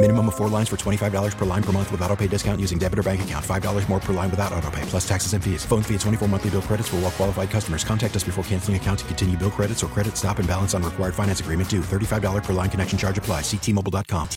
[0.00, 2.78] Minimum of four lines for $25 per line per month with auto pay discount using
[2.78, 3.44] debit or bank account.
[3.44, 5.64] $5 more per line without auto pay, plus taxes and fees.
[5.64, 7.82] Phone fee at 24 monthly bill credits for all well qualified customers.
[7.82, 10.84] Contact us before canceling account to continue bill credits or credit stop and balance on
[10.84, 11.80] required finance agreement due.
[11.80, 13.40] $35 per line connection charge apply.
[13.40, 14.28] Ctmobile.com.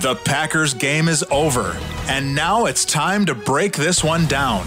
[0.00, 1.76] The Packers game is over,
[2.08, 4.64] and now it's time to break this one down.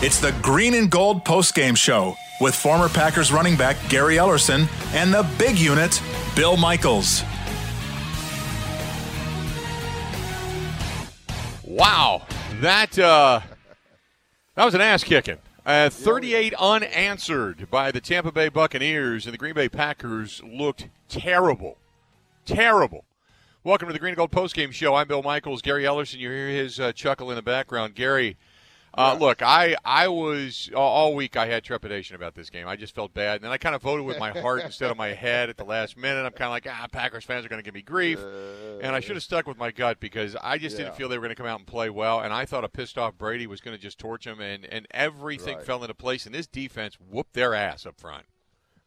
[0.00, 5.12] It's the Green and Gold postgame show with former Packers running back Gary Ellerson and
[5.12, 6.02] the big unit,
[6.34, 7.22] Bill Michaels.
[11.64, 12.26] Wow,
[12.60, 13.40] that uh,
[14.54, 15.38] that was an ass kicking.
[15.64, 21.78] Uh, 38 unanswered by the Tampa Bay Buccaneers, and the Green Bay Packers looked terrible,
[22.44, 23.04] terrible.
[23.64, 24.96] Welcome to the Green and Gold postgame show.
[24.96, 25.62] I'm Bill Michaels.
[25.62, 27.94] Gary Ellerson, you hear his uh, chuckle in the background.
[27.94, 28.36] Gary,
[28.94, 31.36] uh, look, I I was all week.
[31.36, 32.68] I had trepidation about this game.
[32.68, 34.96] I just felt bad, and then I kind of voted with my heart instead of
[34.96, 36.24] my head at the last minute.
[36.24, 38.18] I'm kind of like, ah, Packers fans are going to give me grief,
[38.82, 41.22] and I should have stuck with my gut because I just didn't feel they were
[41.22, 43.60] going to come out and play well, and I thought a pissed off Brady was
[43.60, 45.66] going to just torch them, and and everything Right.
[45.66, 48.26] fell into place, and this defense whooped their ass up front.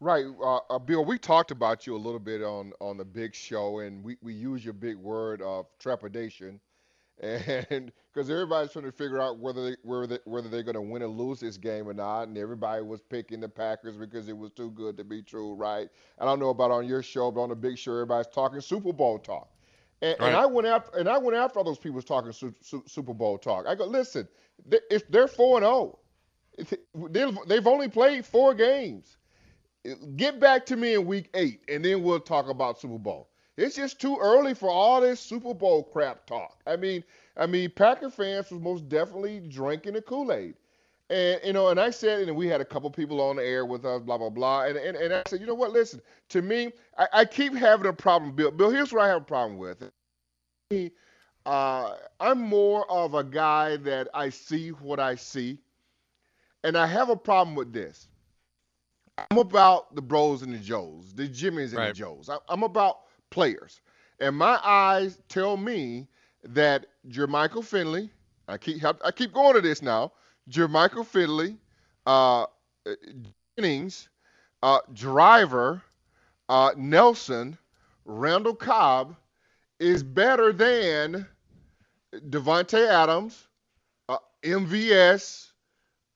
[0.02, 1.06] Right, uh, uh, Bill.
[1.06, 4.34] We talked about you a little bit on on the big show, and we we
[4.34, 6.60] use your big word of trepidation,
[7.22, 10.82] and because everybody's trying to figure out whether they, whether they, whether they're going to
[10.82, 14.38] win or lose this game or not, and everybody was picking the Packers because it
[14.38, 15.90] was too good to be true, right?
[16.20, 18.94] I don't know about on your show, but on the big show, everybody's talking Super
[18.94, 19.50] Bowl talk.
[20.02, 20.28] And, Right.
[20.28, 23.14] and I went after and I went after all those people talking su- su- Super
[23.14, 23.66] Bowl talk.
[23.66, 24.28] I go, listen,
[24.68, 26.00] they, if they're four and oh,
[26.62, 29.18] zero, they've they've only played four games.
[30.16, 33.30] Get back to me in week eight, and then we'll talk about Super Bowl.
[33.58, 36.62] It's just too early for all this Super Bowl crap talk.
[36.68, 37.04] I mean,
[37.38, 40.56] I mean, Packer fans was most definitely drinking the Kool-Aid.
[41.10, 43.66] And you know, and I said, and we had a couple people on the air
[43.66, 44.64] with us, blah blah blah.
[44.66, 45.72] And and, and I said, you know what?
[45.72, 48.50] Listen, to me, I, I keep having a problem, Bill.
[48.50, 49.84] Bill, here's what I have a problem with.
[51.46, 55.60] Uh, I'm more of a guy that I see what I see,
[56.64, 58.08] and I have a problem with this.
[59.30, 62.30] I'm about the bros and the Joes, the Jimmys and the Joes.
[62.30, 63.82] I, I'm about players,
[64.20, 66.08] and my eyes tell me
[66.44, 68.10] that Jermichael Finley.
[68.48, 70.12] I keep I keep going to this now.
[70.50, 71.58] Jermichael Finley,
[72.06, 72.46] uh,
[73.58, 74.10] Jennings,
[74.62, 75.82] uh, Driver,
[76.50, 77.58] uh, Nelson,
[78.06, 79.16] Randall Cobb
[79.80, 81.28] is better than
[82.30, 83.48] Davante Adams,
[84.08, 85.48] uh, MVS,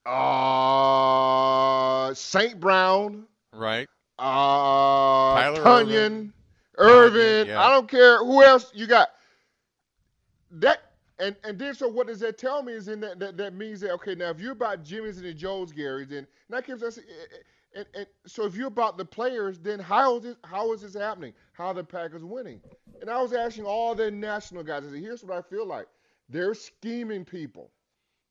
[0.06, 2.60] uh, St.
[2.60, 3.88] Brown, Right?
[4.20, 6.32] uh, Tyler Tunyon.
[6.80, 7.48] Irvin.
[7.48, 7.62] Yeah.
[7.62, 9.10] I don't care who else you got.
[10.52, 10.80] That
[11.20, 13.82] and and then so what does that tell me is in that that, that means
[13.82, 16.82] that okay now if you're about Jimmy's and the Joes Gary then and that gives
[16.82, 20.24] us eh, eh, eh, and, and so if you're about the players then how is
[20.24, 22.62] this how is this happening how are the Packers winning
[23.02, 25.88] and I was asking all the national guys I said here's what I feel like
[26.30, 27.72] they're scheming people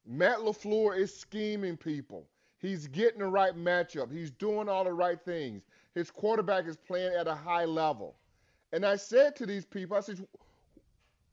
[0.08, 2.26] Matt LaFleur is scheming people.
[2.58, 4.10] He's getting the right matchup.
[4.10, 5.62] He's doing all the right things.
[5.94, 8.16] His quarterback is playing at a high level.
[8.72, 10.26] And I said to these people, I said,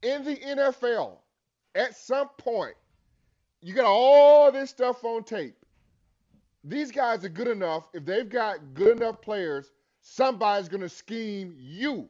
[0.02, 1.18] in the NFL,
[1.74, 2.74] at some point,
[3.60, 5.56] you got all this stuff on tape.
[6.64, 7.88] These guys are good enough.
[7.94, 12.08] If they've got good enough players, somebody's going to scheme you.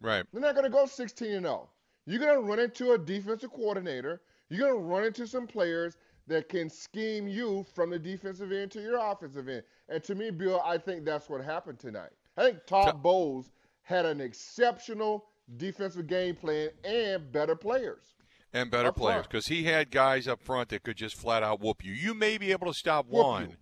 [0.00, 0.24] Right.
[0.32, 1.68] They're not going to go 16 and 0.
[2.06, 4.20] You're going to run into a defensive coordinator.
[4.48, 5.96] You're going to run into some players
[6.26, 9.62] that can scheme you from the defensive end to your offensive end.
[9.88, 12.10] And to me, Bill, I think that's what happened tonight.
[12.36, 13.50] I think Todd Bowles
[13.92, 15.24] had an exceptional
[15.56, 18.14] defensive game plan and better players.
[18.54, 21.60] and better Up players because he had guys up front that could just flat out
[21.60, 21.92] whoop you.
[21.92, 23.56] You may be able to stop Whoop one you.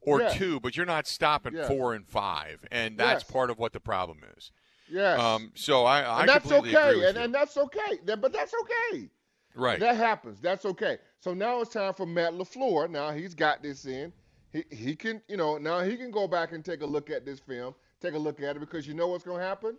[0.00, 0.28] or Yeah.
[0.30, 1.68] two, but you're not stopping Yeah.
[1.68, 3.30] four and five, and that's Yes.
[3.30, 4.50] part of what the problem is.
[4.88, 5.20] Yes.
[5.20, 7.06] Um, so I, I and that's okay.
[7.08, 7.98] And, and that's okay.
[8.04, 9.10] But that's okay.
[9.54, 9.78] Right.
[9.78, 10.40] That happens.
[10.40, 10.98] That's okay.
[11.20, 12.88] So now it's time for Matt LaFleur.
[12.90, 14.12] Now he's got this in.
[14.52, 17.24] He he can, you know, now he can go back and take a look at
[17.26, 19.76] this film, take a look at it because you know what's going to happen?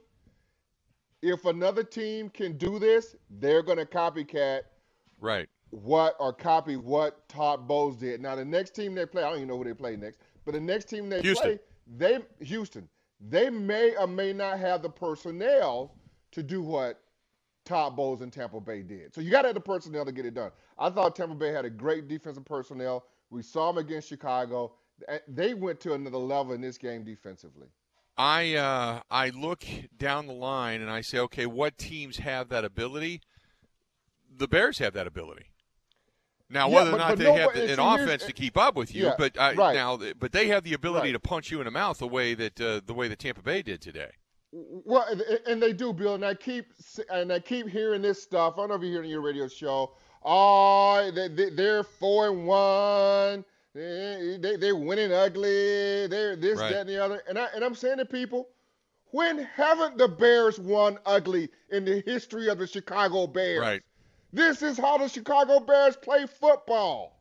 [1.22, 4.62] If another team can do this, they're going to copycat
[5.20, 5.48] Right.
[5.70, 8.22] what or copy what Todd Bowles did.
[8.22, 10.54] Now the next team they play, I don't even know who they play next, but
[10.54, 11.60] the next team they Houston.
[11.60, 11.60] play,
[11.98, 12.90] they Houston,
[13.20, 15.94] they may or may not have the personnel
[16.32, 17.02] to do what
[17.66, 19.14] Todd Bowles and Tampa Bay did.
[19.14, 20.52] So you got to have the personnel to get it done.
[20.80, 23.06] I thought Tampa Bay had a great defensive personnel.
[23.30, 24.74] We saw them against Chicago.
[25.28, 27.68] They went to another level in this game defensively.
[28.22, 29.64] I uh, I look
[29.98, 33.22] down the line and I say, okay, what teams have that ability?
[34.38, 35.46] The Bears have that ability.
[36.48, 38.94] Now, Yeah, whether or not they no, have the, an offense to keep up with
[38.94, 39.74] you, Yeah, but I, right.
[39.74, 41.14] now, but they have the ability Right.
[41.14, 43.64] to punch you in the mouth the way that uh, the way that Tampa Bay
[43.64, 44.12] did today.
[44.52, 45.08] Well,
[45.48, 46.68] and- they do, Bill, and I keep
[47.10, 48.54] and I keep hearing this stuff.
[48.56, 49.94] I don't know if you hear it on your radio show.
[50.24, 53.46] Oh, they, they, they're four and one.
[53.74, 56.08] They, they, they're winning ugly.
[56.08, 56.72] They're this, Right.
[56.72, 57.22] that, and the other.
[57.28, 58.50] And I and I'm saying to people,
[59.12, 63.62] when haven't the Bears won ugly in the history of the Chicago Bears?
[63.62, 63.82] Right.
[64.34, 67.18] This is how the Chicago Bears play football.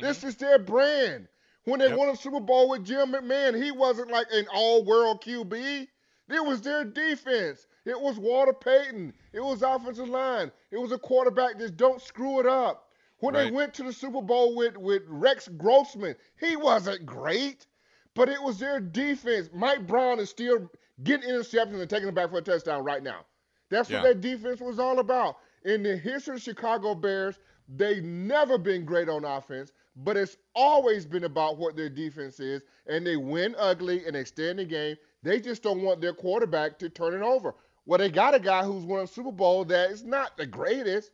[0.00, 1.28] This is their brand.
[1.64, 1.92] When they Mm-hmm.
[1.92, 1.98] Yep.
[1.98, 5.86] won a Super Bowl with Jim McMahon, he wasn't like an all-world QB.
[6.28, 7.66] It was their defense.
[7.84, 9.12] It was Walter Payton.
[9.32, 10.50] It was offensive line.
[10.70, 11.58] It was a quarterback.
[11.58, 12.83] Just don't screw it up.
[13.24, 17.66] When they went to the Super Bowl with, with Rex Grossman, he wasn't great,
[18.14, 19.48] but it was their defense.
[19.54, 20.70] Mike Brown is still
[21.02, 23.24] getting interceptions and taking them back for a touchdown right now.
[23.70, 23.98] That's Yeah.
[23.98, 25.36] what their defense was all about.
[25.64, 27.38] In the history of Chicago Bears,
[27.68, 32.62] they've never been great on offense, but it's always been about what their defense is,
[32.86, 34.96] and they win ugly and extend the game.
[35.22, 37.54] They just don't want their quarterback to turn it over.
[37.86, 41.10] Well, they got a guy who's won a Super Bowl that is not the greatest,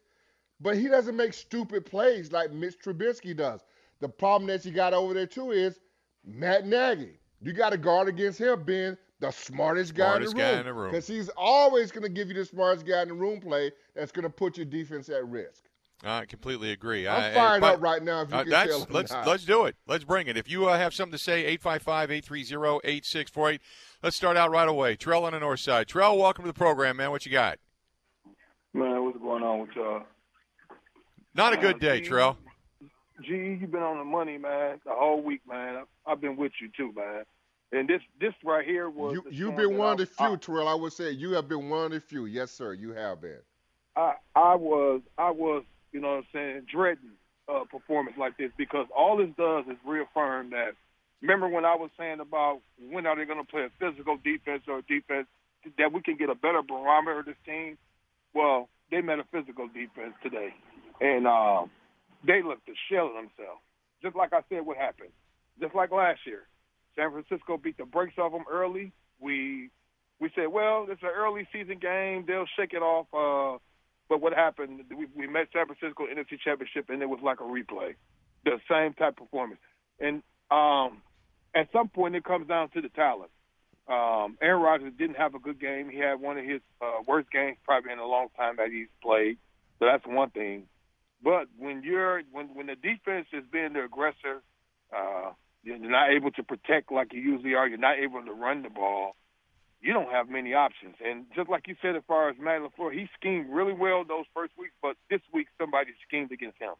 [0.60, 3.60] but he doesn't make stupid plays like Mitch Trubisky does.
[4.00, 5.78] The problem that you got over there too is
[6.24, 7.18] Matt Nagy.
[7.42, 10.60] You got to guard against him being the smartest guy, Smartest in, the guy room,
[10.60, 10.90] in the room.
[10.90, 14.12] Because he's always going to give you the smartest guy in the room play that's
[14.12, 15.64] going to put your defense at risk.
[16.02, 17.06] I completely agree.
[17.06, 18.22] I'm I- fired but- up right now.
[18.22, 18.86] If you Uh, can tell.
[18.90, 19.26] Let's not.
[19.26, 19.76] let's do it.
[19.86, 20.38] Let's bring it.
[20.38, 23.58] If you uh, have something to say, 855-830-8648.
[24.02, 24.96] Let's start out right away.
[24.96, 25.88] Trell on the north side.
[25.88, 27.10] Trell, welcome to the program, man.
[27.10, 27.58] What you got?
[28.72, 30.04] Man, what's going on with y'all?
[31.34, 32.36] Not a good day, G, Trell.
[33.22, 35.76] G, you've been on the money, man, the whole week, man.
[35.76, 37.24] I've, I've been with you too, man.
[37.72, 40.68] And this, this right here was you, you've been one of the I- few, Terrell.
[40.68, 42.26] I would say you have been one of the few.
[42.26, 42.72] Yes, sir.
[42.72, 43.38] You have been.
[43.96, 45.62] I, I was, I was,
[45.92, 47.10] you know what I'm saying, dreading
[47.48, 50.72] a performance like this because all this does is reaffirm that.
[51.22, 52.60] Remember when I was saying about
[52.90, 55.26] when are they going to play a physical defense or a defense
[55.76, 57.76] that we can get a better barometer of this team?
[58.32, 60.54] Well, they met a physical defense today,
[61.00, 61.70] and um,
[62.26, 63.60] they looked the shell themselves.
[64.02, 65.10] Just like I said, what happened?
[65.60, 66.42] Just like last year,
[66.96, 68.92] San Francisco beat the brakes off them early.
[69.20, 69.70] We
[70.20, 72.24] we said, well, it's an early season game.
[72.26, 73.06] They'll shake it off.
[73.12, 73.58] Uh,
[74.08, 74.82] but what happened?
[74.90, 77.94] We, we met San Francisco NFC Championship, and it was like a replay,
[78.44, 79.60] the same type of performance.
[79.98, 81.00] And um,
[81.54, 83.30] at some point, it comes down to the talent.
[83.88, 85.88] Um, Aaron Rodgers didn't have a good game.
[85.90, 88.88] He had one of his uh, worst games probably in a long time that he's
[89.02, 89.38] played.
[89.78, 90.64] So that's one thing.
[91.22, 94.42] But when you're when when the defense is being the aggressor,
[94.94, 95.32] uh,
[95.62, 97.68] you're not able to protect like you usually are.
[97.68, 99.16] You're not able to run the ball.
[99.82, 100.96] You don't have many options.
[101.04, 104.26] And just like you said, as far as Matt Lafleur, he schemed really well those
[104.34, 106.74] first weeks, but this week somebody schemed against him.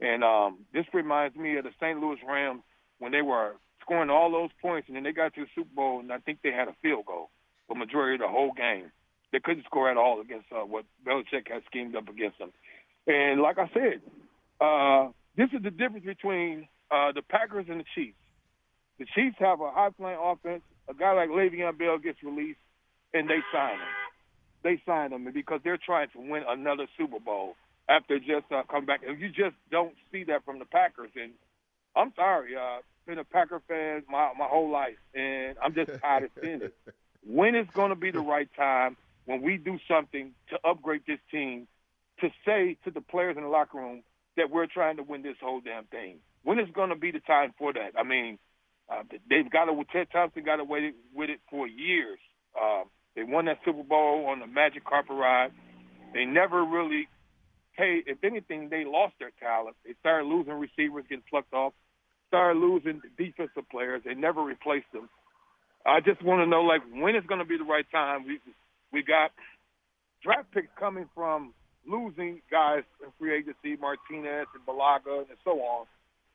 [0.00, 2.00] And um, this reminds me of the St.
[2.00, 2.62] Louis Rams
[2.98, 6.00] when they were scoring all those points, and then they got to the Super Bowl,
[6.00, 7.30] and I think they had a field goal
[7.68, 8.90] for majority of the whole game.
[9.32, 12.52] They couldn't score at all against uh, what Belichick had schemed up against them.
[13.06, 14.00] And like I said,
[14.60, 18.16] uh, this is the difference between uh, the Packers and the Chiefs.
[18.98, 20.62] The Chiefs have a high-flying offense.
[20.88, 22.58] A guy like Le'Veon Bell gets released,
[23.14, 23.94] and they sign him.
[24.62, 27.56] They sign him because they're trying to win another Super Bowl
[27.88, 29.00] after just uh, come back.
[29.06, 31.10] And you just don't see that from the Packers.
[31.16, 31.32] And
[31.96, 36.24] I'm sorry, uh, been a Packer fan my my whole life, and I'm just tired
[36.24, 36.74] of seeing it.
[37.24, 41.20] When is going to be the right time when we do something to upgrade this
[41.30, 41.68] team
[42.22, 44.02] to say to the players in the locker room
[44.36, 46.18] that we're trying to win this whole damn thing?
[46.44, 47.92] When is going to be the time for that?
[47.98, 48.38] I mean,
[48.90, 49.84] uh, they've got to.
[49.92, 52.18] Ted Thompson got away with it for years.
[52.56, 55.50] Uh, they won that Super Bowl on the magic carpet ride.
[56.14, 57.08] They never really
[57.78, 58.04] paid.
[58.06, 59.76] If anything, they lost their talent.
[59.84, 61.72] They started losing receivers, getting plucked off.
[62.28, 64.02] Started losing defensive players.
[64.04, 65.08] They never replaced them.
[65.84, 68.24] I just want to know, like, when is going to be the right time?
[68.26, 68.40] We
[68.92, 69.32] we got
[70.22, 71.54] draft picks coming from
[71.86, 75.86] losing guys in free agency, Martinez and Bulaga and so on,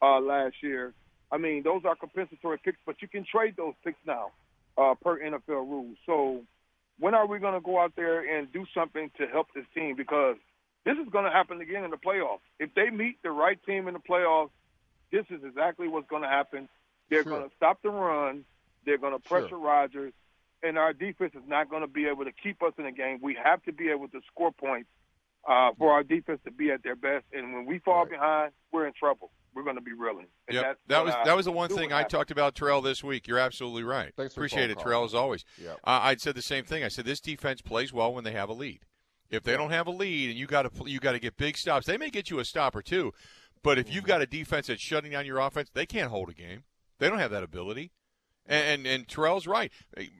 [0.01, 0.93] uh, last year.
[1.31, 4.31] I mean, those are compensatory picks, but you can trade those picks now
[4.77, 5.97] uh, per NFL rules.
[6.05, 6.41] So
[6.99, 9.95] when are we going to go out there and do something to help this team?
[9.95, 10.37] Because
[10.85, 12.39] this is going to happen again in the playoffs.
[12.59, 14.51] If they meet the right team in the playoffs,
[15.11, 16.69] this is exactly what's going to happen.
[17.09, 17.37] They're Sure.
[17.37, 18.45] going to stop the run.
[18.85, 19.57] They're going to pressure Sure.
[19.59, 20.13] Rodgers,
[20.63, 23.19] and our defense is not going to be able to keep us in the game.
[23.21, 24.89] We have to be able to score points
[25.47, 27.25] uh, for our defense to be at their best.
[27.33, 28.11] And when we fall Right.
[28.11, 29.31] behind, we're in trouble.
[29.53, 30.27] We're going to be reeling.
[30.47, 30.63] And Yep.
[30.63, 32.11] that's That was I that was the one thing I happen.
[32.11, 33.27] talked about Terrell this week.
[33.27, 34.13] You're absolutely right.
[34.15, 34.83] Thanks Appreciate it, call.
[34.83, 35.45] Terrell, as always.
[35.59, 35.77] Yep.
[35.83, 36.83] Uh, I'd said the same thing.
[36.83, 38.81] I said this defense plays well when they have a lead.
[39.29, 41.57] If they don't have a lead and you got to you got to get big
[41.57, 43.13] stops, they may get you a stop or two.
[43.63, 44.07] But if you've Mm-hmm.
[44.09, 46.63] got a defense that's shutting down your offense, they can't hold a game.
[46.99, 47.91] They don't have that ability.
[48.45, 49.71] And and, and Terrell's right.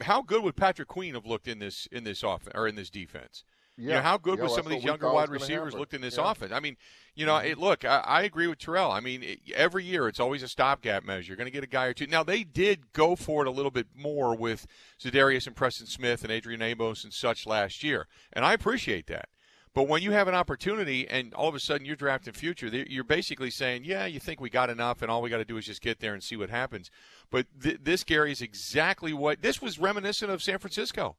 [0.02, 2.90] How good would Patrick Queen have looked in this in this offense or in this
[2.90, 3.44] defense?
[3.78, 6.18] You know, how good Yeah, would some of these younger wide receivers looked in this
[6.18, 6.32] Yeah.
[6.32, 6.52] offense?
[6.52, 6.78] I mean,
[7.14, 8.92] you know, it, look, I, I agree with Terrell.
[8.92, 11.28] I mean, it, every year it's always a stopgap measure.
[11.28, 12.08] You're going to get a guy or two.
[12.08, 14.66] Now they did go for it a little bit more with
[15.00, 19.30] Za'Darius and Preston Smith and Adrian Amos and such last year, and I appreciate that.
[19.76, 23.04] But when you have an opportunity and all of a sudden you're drafting future, you're
[23.04, 25.68] basically saying, yeah, you think we got enough, and all we got to do is
[25.68, 26.90] just get there and see what happens.
[27.30, 31.18] But th- this, Gary, is exactly what this was reminiscent of San Francisco,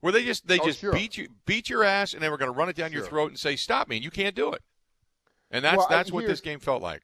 [0.00, 0.92] where they just they Oh, just sure.
[0.92, 3.30] beat you beat your ass, and they were going to run it down your throat
[3.30, 4.62] and say, stop me, and you can't do it.
[5.50, 7.02] And that's Well, that's what this game felt like.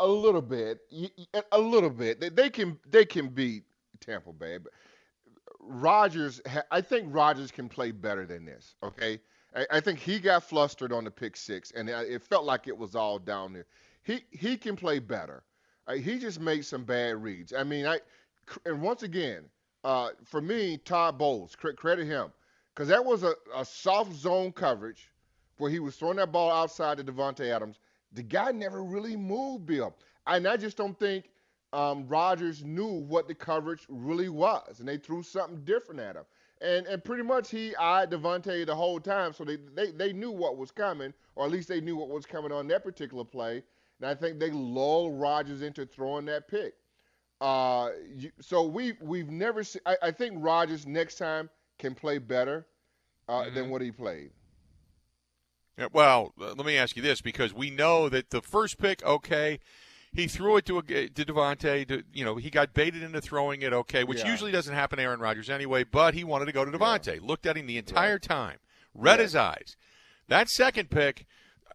[0.00, 0.80] a little bit,
[1.52, 2.20] a little bit.
[2.20, 3.64] They, they can they can beat
[4.00, 4.72] Tampa Bay, but
[5.60, 6.40] Rodgers.
[6.70, 8.74] I think Rodgers can play better than this.
[8.82, 9.20] Okay,
[9.70, 12.76] I, think he got flustered on the pick six, and it it felt like it
[12.76, 13.66] was all down there.
[14.02, 15.44] He he can play better.
[15.88, 17.52] Uh, he just made some bad reads.
[17.52, 18.00] I mean, I
[18.64, 19.44] and once again,
[19.86, 22.32] uh, for me, Todd Bowles, credit him,
[22.74, 25.12] because that was a, a soft zone coverage
[25.58, 27.78] where he was throwing that ball outside to Davante Adams.
[28.12, 29.94] The guy never really moved, Bill.
[30.26, 31.30] And I just don't think
[31.72, 36.24] um, Rodgers knew what the coverage really was, and they threw something different at him.
[36.62, 40.32] And and pretty much he eyed Davante the whole time, so they, they they knew
[40.32, 43.62] what was coming, or at least they knew what was coming on that particular play.
[44.00, 46.74] And I think they lulled Rodgers into throwing that pick.
[47.40, 49.82] Uh, you, so we we've never seen.
[49.84, 52.66] I, I think Rodgers next time can play better
[53.28, 54.30] uh, than what he played.
[55.78, 59.60] Yeah, well, let me ask you this because we know that the first pick, okay,
[60.10, 61.86] he threw it to a, to Davante.
[61.88, 64.30] To, you know, he got baited into throwing it, okay, which Yeah.
[64.30, 65.84] usually doesn't happen to Aaron Rodgers anyway.
[65.84, 67.20] But he wanted to go to Davante.
[67.20, 68.56] Looked at him the entire time,
[68.94, 69.76] read his eyes.
[70.28, 71.26] That second pick,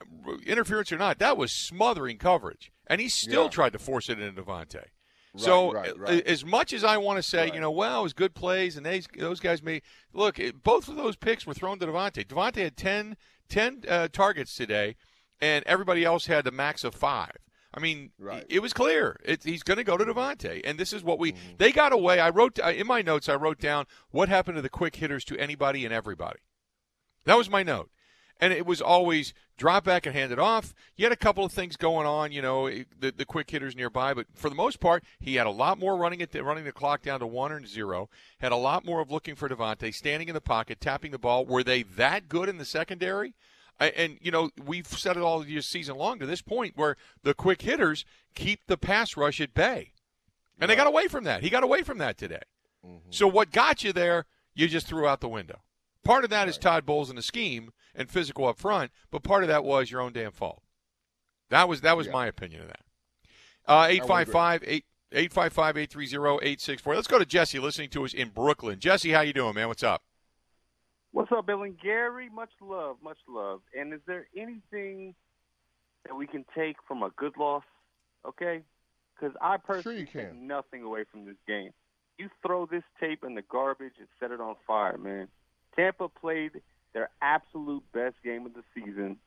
[0.01, 3.50] uh, interference or not, that was smothering coverage, and he still Yeah.
[3.50, 4.86] tried to force it into Davante.
[5.38, 6.25] So right, right.
[6.27, 7.53] as much as I want to say, Right.
[7.53, 9.81] you know, well, it was good plays, and they, those guys made
[10.13, 10.39] look.
[10.39, 12.25] It, both of those picks were thrown to Davante.
[12.27, 13.15] Davante had 10,
[13.47, 14.95] 10 uh, targets today,
[15.39, 17.38] and everybody else had the max of five.
[17.73, 18.45] I mean, Right.
[18.50, 21.31] it was clear it, he's going to go to Davante, and this is what we
[21.31, 21.51] Mm-hmm.
[21.59, 22.19] they got away.
[22.19, 23.29] I wrote uh, in my notes.
[23.29, 26.39] I wrote down what happened to the quick hitters to anybody and everybody.
[27.23, 27.89] That was my note.
[28.41, 30.74] And it was always drop back and hand it off.
[30.98, 34.15] You had a couple of things going on, you know, the, the quick hitters nearby,
[34.15, 37.03] but for the most part, he had a lot more running it, running the clock
[37.03, 38.10] down to one and zero.
[38.39, 41.45] Had a lot more of looking for Davante, standing in the pocket, tapping the ball.
[41.45, 43.36] Were they that good in the secondary?
[43.79, 47.33] And you know, we've said it all year season long to this point, where the
[47.36, 49.91] quick hitters keep the pass rush at bay,
[50.60, 51.43] and they got away from that.
[51.43, 52.41] He got away from that today.
[52.86, 53.12] Mm-hmm.
[53.12, 55.62] So what got you there, you just threw out the window.
[56.03, 59.43] Part of that is Todd Bowles and the scheme and physical up front, but part
[59.43, 60.62] of that was your own damn fault.
[61.50, 62.13] That was that was Yeah.
[62.13, 62.81] my opinion of that.
[63.67, 64.63] Uh, 855
[65.12, 66.95] 855 830 864.
[66.95, 68.79] Let's go to Jesse listening to us in Brooklyn.
[68.79, 69.67] Jesse, how you doing, man?
[69.67, 70.01] What's up?
[71.12, 72.29] What's up, Bill and Gary?
[72.29, 73.62] Much love, much love.
[73.77, 75.13] And is there anything
[76.05, 77.63] that we can take from a good loss?
[78.25, 78.62] Okay,
[79.19, 81.71] because I personally you take nothing away from this game.
[82.17, 85.27] You throw this tape in the garbage and set it on fire, man.
[85.75, 86.62] Tampa played
[86.93, 89.17] their absolute best game of the season.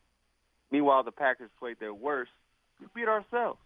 [0.70, 2.32] Meanwhile, the Packers played their worst.
[2.80, 3.58] We beat ourselves.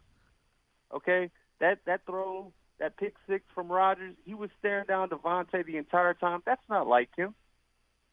[0.95, 5.77] Okay, that that throw, that pick six from Rodgers, he was staring down Davante the
[5.77, 6.43] entire time.
[6.47, 7.35] That's not like him.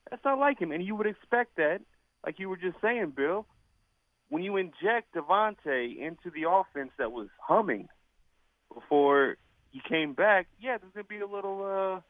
[0.10, 0.72] That's not like him.
[0.72, 1.80] And you would expect that,
[2.26, 3.46] like you were just saying, Bill,
[4.30, 7.88] when you inject Davante into the offense that was humming
[8.74, 9.38] before
[9.72, 12.02] he came back, yeah, there's gonna be a little uh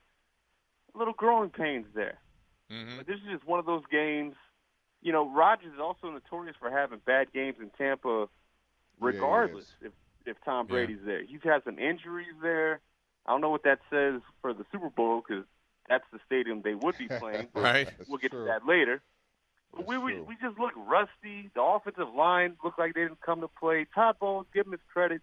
[0.96, 2.20] a little growing pains there.
[2.72, 2.98] Mm-hmm.
[2.98, 4.36] But this is just one of those games.
[5.02, 8.28] You know, Rodgers is also notorious for having bad games in Tampa,
[9.00, 9.92] regardless if
[10.26, 10.74] if Tom Yeah.
[10.74, 11.24] Brady's there.
[11.24, 12.80] He's had some injuries there.
[13.28, 15.46] I don't know what that says for the Super Bowl because
[15.88, 17.48] that's the stadium they would be playing.
[17.54, 17.90] but Right.
[18.08, 18.42] We'll get True.
[18.42, 19.02] to that later.
[19.76, 21.52] But we, we we just look rusty.
[21.54, 23.86] The offensive line looked like they didn't come to play.
[23.94, 25.22] Todd Bowles, give him his credit,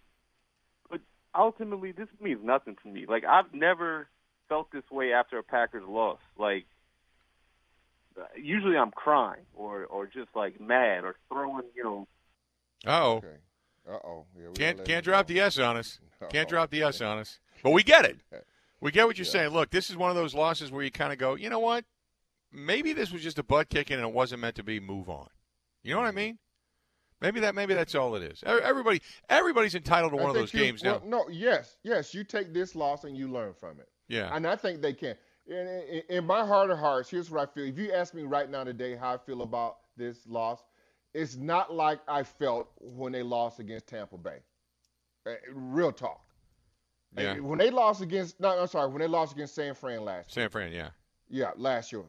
[0.89, 1.01] but
[1.35, 3.05] ultimately this means nothing to me.
[3.07, 4.07] Like I've never
[4.47, 6.19] felt this way after a Packers loss.
[6.37, 6.65] Like
[8.35, 12.07] usually I'm crying or or just like mad or throwing, you know.
[12.85, 13.13] Oh.
[13.17, 13.27] Okay.
[13.89, 14.25] Uh oh.
[14.37, 15.33] Yeah, Can't can't drop go.
[15.33, 15.99] the S on us.
[16.29, 17.39] Can't drop the S on us.
[17.63, 18.17] But we get it.
[18.79, 19.51] We get what you're saying.
[19.51, 21.85] Look, this is one of those losses where you kind of go, you know what?
[22.51, 24.81] Maybe this was just a butt kicking and it wasn't meant to be.
[24.81, 25.29] Move on.
[25.83, 26.37] You know what I mean?
[27.21, 27.55] Maybe that.
[27.55, 28.43] Maybe that's all it is.
[28.45, 31.19] Everybody, everybody's entitled to one of those you- games well, now.
[31.19, 32.13] No, yes, yes.
[32.13, 33.87] You take this loss and you learn from it.
[34.09, 34.35] Yeah.
[34.35, 35.15] And I think they can.
[35.47, 35.55] In,
[35.89, 37.65] in, in my heart of hearts, here's what I feel.
[37.65, 40.63] If you ask me right now today how I feel about this loss,
[41.13, 44.37] it's not like I felt when they lost against Tampa Bay.
[45.27, 46.21] Uh, real talk.
[47.17, 47.33] Yeah.
[47.33, 50.35] Uh, When they lost against, no, I'm sorry, when they lost against San Fran last
[50.35, 50.45] year.
[50.45, 50.71] San Fran.
[50.71, 50.89] Yeah.
[51.29, 52.03] Yeah, last year.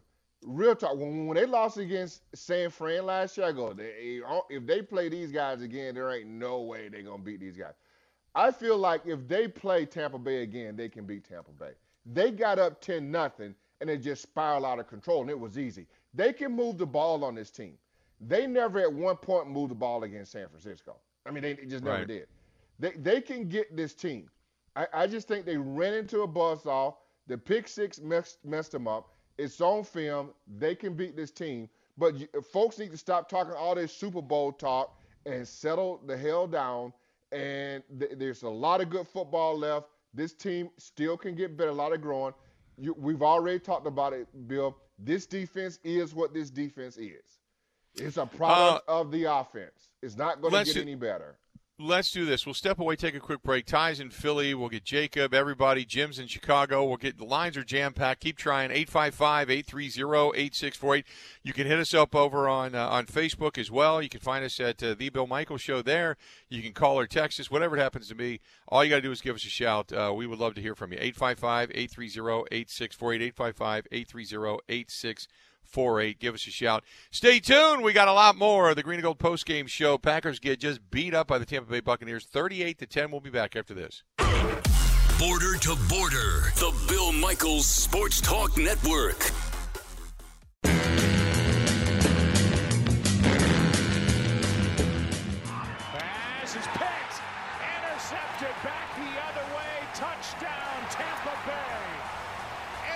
[0.47, 0.97] Real talk.
[0.97, 5.09] When, when they lost against San Fran last year, I go, they, if they play
[5.09, 7.75] these guys again, there ain't no way they're going to beat these guys.
[8.35, 11.73] I feel like if they play Tampa Bay again, they can beat Tampa Bay.
[12.07, 15.59] They got up 10 nothing and it just spiraled out of control, and it was
[15.59, 15.87] easy.
[16.15, 17.77] They can move the ball on this team.
[18.21, 20.97] They never at one point moved the ball against San Francisco.
[21.27, 22.07] I mean, they just never Right.
[22.07, 22.29] did.
[22.79, 24.31] They, they can get this team.
[24.77, 26.95] I, I just think they ran into a buzzsaw.
[27.27, 29.11] The pick six messed, messed them up.
[29.39, 30.31] It's on film.
[30.59, 31.69] They can beat this team.
[31.99, 36.17] But you, folks need to stop talking all this Super Bowl talk and settle the
[36.17, 36.93] hell down.
[37.33, 39.89] And th- there's a lot of good football left.
[40.15, 42.35] This team still can get better, a lot of growing.
[42.79, 44.77] You, we've already talked about it, Bill.
[44.99, 47.41] This defense is what this defense is.
[47.97, 49.91] It's a product uh, of the offense.
[50.03, 51.37] It's not going to get ju- any better.
[51.77, 52.47] Let's do this.
[52.47, 53.67] We'll step away, take a quick break.
[53.67, 54.55] Ty's in Philly.
[54.55, 55.85] We'll get Jacob, everybody.
[55.85, 56.85] Jim's in Chicago.
[56.85, 58.21] We'll get the lines are jam packed.
[58.21, 58.71] Keep trying.
[58.71, 61.05] 855 830 8648.
[61.43, 64.01] You can hit us up over on uh, on Facebook as well.
[64.01, 66.17] You can find us at uh, The Bill Michael Show there.
[66.49, 68.41] You can call or text us, whatever it happens to be.
[68.69, 69.93] All you got to do is give us a shout.
[69.93, 70.99] Uh, we would love to hear from you.
[71.01, 73.21] 855 830 8648.
[73.21, 75.29] 855 830 8648.
[75.65, 76.19] 48.
[76.19, 76.85] Give us a shout.
[77.11, 77.83] Stay tuned.
[77.83, 79.99] We got a lot more of the Green and Gold post game show.
[79.99, 83.11] Packers get just beat up by the Tampa Bay Buccaneers 38 to 10.
[83.11, 84.03] We'll be back after this.
[85.19, 86.53] Border to border.
[86.57, 89.31] The Bill Michaels Sports Talk Network.
[95.95, 97.17] Pass is picked.
[97.63, 99.75] Intercepted back the other way.
[99.95, 101.85] Touchdown, Tampa Bay.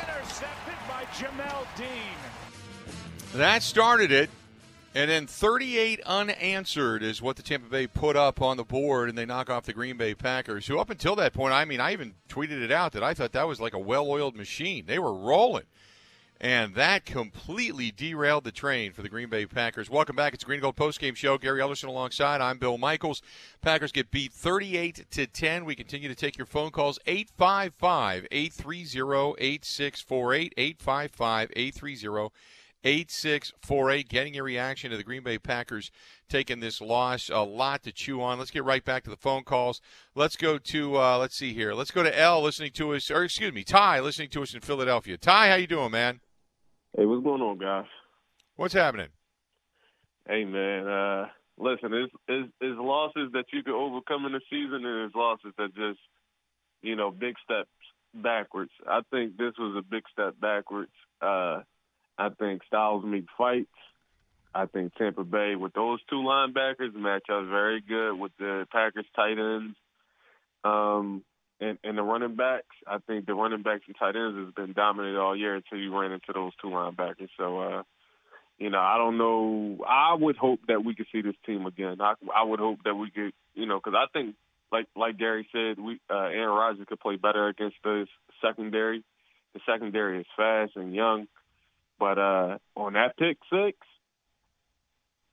[0.03, 2.18] Intercepted by Jamel Dean.
[3.39, 4.31] That started it.
[4.97, 9.17] And then 38 unanswered is what the Tampa Bay put up on the board, and
[9.17, 11.93] they knock off the Green Bay Packers, who up until that point, I mean, I
[11.93, 14.87] even tweeted it out that I thought that was like a well oiled machine.
[14.87, 15.67] They were rolling.
[16.41, 19.89] And that completely derailed the train for the Green Bay Packers.
[19.89, 20.35] Welcome back.
[20.35, 21.39] It's Green Gold postgame show.
[21.39, 22.41] Gary Ellerson alongside.
[22.41, 23.23] I'm Bill Michaels.
[23.61, 25.65] Packers get beat 38 to 10.
[25.65, 30.55] We continue to take your phone calls 855 830 8648.
[30.57, 32.31] 855 830
[32.85, 34.09] 8648.
[34.09, 35.91] Getting your reaction to the Green Bay Packers
[36.29, 37.29] taking this loss.
[37.29, 38.39] A lot to chew on.
[38.39, 39.81] Let's get right back to the phone calls.
[40.15, 41.75] Let's go to, uh, let's see here.
[41.75, 44.61] Let's go to L listening to us, or excuse me, Ty listening to us in
[44.61, 45.17] Philadelphia.
[45.17, 46.21] Ty, how you doing, man?
[46.97, 47.87] Hey, what's going on, guys?
[48.57, 49.09] What's happening?
[50.29, 50.87] Hey, man.
[50.87, 51.27] Uh,
[51.59, 55.53] listen, it's, it's, it's losses that you can overcome in the season, and it's losses
[55.59, 56.01] that just,
[56.83, 57.69] you know, big steps
[58.15, 58.71] backwards.
[58.87, 60.93] I think this was a big step backwards.
[61.21, 61.61] Uh,
[62.19, 63.69] I think styles meet fights.
[64.55, 69.07] I think Tampa Bay with those two linebackers match up very good with the Packers
[69.15, 69.77] tight ends.
[70.65, 71.23] Um,
[71.61, 74.73] and, and the running backs, I think the running backs and tight ends has been
[74.73, 77.29] dominant all year until you ran into those two linebackers.
[77.37, 77.83] So, uh,
[78.59, 79.85] you know, I don't know.
[79.87, 82.01] I would hope that we could see this team again.
[82.01, 84.35] I, I would hope that we could, you know, because I think,
[84.71, 88.07] like like Gary said, we uh, Aaron Rodgers could play better against the
[88.45, 89.03] secondary.
[89.55, 91.27] The secondary is fast and young,
[91.99, 93.79] but uh, on that pick six,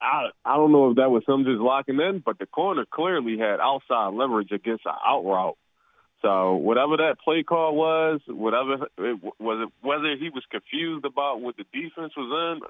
[0.00, 3.38] I I don't know if that was him just locking in, but the corner clearly
[3.38, 5.58] had outside leverage against an out route.
[6.22, 11.40] So whatever that play call was, whatever it was, it whether he was confused about
[11.40, 12.68] what the defense was in,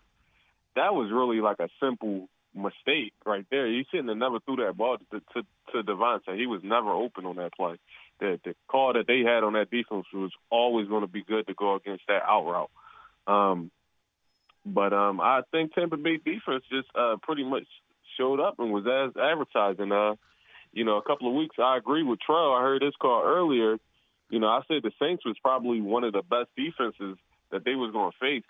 [0.76, 3.66] that was really like a simple mistake right there.
[3.66, 6.37] He shouldn't have never threw that ball to to, to Davante.
[6.37, 7.76] He was never open on that play.
[8.20, 11.46] The the call that they had on that defense was always going to be good
[11.46, 12.70] to go against that out route.
[13.26, 13.70] Um,
[14.66, 17.64] but um, I think Tampa Bay defense just uh, pretty much
[18.18, 19.81] showed up and was as advertised.
[19.81, 20.16] And uh,
[20.72, 22.59] you know, a couple of weeks, I agree with Trell.
[22.59, 23.79] I heard this call earlier.
[24.29, 27.16] You know, I said the Saints was probably one of the best defenses
[27.52, 28.44] that they was going to face.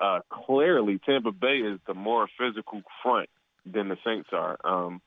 [0.00, 3.28] uh, clearly Tampa Bay is the more physical front
[3.66, 4.56] than the Saints are.
[4.64, 5.00] Um,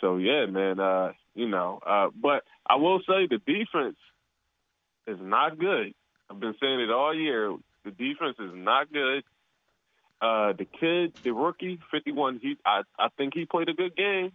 [0.00, 3.96] so yeah, man, uh, you know, uh, but I will say the defense
[5.06, 5.94] is not good.
[6.30, 7.54] I've been saying it all year.
[7.84, 9.22] The defense is not good.
[10.20, 14.32] Uh, the kid, the rookie, 51, he, I, I think he played a good game.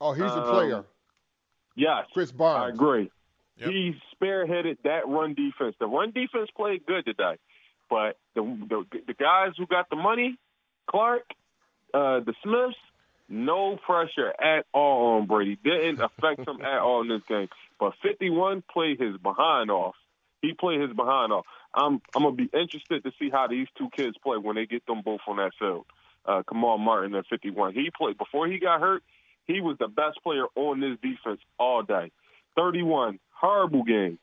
[0.00, 0.84] Oh, he's a Um, player.
[1.74, 2.06] Yes.
[2.14, 2.64] Krys Barnes.
[2.72, 3.10] I agree.
[3.56, 5.76] He spearheaded that run defense.
[5.78, 7.36] The run defense played good today,
[7.88, 10.36] but the the, the guys who got the money,
[10.88, 11.22] Clark,
[11.94, 12.76] uh, the Smiths,
[13.28, 15.56] no pressure at all on Brady.
[15.62, 17.48] Didn't affect him at all in this game.
[17.78, 19.94] But 51 played his behind off.
[20.40, 21.46] He played his behind off.
[21.74, 24.84] I'm I'm gonna be interested to see how these two kids play when they get
[24.86, 25.86] them both on that field.
[26.24, 27.74] Uh, Kamal Martin at 51.
[27.74, 29.02] He played before he got hurt.
[29.46, 32.12] He was the best player on this defense all day.
[32.56, 34.18] 31, horrible game.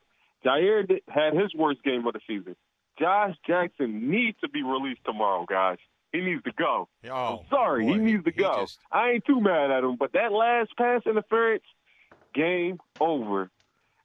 [0.45, 2.55] Jaire did, had his worst game of the season.
[2.97, 5.77] Josh Jackson needs to be released tomorrow, guys.
[6.13, 6.87] He needs to go.
[7.09, 8.61] Oh, I'm sorry, he needs to he go.
[8.61, 11.63] just- I ain't too mad at him, but that last pass interference,
[12.33, 13.49] game over.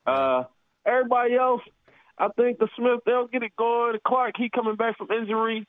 [0.07, 0.45] Uh,
[0.85, 1.63] everybody else,
[2.19, 3.99] I think the Smith they'll get it going.
[4.07, 5.67] Clark, he coming back from injury.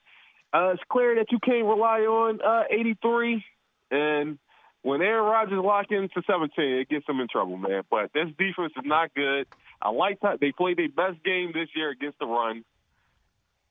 [0.53, 3.43] Uh, it's clear that you can't rely on uh, 83,
[3.91, 4.37] and
[4.83, 7.81] when Aaron Rodgers lock into 17, it gets them in trouble, man.
[7.89, 9.47] But this defense is not good.
[9.81, 12.63] I like that they played their best game this year against the run.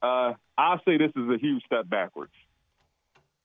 [0.02, 2.32] Uh, I'll say this is a huge step backwards.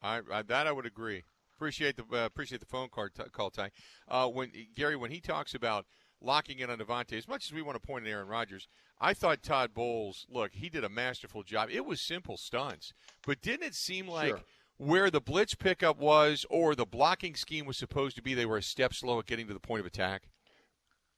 [0.01, 1.23] I, I that I would agree.
[1.55, 3.69] Appreciate the uh, appreciate the phone call, t- call Ty.
[4.07, 5.85] Uh, when Gary, when he talks about
[6.21, 8.67] locking in on Davante, as much as we want to point at Aaron Rodgers,
[9.01, 10.25] I thought Todd Bowles.
[10.29, 11.69] Look, he did a masterful job.
[11.71, 12.93] It was simple stunts,
[13.25, 14.43] but didn't it seem like Sure.
[14.77, 18.57] where the blitz pickup was, or the blocking scheme was supposed to be, they were
[18.57, 20.23] a step slow at getting to the point of attack?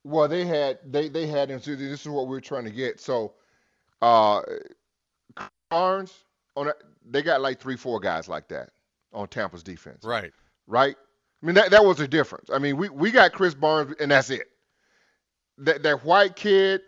[0.04, 2.72] Well, they had they they had and so this is what we are trying to
[2.72, 3.00] get.
[3.00, 3.34] So,
[4.02, 4.42] uh,
[5.70, 8.70] Barnes on that, they got like three four guys like that
[9.14, 10.04] on Tampa's defense.
[10.04, 10.32] Right.
[10.68, 10.96] Right.
[11.42, 12.50] I mean that that was the difference.
[12.52, 14.48] I mean we we got Krys Barnes and that's it.
[15.60, 16.82] That that white kid,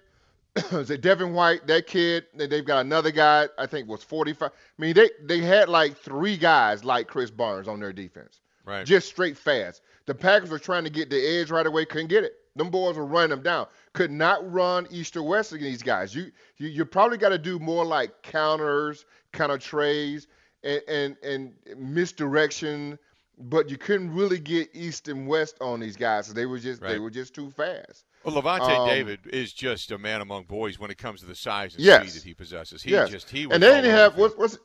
[0.71, 1.65] is it Devin White?
[1.67, 2.25] That kid.
[2.35, 3.47] they- They've got another guy.
[3.57, 4.49] I think was 45.
[4.51, 8.39] I mean they they had like three guys like Krys Barnes on their defense.
[8.65, 8.85] Right.
[8.85, 9.81] Just straight fast.
[10.05, 12.33] The Packers were trying to get the edge right away, couldn't get it.
[12.55, 13.67] Them boys were running them down.
[13.93, 16.13] Could not run east or west against these guys.
[16.15, 20.27] You you, you probably got to do more like counters, counter trays,
[20.63, 22.99] and, and and misdirection.
[23.39, 26.27] But you couldn't really get east and west on these guys.
[26.27, 28.05] So they were just they were just too fast.
[28.23, 31.36] Well, Lavonte Um, David is just a man among boys when it comes to the
[31.36, 32.01] size and Yes.
[32.09, 32.81] speed that he possesses.
[32.83, 33.09] He yes.
[33.09, 34.57] just he was and they didn't have the what's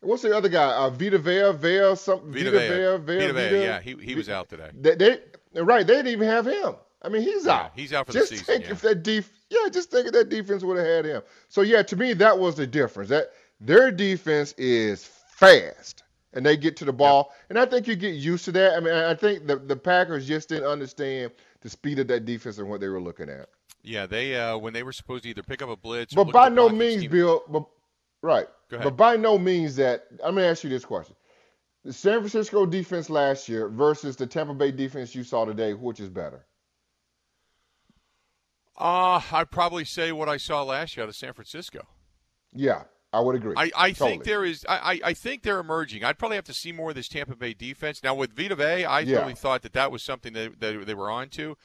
[0.00, 0.72] what's the other guy?
[0.74, 2.32] Uh, Vita Vea, Vea, something.
[2.32, 3.04] Vita Vita Vea.
[3.04, 3.58] Vea, Vita Vea, Vita.
[3.58, 4.70] yeah, he- he was out today.
[4.74, 5.86] They, they right.
[5.86, 6.76] They didn't even have him.
[7.02, 7.72] I mean, he's Yeah, out.
[7.76, 8.70] he's out for the just season, Think yeah.
[8.72, 11.22] if that def- yeah, just think if that defense would have had him.
[11.48, 13.10] So yeah, to me that was the difference.
[13.10, 17.94] That their defense is fast and they get to the ball, and I think you
[17.96, 18.76] get used to that.
[18.76, 22.58] I mean, I think the the Packers just didn't understand the speed of that defense
[22.58, 23.48] and what they were looking at.
[23.82, 26.48] Yeah, they uh, when they were supposed to either pick up a blitz, But by
[26.48, 27.42] no means, scheme- Bill.
[27.48, 27.64] But,
[28.22, 28.46] right.
[28.70, 28.84] Go ahead.
[28.84, 30.06] But by no means that.
[30.22, 31.14] I'm gonna ask you this question:
[31.84, 36.00] the San Francisco defense last year versus the Tampa Bay defense you saw today, which
[36.00, 36.44] is better?
[38.76, 41.86] Uh, I'd probably say what I saw last year out of San Francisco.
[42.52, 43.54] Yeah, I would agree.
[43.56, 44.10] I, I Totally.
[44.10, 44.66] think there is.
[44.68, 46.04] I, I I think they're emerging.
[46.04, 48.02] I'd probably have to see more of this Tampa Bay defense.
[48.02, 49.20] Now with Vita Vea, I Yeah.
[49.20, 51.56] really thought that that was something that, that they were on to.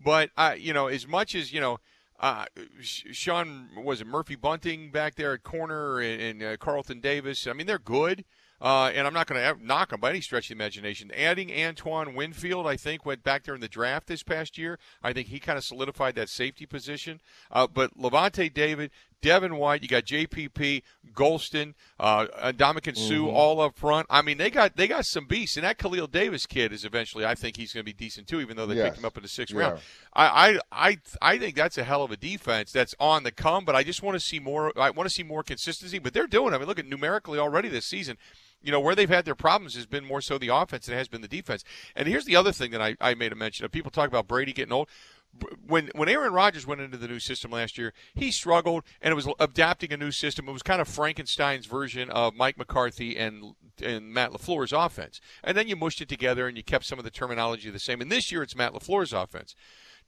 [0.00, 1.78] But uh, you know, as much as you know,
[2.20, 2.44] uh,
[2.80, 7.46] Sean was it Murphy Bunting back there at corner and, and uh, Carlton Davis.
[7.46, 8.24] I mean, they're good.
[8.60, 11.10] Uh, and I'm not going to knock them by any stretch of the imagination.
[11.14, 14.78] Adding Antoine Winfield, I think, went back there in the draft this past year.
[15.02, 17.20] I think he kind of solidified that safety position.
[17.50, 18.90] Uh, but Lavonte David,
[19.24, 20.82] Devin White, you got JPP,
[21.14, 23.28] Gholston, uh, Ndamukong Suh, Mm-hmm.
[23.34, 24.06] all up front.
[24.10, 27.24] I mean, they got they got some beasts, and that Khalil Davis kid is eventually.
[27.24, 28.88] I think he's going to be decent too, even though they Yes.
[28.88, 29.60] picked him up in the sixth Yeah.
[29.60, 29.80] round.
[30.14, 33.64] I, I I I think that's a hell of a defense that's on the come.
[33.64, 34.72] But I just want to see more.
[34.78, 35.98] I want to see more consistency.
[35.98, 36.52] But they're doing.
[36.52, 36.56] it.
[36.56, 38.18] I mean, look at numerically already this season.
[38.62, 40.98] You know where they've had their problems has been more so the offense than it
[40.98, 41.64] has been the defense.
[41.94, 43.70] And here's the other thing that I, I made a mention of.
[43.72, 44.88] People talk about Brady getting old
[45.66, 49.14] when when Aaron Rodgers went into the new system last year, he struggled and it
[49.14, 50.48] was adapting a new system.
[50.48, 55.20] It was kind of Frankenstein's version of Mike McCarthy and and Matt LaFleur's offense.
[55.42, 58.00] And then you mushed it together and you kept some of the terminology the same.
[58.00, 59.54] And this year it's Matt LaFleur's offense.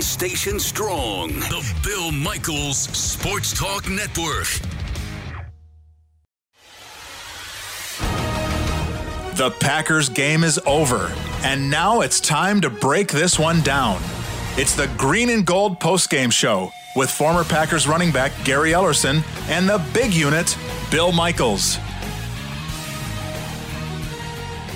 [0.03, 1.29] Stations strong.
[1.29, 4.47] The Bill Michaels Sports Talk Network.
[9.37, 14.01] The Packers game is over, and now it's time to break this one down.
[14.57, 19.69] It's the Green and Gold postgame show with former Packers running back Gary Ellerson and
[19.69, 20.57] the big unit,
[20.91, 21.79] Bill Michaels.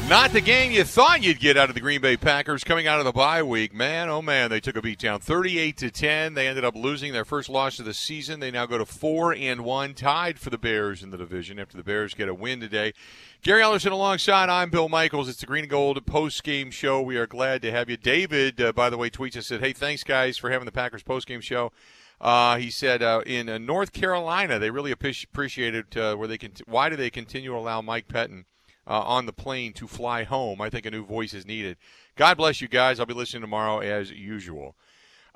[0.09, 2.99] Not the game you thought you'd get out of the Green Bay Packers coming out
[2.99, 3.75] of the bye week.
[3.75, 6.33] Man, oh man, they took a beat down 38 to 10.
[6.33, 8.41] They ended up losing their first loss of the season.
[8.41, 11.77] They now go to 4 and 1, tied for the Bears in the division after
[11.77, 12.95] the Bears get a win today.
[13.43, 15.29] Gary Ellerson alongside, I'm Bill Michaels.
[15.29, 17.03] It's the Green and Gold post game show.
[17.03, 17.99] We are glad to have you.
[17.99, 21.03] David, uh, by the way, tweets us said, "Hey, thanks guys for having the Packers
[21.03, 21.71] post game show."
[22.19, 26.53] Uh, he said uh, in uh, North Carolina, they really appreciated uh, where they can.
[26.65, 28.47] Why do they continue to allow Mike Pettine
[28.89, 30.61] uh, on the plane to fly home?
[30.61, 31.77] I think a new voice is needed.
[32.17, 32.99] God bless you guys.
[32.99, 34.75] I'll be listening tomorrow as usual.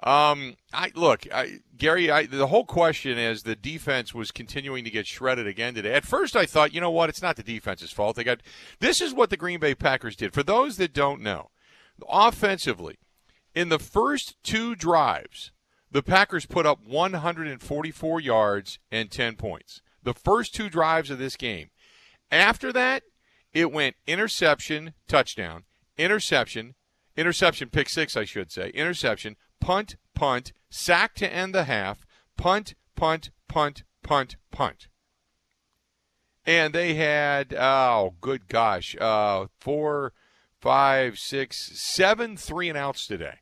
[0.02, 2.10] Um, I look, I, Gary.
[2.10, 5.92] I, the whole question is the defense was continuing to get shredded again today.
[5.92, 7.08] At first, I thought, you know what?
[7.08, 8.16] It's not the defense's fault.
[8.16, 8.40] They got
[8.80, 10.34] this is what the Green Bay Packers did.
[10.34, 11.50] For those that don't know,
[12.08, 12.98] offensively,
[13.54, 15.52] in the first two drives,
[15.92, 19.82] the Packers put up 144 yards and 10 points.
[20.02, 21.70] The first two drives of this game.
[22.30, 23.04] After that,
[23.52, 25.64] it went interception, touchdown,
[25.96, 26.74] interception,
[27.16, 32.74] interception, pick six, I should say, interception, punt, punt, sack to end the half, punt,
[32.96, 34.88] punt, punt, punt, punt.
[36.44, 40.12] And they had, oh, good gosh, uh, four,
[40.60, 43.41] five, six, seven three and outs today.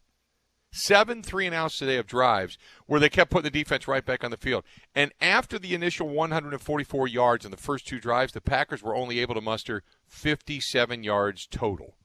[0.73, 2.57] Seven three and outs today of drives
[2.87, 4.63] where they kept putting the defense right back on the field.
[4.95, 9.19] And after the initial 144 yards in the first two drives, the Packers were only
[9.19, 11.97] able to muster 57 yards total.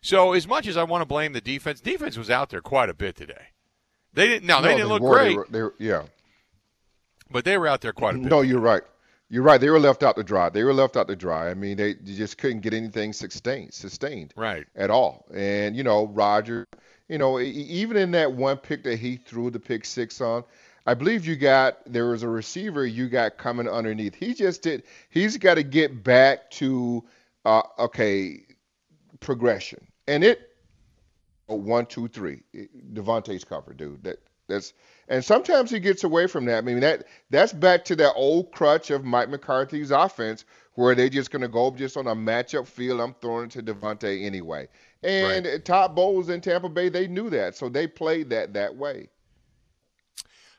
[0.00, 2.88] So as much as I want to blame the defense, defense was out there quite
[2.88, 3.48] a bit today.
[4.14, 4.46] They didn't.
[4.46, 5.14] No, they didn't look were.
[5.14, 6.02] great, They were, they were- yeah.
[7.30, 8.30] but they were out there quite a bit.
[8.30, 8.82] No, you're right.
[9.28, 9.60] You're right.
[9.60, 10.48] They were left out to dry.
[10.48, 11.50] They were left out to dry.
[11.50, 14.66] I mean, they just couldn't get anything sustained, sustained Right.
[14.76, 15.26] at all.
[15.34, 16.64] And you know, Roger,
[17.08, 20.44] you know, even in that one pick that he threw the pick six on,
[20.86, 24.14] I believe you got there was a receiver you got coming underneath.
[24.14, 24.84] He just did.
[25.10, 27.04] He's got to get back to
[27.44, 28.42] uh, okay
[29.20, 30.56] progression, and it
[31.48, 32.42] oh, one, two, three.
[32.92, 34.04] Davante's cover, dude.
[34.04, 34.72] That that's
[35.08, 36.58] and sometimes he gets away from that.
[36.58, 41.08] I mean that that's back to that old crutch of Mike McCarthy's offense, where they're
[41.08, 43.00] just gonna go just on a matchup field.
[43.00, 44.68] I'm throwing it to Davante anyway.
[45.02, 49.08] And Todd Bowles in Tampa Bay, they knew that, so they played that that way.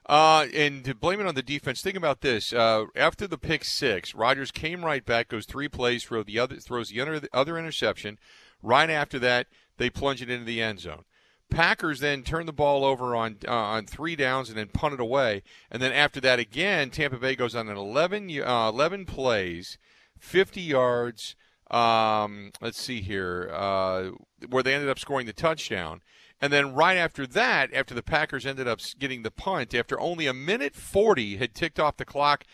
[0.07, 2.53] Uh, and to blame it on the defense, think about this.
[2.53, 6.55] Uh, after the pick six, Rodgers came right back, goes three plays, throw the other,
[6.55, 8.17] throws the other, the other interception.
[8.63, 9.47] Right after that,
[9.77, 11.03] they plunge it into the end zone.
[11.49, 14.99] Packers then turn the ball over on uh, on three downs and then punt it
[14.99, 15.43] away.
[15.71, 19.77] And then after that again, Tampa Bay goes on an 11, uh, 11 plays,
[20.19, 21.35] 50 yards.
[21.69, 24.11] Um, let's see here, uh,
[24.49, 26.01] where they ended up scoring the touchdown.
[26.39, 30.27] And then right after that, after the Packers ended up getting the punt, after only
[30.27, 32.45] a minute 40 had ticked off the clock,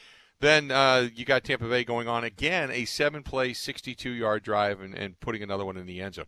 [0.43, 4.81] then uh, you got Tampa Bay going on again, a seven play, 62 yard drive,
[4.81, 6.25] and, and putting another one in the end zone.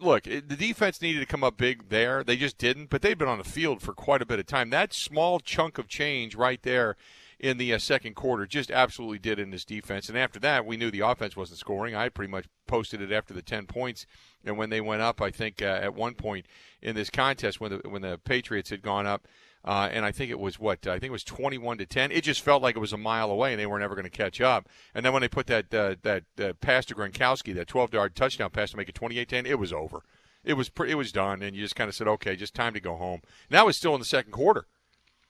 [0.00, 2.22] Look, the defense needed to come up big there.
[2.22, 4.70] They just didn't, but they've been on the field for quite a bit of time.
[4.70, 6.96] That small chunk of change right there
[7.38, 10.08] in the uh, second quarter just absolutely did in this defense.
[10.08, 11.94] And after that, we knew the offense wasn't scoring.
[11.94, 14.06] I pretty much posted it after the 10 points.
[14.44, 16.46] And when they went up, I think uh, at one point
[16.80, 19.26] in this contest, when the, when the Patriots had gone up,
[19.64, 22.12] uh, and I think it was what I think it was 21 to 10.
[22.12, 24.10] It just felt like it was a mile away, and they were never going to
[24.10, 24.68] catch up.
[24.94, 28.50] And then when they put that uh, that uh, pass to Gronkowski, that 12-yard touchdown
[28.50, 30.02] pass to make it 28-10, it was over.
[30.44, 32.74] It was pre- it was done, and you just kind of said, okay, just time
[32.74, 33.20] to go home.
[33.48, 34.66] And that was still in the second quarter.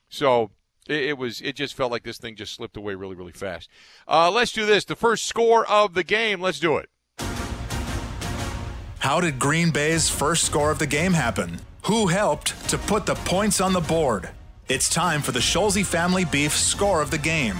[0.09, 0.51] So
[0.87, 1.41] It, it was.
[1.41, 3.69] It just felt like this thing just slipped away really, really fast.
[4.07, 4.83] Uh, let's do this.
[4.83, 6.41] The first score of the game.
[6.41, 6.89] Let's do it.
[8.99, 11.61] How did Green Bay's first score of the game happen?
[11.85, 14.27] Who helped to put the points on the board?
[14.67, 17.57] It's time for the Scholze Family Beef score of the game.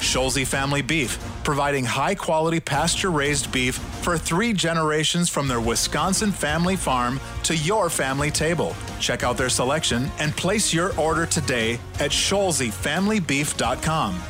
[0.00, 6.32] Scholze Family Beef, providing high quality pasture raised beef for three generations from their Wisconsin
[6.32, 8.74] family farm to your family table.
[8.98, 14.22] Check out their selection and place your order today at ScholzeFamilyBeef.com.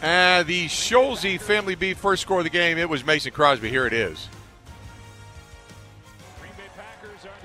[0.00, 2.78] Uh, the Scholze Family Beef first score of the game.
[2.78, 3.70] It was Mason Crosby.
[3.70, 4.28] Here it is.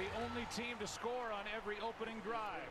[0.05, 2.61] The only team to score on every opening drive.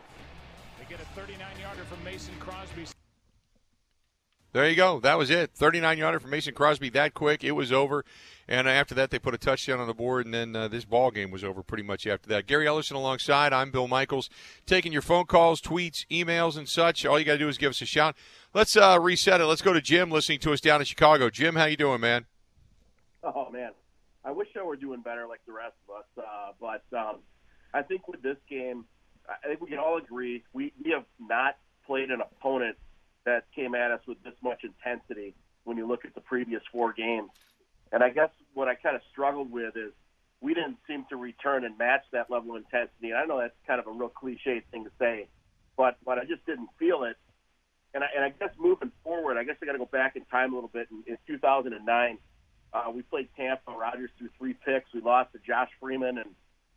[0.78, 2.84] They get a 39-yarder from Mason Crosby.
[4.52, 5.00] There you go.
[5.00, 5.50] That was it.
[5.52, 7.42] 39 yarder from Mason Crosby that quick.
[7.42, 8.04] It was over.
[8.46, 11.10] And after that, they put a touchdown on the board, and then uh, this ball
[11.10, 12.46] game was over pretty much after that.
[12.46, 13.52] Gary Ellerson alongside.
[13.52, 14.30] I'm Bill Michaels,
[14.64, 17.04] taking your phone calls, tweets, emails, and such.
[17.04, 18.14] All you got to do is give us a shout.
[18.52, 19.46] Let's uh, reset it.
[19.46, 21.30] Let's go to Jim, listening to us down in Chicago.
[21.30, 22.26] Jim, how you doing, man?
[23.24, 23.72] Oh man,
[24.24, 26.04] I wish I were doing better like the rest of us.
[26.16, 27.16] Uh, but um,
[27.72, 28.86] I think with this game,
[29.28, 31.56] I think we can all agree we, we have not
[31.86, 32.76] played an opponent
[33.24, 35.34] that came at us with this much intensity
[35.64, 37.30] when you look at the previous four games.
[37.92, 39.92] And I guess what I kind of struggled with is
[40.40, 43.10] we didn't seem to return and match that level of intensity.
[43.10, 45.28] And I know that's kind of a real cliche thing to say,
[45.76, 47.16] but but I just didn't feel it.
[47.94, 50.24] And I, and I guess moving forward, I guess I got to go back in
[50.24, 50.88] time a little bit.
[50.90, 52.18] In, in 2009,
[52.74, 53.70] uh, we played Tampa.
[53.70, 54.92] Rodgers threw three picks.
[54.92, 56.30] We lost to Josh Freeman, and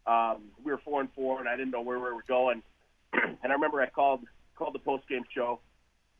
[0.05, 2.61] um, we were four and four, and I didn't know where we were going.
[3.13, 4.21] and I remember I called
[4.55, 5.59] called the post game show,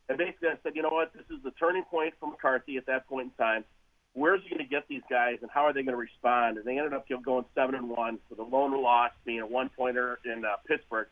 [0.08, 2.86] and basically I said, you know what, this is the turning point for McCarthy at
[2.86, 3.64] that point in time.
[4.14, 6.56] Where's he going to get these guys, and how are they going to respond?
[6.56, 9.70] And they ended up going seven and one with a lone loss being a one
[9.76, 11.08] pointer in uh, Pittsburgh.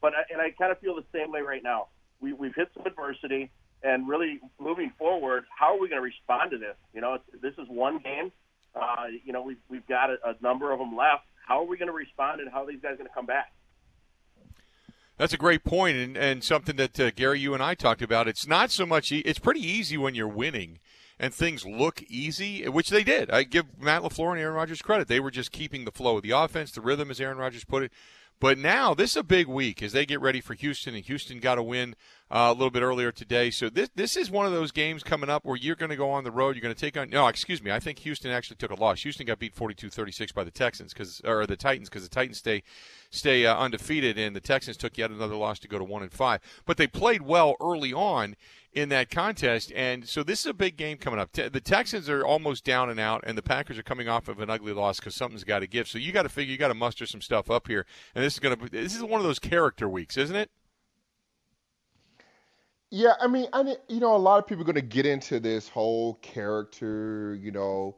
[0.00, 1.88] But I, and I kind of feel the same way right now.
[2.20, 3.50] We, we've hit some adversity,
[3.82, 6.76] and really moving forward, how are we going to respond to this?
[6.92, 8.32] You know, this is one game.
[8.74, 11.24] Uh, you know, we've we've got a, a number of them left.
[11.46, 13.52] How are we going to respond, and how are these guys going to come back?
[15.16, 18.28] That's a great point, and, and something that uh, Gary, you and I talked about.
[18.28, 19.10] It's not so much.
[19.10, 20.78] E- it's pretty easy when you're winning,
[21.18, 23.30] and things look easy, which they did.
[23.30, 26.22] I give Matt Lafleur and Aaron Rodgers credit; they were just keeping the flow of
[26.22, 27.92] the offense, the rhythm, as Aaron Rodgers put it.
[28.40, 31.40] But now this is a big week as they get ready for Houston, and Houston
[31.40, 31.96] got a win
[32.30, 33.50] uh, a little bit earlier today.
[33.50, 36.10] So this this is one of those games coming up where you're going to go
[36.10, 36.54] on the road.
[36.54, 37.72] You're going to take on no, excuse me.
[37.72, 39.02] I think Houston actually took a loss.
[39.02, 42.62] Houston got beat 42-36 by the Texans because or the Titans because the Titans stay
[43.10, 46.12] stay uh, undefeated, and the Texans took yet another loss to go to one and
[46.12, 46.40] five.
[46.64, 48.36] But they played well early on
[48.78, 51.32] in that contest, and so this is a big game coming up.
[51.32, 54.50] The Texans are almost down and out, and the Packers are coming off of an
[54.50, 55.88] ugly loss because something's got to give.
[55.88, 58.34] So you got to figure you got to muster some stuff up here, and this
[58.34, 60.50] is going to this is one of those character weeks, isn't it?
[62.90, 65.40] Yeah, I mean, I you know, a lot of people are going to get into
[65.40, 67.96] this whole character, you know,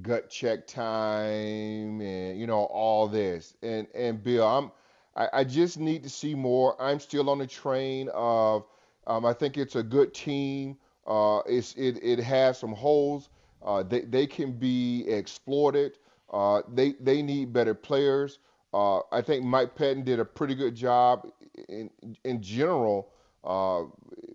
[0.00, 3.54] gut check time, and you know all this.
[3.62, 4.72] And and Bill, I'm
[5.14, 6.80] I, I just need to see more.
[6.80, 8.64] I'm still on the train of
[9.06, 10.76] um, I think it's a good team.
[11.06, 13.28] Uh, it's it it has some holes.
[13.64, 15.98] Uh, they they can be exploited.
[16.32, 18.38] Uh, they they need better players.
[18.72, 21.26] Uh, I think Mike Pettine did a pretty good job
[21.68, 21.90] in
[22.24, 23.10] in general
[23.44, 23.82] uh,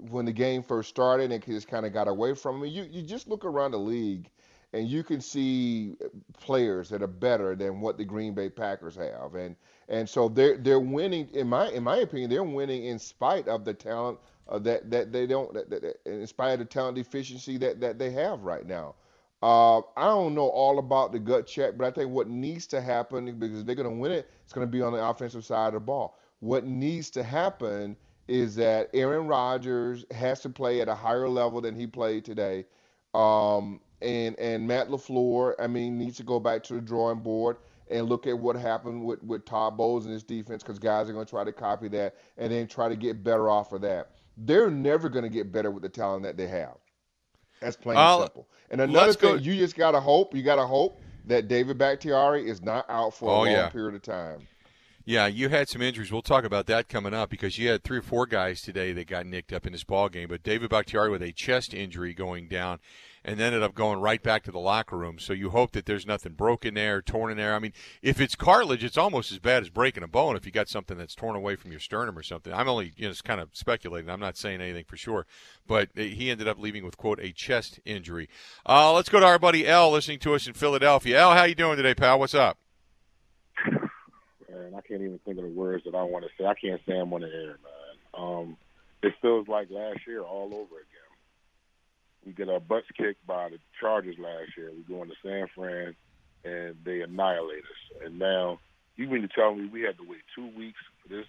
[0.09, 2.65] when the game first started and just kind of got away from him.
[2.69, 4.29] You you just look around the league
[4.73, 5.95] and you can see
[6.39, 9.55] players that are better than what the Green Bay Packers have, and
[9.89, 13.65] and so they're they're winning in my in my opinion they're winning in spite of
[13.65, 14.19] the talent
[14.49, 17.97] uh, that that they don't that, that, in spite of the talent deficiency that that
[17.97, 18.95] they have right now.
[19.43, 22.81] Uh, I don't know all about the gut check, but I think what needs to
[22.81, 25.67] happen because they're going to win it, it's going to be on the offensive side
[25.67, 26.17] of the ball.
[26.39, 27.95] What needs to happen
[28.27, 32.65] is that Aaron Rodgers has to play at a higher level than he played today.
[33.13, 37.57] Um, and and Matt LaFleur, I mean, needs to go back to the drawing board
[37.89, 41.13] and look at what happened with, with Todd Bowles and his defense because guys are
[41.13, 44.11] going to try to copy that and then try to get better off of that.
[44.37, 46.77] They're never going to get better with the talent that they have.
[47.59, 48.47] That's plain and simple.
[48.69, 49.41] And another thing, go.
[49.41, 53.13] you just got to hope, you got to hope that David Bakhtiari is not out
[53.13, 53.69] for a oh, long yeah.
[53.69, 54.47] period of time.
[55.05, 56.11] Yeah, you had some injuries.
[56.11, 59.07] We'll talk about that coming up because you had three or four guys today that
[59.07, 60.27] got nicked up in this ball game.
[60.27, 62.79] But David Bakhtiari with a chest injury going down,
[63.27, 65.19] and ended up going right back to the locker room.
[65.19, 67.53] So you hope that there's nothing broken there, torn in there.
[67.53, 70.51] I mean, if it's cartilage, it's almost as bad as breaking a bone if you
[70.53, 72.53] got something that's torn away from your sternum or something.
[72.53, 74.09] I'm only you know just kind of speculating.
[74.09, 75.25] I'm not saying anything for sure,
[75.67, 78.29] but he ended up leaving with quote a chest injury.
[78.65, 81.19] Uh, let's go to our buddy L listening to us in Philadelphia.
[81.19, 82.19] L, how you doing today, pal?
[82.19, 82.57] What's up?
[84.49, 86.45] Man, I can't even think of the words that I want to say.
[86.47, 87.77] I can't say I'm on the air, man.
[88.13, 88.57] Um,
[89.03, 90.96] it feels like last year all over again.
[92.25, 94.71] We get our butts kicked by the Chargers last year.
[94.71, 95.95] We go into San Fran,
[96.43, 98.03] and they annihilate us.
[98.05, 98.59] And now
[98.95, 101.25] you mean to tell me we had to wait two weeks for this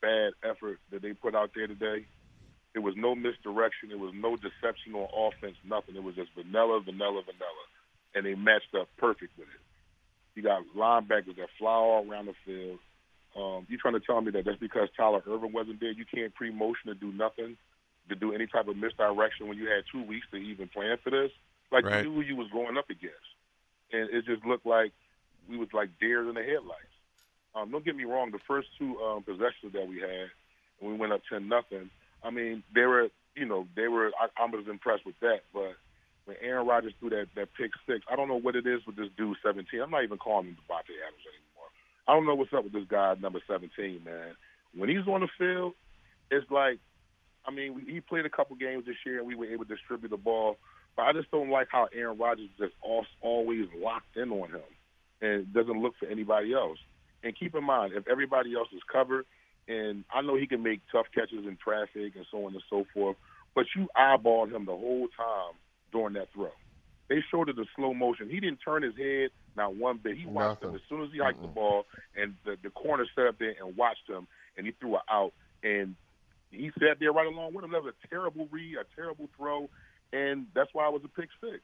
[0.00, 2.06] bad effort that they put out there today?
[2.72, 3.88] There was no misdirection.
[3.88, 5.56] There was no deception on offense.
[5.64, 5.96] Nothing.
[5.96, 7.64] It was just vanilla, vanilla, vanilla,
[8.14, 9.62] and they matched up perfect with it.
[10.34, 12.78] You got linebackers that fly all around the field.
[13.34, 16.34] Um, you trying to tell me that just because Tyler Ervin wasn't there, you can't
[16.34, 17.56] pre-motion to do nothing,
[18.08, 21.10] to do any type of misdirection when you had two weeks to even plan for
[21.10, 21.30] this?
[21.72, 22.04] Like Right.
[22.04, 23.28] you knew who you was going up against,
[23.92, 24.92] and it just looked like
[25.48, 26.82] we was like deers in the headlights.
[27.54, 30.30] Um, don't get me wrong, the first two um, possessions that we had,
[30.80, 31.90] and we went up ten nothing.
[32.22, 34.12] I mean, they were, you know, they were.
[34.20, 35.74] I, I was impressed with that, but
[36.26, 38.96] when Aaron Rodgers threw that that pick six, I don't know what it is with
[38.96, 39.80] this dude seventeen.
[39.80, 41.70] I'm not even calling him Davante Adams anymore.
[42.06, 44.36] I don't know what's up with this guy number seventeen, man.
[44.74, 45.74] When he's on the field,
[46.30, 46.78] it's like,
[47.46, 49.74] I mean, we, he played a couple games this year and we were able to
[49.74, 50.58] distribute the ball,
[50.96, 52.72] but I just don't like how Aaron Rodgers just
[53.20, 54.60] always locked in on him
[55.20, 56.78] and doesn't look for anybody else.
[57.22, 59.26] And keep in mind, if everybody else is covered,
[59.68, 62.86] and I know he can make tough catches in traffic and so on and so
[62.94, 63.16] forth,
[63.54, 65.54] but you eyeballed him the whole time
[65.92, 66.50] during that throw.
[67.08, 68.28] They showed it in slow motion.
[68.28, 70.16] He didn't turn his head not one bit.
[70.16, 71.86] He watched him as soon as he hiked the ball,
[72.16, 74.26] and the, the corner sat up there and watched him,
[74.56, 75.32] and he threw it out,
[75.62, 75.94] and
[76.50, 77.72] he sat there right along with him.
[77.72, 79.68] That was a terrible read, a terrible throw,
[80.12, 81.60] and that's why it was a pick six.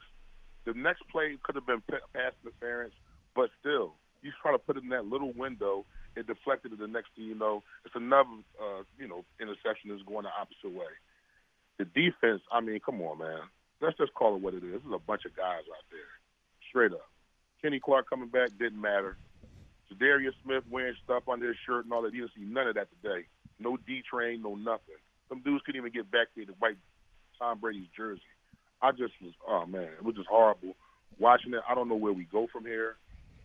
[0.64, 2.94] The next play could have been pa- pass interference,
[3.34, 5.84] but still, he's trying to put it in that little window.
[6.14, 6.78] It deflected it.
[6.78, 8.28] The next thing you know, it's another,
[8.60, 10.92] uh, you know, interception is going the opposite way.
[11.78, 13.40] The defense, I mean, come on, man.
[13.80, 14.72] Let's just call it what it is.
[14.72, 16.12] This is a bunch of guys out there,
[16.68, 17.08] straight up.
[17.62, 19.16] Kenny Clark coming back didn't matter.
[20.02, 22.12] Darius Smith wearing stuff under his shirt and all that.
[22.12, 23.26] You didn't see none of that today.
[23.62, 25.00] No D train, no nothing.
[25.28, 26.78] Some dudes couldn't even get back there to wipe
[27.38, 28.20] Tom Brady's jersey.
[28.82, 30.74] I just was, oh man, it was just horrible
[31.18, 31.60] watching it.
[31.68, 32.96] I don't know where we go from here.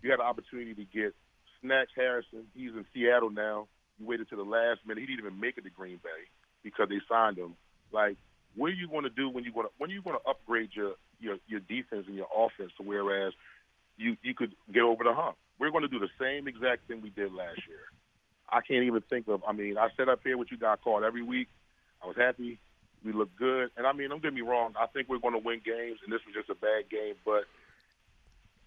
[0.02, 1.14] You had an opportunity to get
[1.62, 2.46] Snacks Harrison.
[2.56, 3.68] He's in Seattle now.
[4.00, 5.02] You waited to the last minute.
[5.02, 6.30] He didn't even make it to Green Bay
[6.64, 7.56] because they signed him.
[7.92, 8.18] Like,
[8.56, 10.70] what are you going to do when you going to when you going to upgrade
[10.74, 13.34] your your your defense and your offense to whereas
[13.98, 15.38] you you could get over the hump?
[15.60, 17.90] We're going to do the same exact thing we did last year.
[18.50, 19.44] I can't even think of.
[19.48, 21.48] I mean, I sat up here with you guys called every week.
[22.04, 22.60] I was happy.
[23.04, 24.74] We looked good, and I mean, don't get me wrong.
[24.80, 27.16] I think we're going to win games, and this was just a bad game.
[27.26, 27.44] But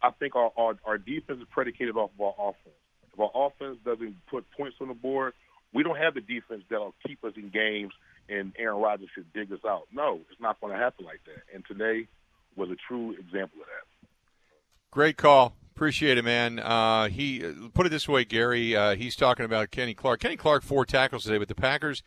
[0.03, 2.77] I think our our, our defense is predicated off of our offense.
[3.13, 5.35] If our offense doesn't put points on the board,
[5.73, 7.93] we don't have the defense that'll keep us in games.
[8.29, 9.89] And Aaron Rodgers should dig us out.
[9.93, 11.43] No, it's not going to happen like that.
[11.53, 12.07] And today
[12.55, 14.09] was a true example of that.
[14.93, 15.55] Great call.
[15.75, 16.59] Appreciate it, man.
[16.59, 17.41] Uh, he
[17.73, 18.77] put it this way, Gary.
[18.77, 20.21] Uh, he's talking about Kenny Clark.
[20.21, 22.03] Kenny Clark four tackles today, but the Packers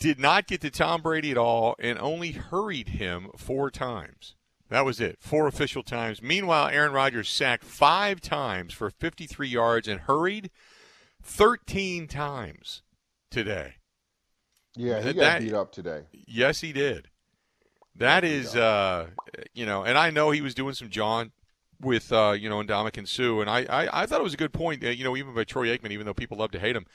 [0.00, 4.34] did not get to Tom Brady at all and only hurried him four times.
[4.68, 5.18] That was it.
[5.20, 6.20] Four official times.
[6.22, 10.50] Meanwhile, Aaron Rodgers sacked five times for 53 yards and hurried
[11.22, 12.82] 13 times
[13.30, 13.74] today.
[14.74, 16.02] Yeah, he got That- beat up today.
[16.26, 17.08] Yes, he did.
[17.94, 19.10] That is, uh,
[19.52, 21.30] you know, and I know he was doing some John
[21.80, 24.52] with, uh, you know, Ndamukong Suh, and I, I, I thought it was a good
[24.52, 26.86] point, uh, you know, even by Troy Aikman, even though people love to hate him.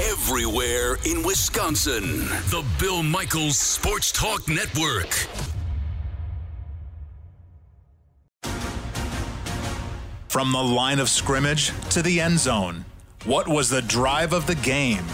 [0.00, 2.02] Everywhere in Wisconsin.
[2.50, 5.12] The Bill Michaels Sports Talk Network.
[10.28, 12.84] From the line of scrimmage to the end zone,
[13.24, 15.04] what was the drive of the game?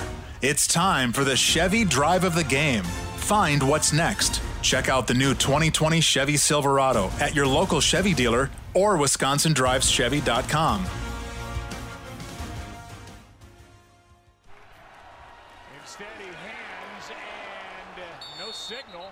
[0.43, 2.85] It's time for the Chevy Drive of the Game.
[3.17, 4.43] Find what's next.
[4.63, 10.87] Check out the new 2020 Chevy Silverado at your local Chevy dealer or WisconsinDrivesChevy.com.
[15.75, 19.07] In steady hands and uh, no signal.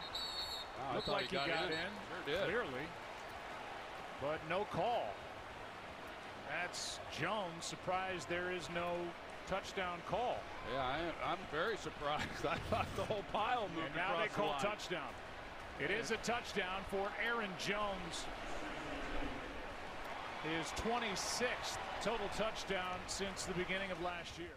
[0.90, 1.72] I Looked like he he got got, in.
[1.72, 1.78] in,
[2.26, 2.44] Sure did.
[2.44, 2.86] clearly,
[4.22, 5.09] but no call.
[6.48, 7.64] That's Jones.
[7.64, 8.92] Surprised there is no
[9.48, 10.38] touchdown call.
[10.72, 10.80] Yeah,
[11.24, 12.24] I, am very surprised.
[12.48, 15.09] I thought the whole pile moved and now they call the touchdown.
[15.83, 18.26] It is a touchdown for Aaron Jones.
[20.45, 24.49] His 26th total touchdown since the beginning of last year.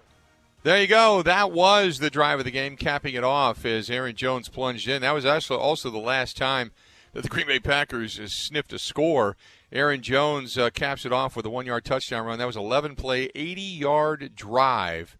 [0.63, 1.21] There you go.
[1.21, 5.01] That was the drive of the game, capping it off as Aaron Jones plunged in.
[5.01, 6.71] That was also also the last time
[7.13, 9.37] that the Green Bay Packers sniffed a score.
[9.71, 12.37] Aaron Jones uh, caps it off with a one-yard touchdown run.
[12.37, 15.17] That was 11 play, 80-yard drive,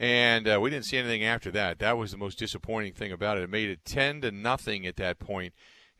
[0.00, 1.78] and uh, we didn't see anything after that.
[1.78, 3.44] That was the most disappointing thing about it.
[3.44, 5.18] It made it 10 to nothing at that.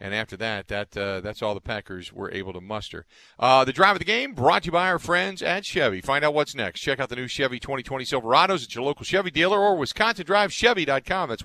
[0.02, 3.04] And after that, that uh, that's all the Packers were able to muster.
[3.38, 6.00] Uh, the drive of the game brought to you by our friends at Chevy.
[6.00, 6.80] Find out what's next.
[6.80, 11.28] Check out the new Chevy 2020 Silverados at your local Chevy dealer or WisconsinDriveChevy.com.
[11.28, 11.42] That's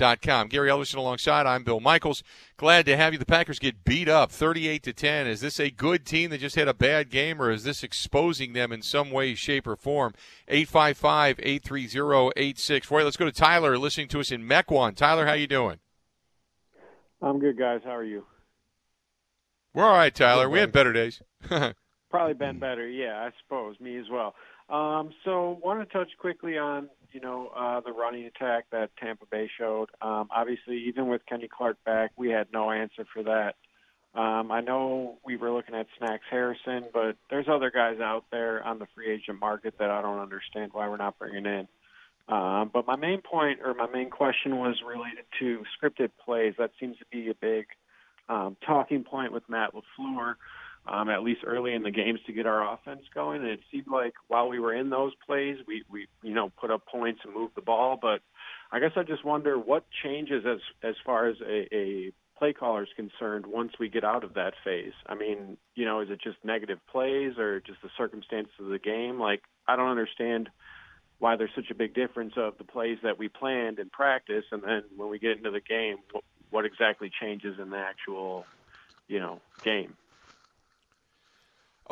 [0.00, 0.48] WisconsinDriveChevy.com.
[0.48, 1.46] Gary Ellerson alongside.
[1.46, 2.22] I'm Bill Michaels.
[2.56, 3.18] Glad to have you.
[3.18, 5.26] The Packers get beat up 38 to 10.
[5.26, 8.52] Is this a good team that just had a bad game, or is this exposing
[8.52, 10.14] them in some way, shape, or form?
[10.48, 13.04] 855 830 8640.
[13.04, 14.96] Let's go to Tyler listening to us in Mequon.
[14.96, 15.78] Tyler, how you doing?
[17.22, 17.80] I'm good, guys.
[17.84, 18.24] How are you?
[19.74, 20.48] We're all right, Tyler.
[20.48, 21.22] we had better days.
[22.10, 23.78] Probably been better, yeah, I suppose.
[23.78, 24.34] Me as well.
[24.68, 29.26] Um, so, want to touch quickly on you know uh, the running attack that Tampa
[29.30, 29.90] Bay showed.
[30.00, 33.54] Um, obviously, even with Kenny Clark back, we had no answer for that.
[34.12, 38.62] Um, I know we were looking at Snacks Harrison, but there's other guys out there
[38.64, 41.68] on the free agent market that I don't understand why we're not bringing in.
[42.28, 46.54] Um, but my main point or my main question was related to scripted plays.
[46.58, 47.66] That seems to be a big
[48.28, 50.34] um, talking point with Matt LaFleur,
[50.86, 53.42] um, at least early in the games to get our offense going.
[53.42, 56.70] And it seemed like while we were in those plays, we, we you know put
[56.70, 57.98] up points and moved the ball.
[58.00, 58.20] But
[58.72, 62.82] I guess I just wonder what changes as as far as a, a play caller
[62.82, 64.94] is concerned once we get out of that phase.
[65.06, 68.78] I mean, you know, is it just negative plays or just the circumstances of the
[68.78, 69.20] game?
[69.20, 70.48] Like I don't understand
[71.18, 74.62] why there's such a big difference of the plays that we planned in practice, and
[74.62, 78.46] then when we get into the game, what, what exactly changes in the actual,
[79.06, 79.94] you know, game.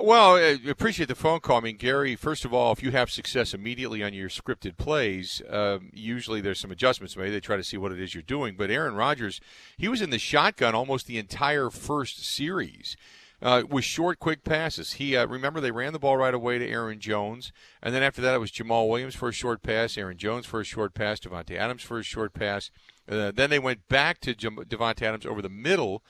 [0.01, 1.57] Well, I appreciate the phone call.
[1.57, 5.42] I mean, Gary, first of all, if you have success immediately on your scripted plays,
[5.51, 7.30] um, usually there's some adjustments made.
[7.30, 8.55] They try to see what it is you're doing.
[8.57, 9.40] But Aaron Rodgers,
[9.76, 12.96] he was in the shotgun almost the entire first series
[13.42, 14.94] uh, with short, quick passes.
[14.94, 18.22] He uh, remember they ran the ball right away to Aaron Jones, and then after
[18.22, 21.20] that it was Jamal Williams for a short pass, Aaron Jones for a short pass,
[21.20, 22.70] Davante Adams for a short pass.
[23.09, 26.03] Uh, then they went back to J- Davante Adams over the middle.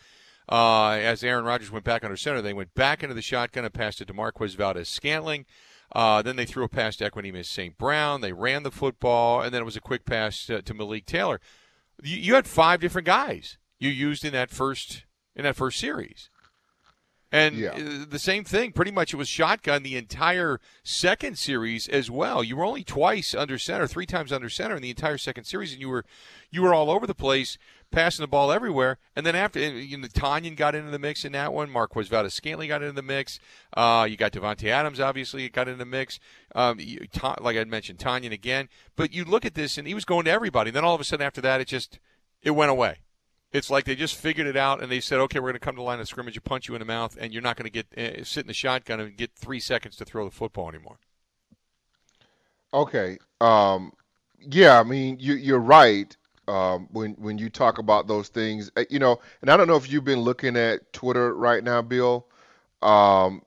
[0.49, 3.75] Uh, as Aaron Rodgers went back under center, they went back into the shotgun and
[3.75, 5.45] passed it to Marquez Valdes-Scantling.
[5.93, 7.77] Uh, then they threw a pass to Equanimeous St.
[7.79, 8.21] Brown.
[8.21, 11.41] They ran the football, and then it was a quick pass to, to Malik Taylor.
[12.03, 16.31] You, you, had five different guys you used in that first in that first series.
[17.31, 17.71] And yeah.
[17.71, 22.43] Uh, the same thing, pretty much it was shotgun the entire second series as well.
[22.43, 25.73] You were only twice under center, three times under center in the entire second series,
[25.73, 26.05] and you were
[26.51, 27.59] you were all over the place,
[27.91, 28.99] passing the ball everywhere.
[29.17, 31.71] And then after, you know, Tonyan got into the mix in that one.
[31.71, 33.39] Marquez Valdes-Scantling got into the mix.
[33.77, 36.19] Uh, you got Davante Adams, obviously, got into the mix.
[36.55, 37.07] Um, you,
[37.41, 38.69] like I mentioned, Tonyan again.
[38.97, 40.69] But you look at this, and he was going to everybody.
[40.69, 41.99] And then all of a sudden after that, it just
[42.43, 42.99] it went away.
[43.51, 45.75] It's like they just figured it out and they said, okay, we're going to come
[45.75, 47.71] to the line of scrimmage and punch you in the mouth, and you're not going
[47.71, 50.69] to get uh, sit in the shotgun and get three seconds to throw the football
[50.69, 50.99] anymore.
[52.75, 53.17] Okay.
[53.41, 53.93] Um,
[54.39, 56.15] yeah, I mean, you, you're right
[56.49, 58.71] um, when when you talk about those things.
[58.77, 61.83] Uh, you know, and I don't know if you've been looking at Twitter right now,
[61.83, 62.27] Bill.
[62.83, 63.43] Um,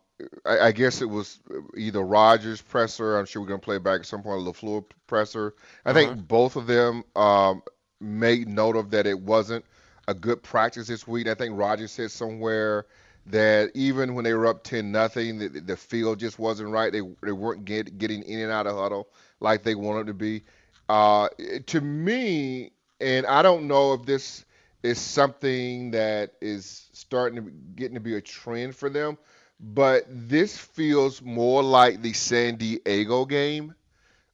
[0.46, 1.40] I, I, guess it was
[1.76, 3.18] either Rodgers presser.
[3.18, 4.42] I'm sure we're going to play back at some point.
[4.42, 5.56] LaFleur presser.
[5.86, 6.00] I uh-huh.
[6.00, 7.64] think both of them um,
[8.00, 9.66] made note of that it wasn't
[10.08, 11.28] a good practice this week.
[11.28, 12.86] I think Rodgers said somewhere
[13.28, 16.92] that even when they were up ten nothing, the, the field just wasn't right.
[16.92, 19.08] They they weren't get, getting in and out of huddle
[19.40, 20.44] like they wanted to be.
[20.90, 21.30] Uh,
[21.68, 22.72] to me,
[23.02, 24.46] and I don't know if this
[24.84, 29.18] is something that is starting to getting to be a trend for them,
[29.60, 33.76] but this feels more like the San Diego game.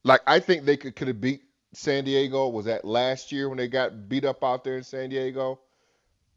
[0.03, 1.43] Like I think they could could have beat
[1.73, 2.49] San Diego.
[2.49, 5.59] Was that last year when they got beat up out there in San Diego?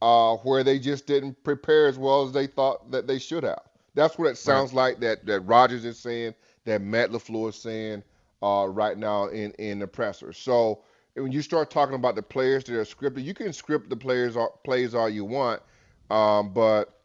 [0.03, 3.63] uh, where they just didn't prepare as well as they thought that they should have.
[3.95, 4.93] That's what it sounds right.
[4.93, 8.03] like that that Rodgers is saying, that Matt LaFleur is saying
[8.43, 10.33] uh, right now in in the presser.
[10.33, 10.83] So
[11.23, 14.37] when you start talking about the players that are scripted, you can script the players
[14.37, 15.63] all, plays all you want,
[16.11, 17.01] um, but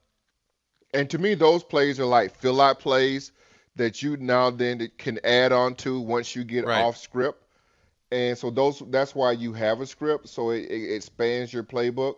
[0.94, 3.32] and to me those plays are like fill out plays
[3.76, 6.82] that you now then can add on to once you get right.
[6.82, 7.42] off script.
[8.12, 12.16] And so those that's why you have a script, so it, it expands your playbook.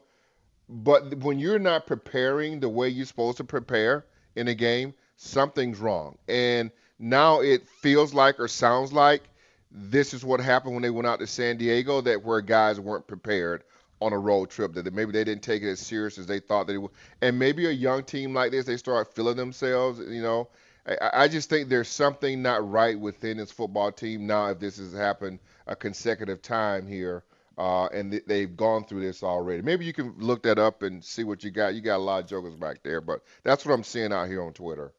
[0.69, 5.79] But when you're not preparing the way you're supposed to prepare in a game, something's
[5.79, 6.17] wrong.
[6.27, 9.23] And now it feels like or sounds like
[9.71, 13.07] this is what happened when they went out to San Diego, that where guys weren't
[13.07, 13.63] prepared
[13.99, 16.67] on a road trip, that maybe they didn't take it as serious as they thought
[16.67, 16.91] they would.
[17.21, 20.49] And maybe a young team like this, they start feeling themselves, you know.
[20.87, 24.77] I, I just think there's something not right within this football team now if this
[24.77, 27.23] has happened a consecutive time here.
[27.57, 29.63] Uh, and th- they've gone through this already.
[29.63, 31.73] Maybe you can look that up and see what you got.
[31.73, 34.43] You got a lot of jokers back there, but that's what I'm seeing out here
[34.43, 34.93] on Twitter.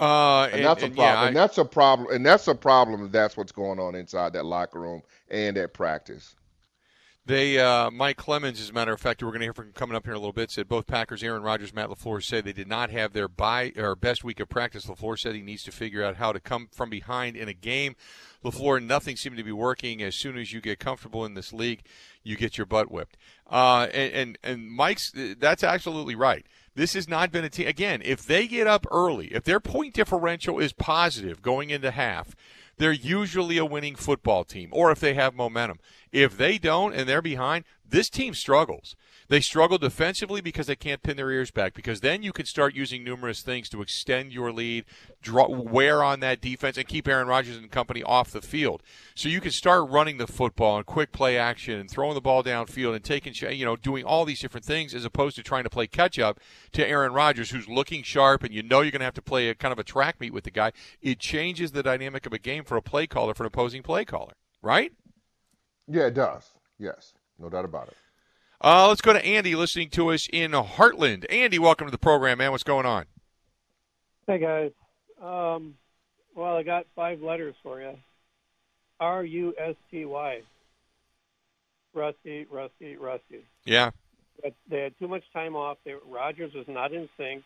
[0.00, 1.14] Uh, and, and that's and, a problem.
[1.16, 2.08] Yeah, I, and that's a problem.
[2.12, 3.10] And that's a problem.
[3.10, 6.34] That's what's going on inside that locker room and at practice.
[7.28, 9.94] They, uh, Mike Clemens, as a matter of fact, we're going to hear from coming
[9.94, 12.54] up here in a little bit, said both Packers, Aaron Rodgers, Matt LaFleur said they
[12.54, 14.86] did not have their buy or best week of practice.
[14.86, 17.96] LaFleur said he needs to figure out how to come from behind in a game.
[18.42, 20.02] LaFleur, nothing seemed to be working.
[20.02, 21.82] As soon as you get comfortable in this league,
[22.22, 23.18] you get your butt whipped.
[23.46, 26.46] Uh, and, and, and Mike's, that's absolutely right.
[26.78, 27.66] This has not been a team.
[27.66, 32.36] Again, if they get up early, if their point differential is positive going into half,
[32.76, 35.80] they're usually a winning football team, or if they have momentum.
[36.12, 38.94] If they don't and they're behind, this team struggles.
[39.28, 42.74] They struggle defensively because they can't pin their ears back, because then you can start
[42.74, 44.86] using numerous things to extend your lead,
[45.20, 48.82] draw, wear on that defense, and keep Aaron Rodgers and company off the field.
[49.14, 52.42] So you can start running the football and quick play action and throwing the ball
[52.42, 55.70] downfield and taking, you know, doing all these different things as opposed to trying to
[55.70, 56.40] play catch up
[56.72, 59.50] to Aaron Rodgers, who's looking sharp, and you know you're going to have to play
[59.50, 60.72] a kind of a track meet with the guy.
[61.02, 64.06] It changes the dynamic of a game for a play caller, for an opposing play
[64.06, 64.92] caller, right?
[65.86, 66.50] Yeah, it does.
[66.78, 67.96] Yes, no doubt about it.
[68.60, 71.24] Uh, let's go to Andy listening to us in Heartland.
[71.30, 72.50] Andy, welcome to the program, man.
[72.50, 73.04] What's going on?
[74.26, 74.72] Hey, guys.
[75.22, 75.74] Um,
[76.34, 77.96] well, I got five letters for you
[78.98, 80.42] R U S T Y.
[81.94, 83.44] Rusty, rusty, rusty.
[83.64, 83.90] Yeah.
[84.42, 85.78] But they had too much time off.
[85.84, 87.44] They, Rodgers was not in sync.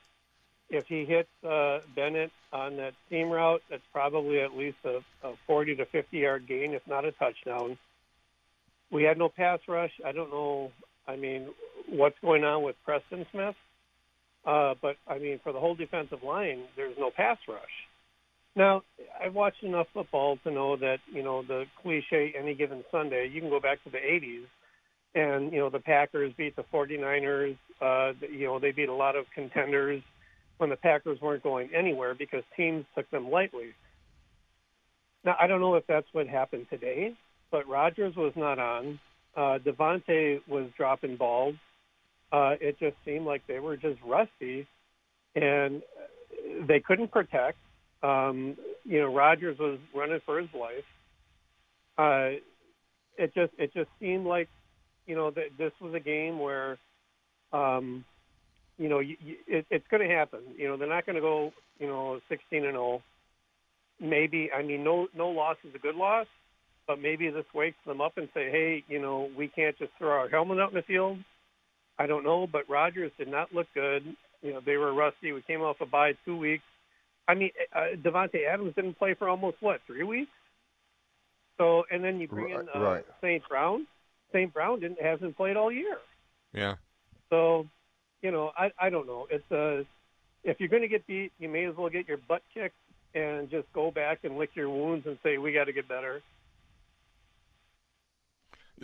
[0.70, 5.34] If he hits uh, Bennett on that seam route, that's probably at least a, a
[5.46, 7.76] 40 to 50 yard gain, if not a touchdown.
[8.90, 9.92] We had no pass rush.
[10.04, 10.72] I don't know.
[11.06, 11.48] I mean,
[11.88, 13.54] what's going on with Preston Smith?
[14.44, 17.60] Uh, but I mean, for the whole defensive line, there's no pass rush.
[18.54, 18.82] Now,
[19.22, 23.30] I've watched enough football to know that you know the cliche any given Sunday.
[23.32, 24.44] You can go back to the '80s,
[25.14, 27.56] and you know the Packers beat the 49ers.
[27.80, 30.02] Uh, you know they beat a lot of contenders
[30.58, 33.74] when the Packers weren't going anywhere because teams took them lightly.
[35.24, 37.14] Now, I don't know if that's what happened today,
[37.50, 38.98] but Rodgers was not on.
[39.36, 41.54] Uh, Davante was dropping balls.
[42.32, 44.66] Uh, it just seemed like they were just rusty,
[45.34, 45.82] and
[46.66, 47.58] they couldn't protect.
[48.02, 50.84] Um, you know, Rodgers was running for his life.
[51.98, 52.38] Uh,
[53.18, 54.48] it just it just seemed like,
[55.06, 56.78] you know, that this was a game where,
[57.52, 58.04] um,
[58.78, 60.40] you know, you, you, it, it's going to happen.
[60.56, 63.02] You know, they're not going to go, you know, 16 and 0.
[64.00, 66.26] Maybe I mean, no no loss is a good loss,
[66.92, 70.10] but maybe this wakes them up and say, hey, you know, we can't just throw
[70.10, 71.16] our helmet out in the field.
[71.98, 74.04] I don't know, but Rodgers did not look good.
[74.42, 75.32] You know, they were rusty.
[75.32, 76.64] We came off a bye two weeks.
[77.26, 80.30] I mean, uh, Davante Adams didn't play for almost what three weeks.
[81.56, 83.06] So, and then you bring in uh, right.
[83.22, 83.42] St.
[83.48, 83.86] Brown.
[84.30, 84.52] St.
[84.52, 85.96] Brown didn't hasn't played all year.
[86.52, 86.74] Yeah.
[87.30, 87.66] So,
[88.20, 89.28] you know, I I don't know.
[89.30, 89.84] It's uh,
[90.44, 92.74] if you're going to get beat, you may as well get your butt kicked
[93.14, 96.20] and just go back and lick your wounds and say we got to get better.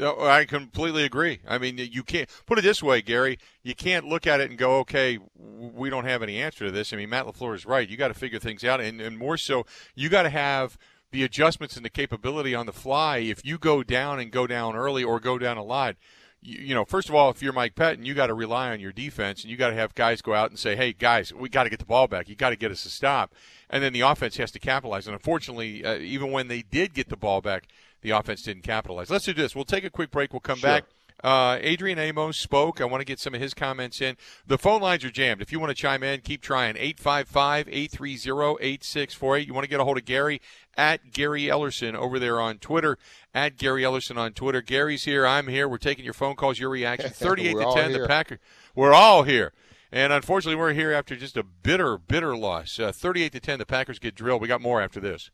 [0.01, 1.41] I completely agree.
[1.47, 3.39] I mean, you can't put it this way, Gary.
[3.63, 6.93] You can't look at it and go, "Okay, we don't have any answer to this."
[6.93, 7.89] I mean, Matt Lafleur is right.
[7.89, 10.79] You got to figure things out, and, and more so, you got to have
[11.11, 13.19] the adjustments and the capability on the fly.
[13.19, 15.97] If you go down and go down early or go down a lot,
[16.41, 18.81] you, you know, first of all, if you're Mike Pettine, you got to rely on
[18.81, 21.49] your defense, and you got to have guys go out and say, "Hey, guys, we
[21.49, 22.29] got to get the ball back.
[22.29, 23.35] You got to get us a stop,"
[23.71, 25.07] and then the offense has to capitalize.
[25.07, 27.65] And unfortunately, uh, even when they did get the ball back
[28.01, 29.11] the offense didn't capitalize.
[29.11, 29.57] Let's do this.
[29.57, 30.33] We'll take a quick break.
[30.33, 30.71] We'll come Sure.
[30.71, 30.85] back.
[31.23, 32.81] Uh, Adrian Amos spoke.
[32.81, 34.17] I want to get some of his comments in.
[34.47, 35.43] The phone lines are jammed.
[35.43, 36.77] If you want to chime in, keep trying.
[36.77, 39.47] 855 830 8648.
[39.47, 40.41] You want to get a hold of Gary
[40.77, 42.99] at Gary Ellerson over there on Twitter.
[43.35, 44.63] At Gary Ellerson on Twitter.
[44.63, 45.27] Gary's here.
[45.27, 45.69] I'm here.
[45.69, 47.11] We're taking your phone calls, your reaction.
[47.15, 47.93] 38 to all 10.
[47.93, 48.07] The here.
[48.07, 48.39] Packer.
[48.75, 49.53] We're all here.
[49.91, 52.79] And unfortunately, we're here after just a bitter, bitter loss.
[52.79, 53.59] Uh, 38 to 10.
[53.59, 54.43] The Packers get drilled.
[54.43, 55.31] We got more after this.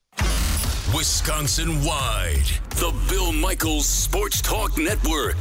[0.92, 2.44] Wisconsin wide.
[2.70, 5.38] The Bill Michaels Sports Talk Network.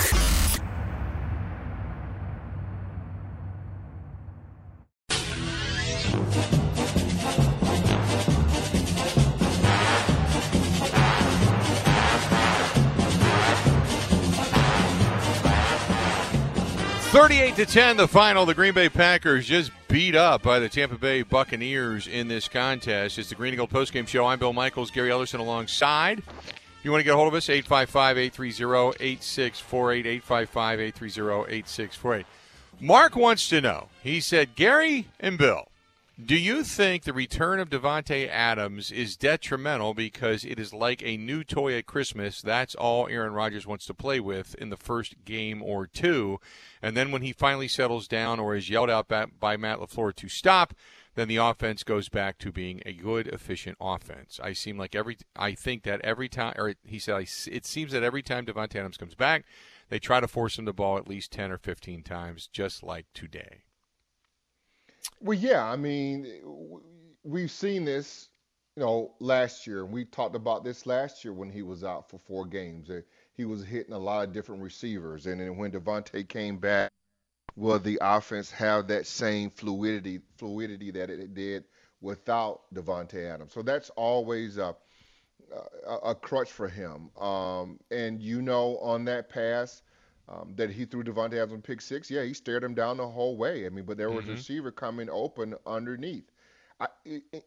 [17.14, 18.43] 38 to 10, the final.
[18.43, 23.20] The Green Bay Packers just beat up by the Tampa Bay Buccaneers in this contest.
[23.20, 24.26] It's the Green and Gold postgame show.
[24.26, 26.24] I'm Bill Michaels, Gary Ellerson alongside.
[26.28, 30.05] If you want to get a hold of us, 855 830 8648.
[30.07, 32.26] 855 830 8648.
[32.80, 33.89] Mark wants to know.
[34.01, 35.68] He said, Gary and Bill,
[36.24, 41.18] do you think the return of Davante Adams is detrimental because it is like a
[41.18, 42.39] new toy at Christmas?
[42.39, 46.39] That's all Aaron Rodgers wants to play with in the first game or two,
[46.84, 50.30] and then when he finally settles down or is yelled out by Matt LaFleur to
[50.30, 50.76] stop,
[51.16, 54.39] then the offense goes back to being a good, efficient offense.
[54.41, 58.03] I seem like every I think that every time, or he said, it seems that
[58.03, 59.45] every time Davante Adams comes back,
[59.89, 63.07] they try to force him the ball at least ten or fifteen times, just like
[63.16, 63.64] today.
[65.20, 66.28] Well, yeah, I mean,
[67.24, 68.30] we've seen this,
[68.76, 72.10] you know, last year, and we talked about this last year when he was out
[72.10, 72.89] for four games.
[72.89, 73.01] Uh,
[73.36, 76.91] he was hitting a lot of different receivers, and then when Davante came back,
[77.56, 81.66] will the offense have that same fluidity fluidity that it did
[82.01, 83.54] without Davante Adams?
[83.54, 84.76] So that's always a
[85.88, 87.10] a, a crutch for him.
[87.20, 89.82] Um, and you know, on that pass
[90.30, 93.08] um, that he threw Davante Adams on pick six, yeah, he stared him down the
[93.08, 93.66] whole way.
[93.66, 94.34] I mean, but there was mm-hmm.
[94.34, 96.32] a receiver coming open underneath.
[96.80, 96.88] I,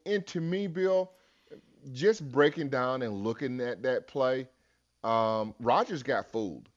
[0.04, 1.10] and to me, Bill,
[1.92, 4.48] just breaking down and looking at that play,
[5.04, 6.68] um, Rodgers got fooled.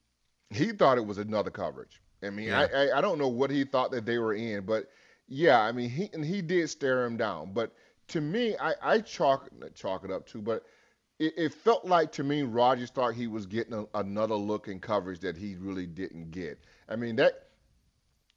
[0.49, 2.01] He thought it was another coverage.
[2.23, 2.67] I mean, yeah.
[2.73, 4.89] I, I, I don't know what he thought that they were in, but
[5.27, 7.53] yeah, I mean, he and he did stare him down.
[7.53, 7.73] But
[8.09, 10.63] to me, I, I chalk chalk it up to, but
[11.19, 14.79] it, it, felt like to me Rodgers thought he was getting a, another look in
[14.79, 16.59] coverage that he really didn't get.
[16.87, 17.47] I mean that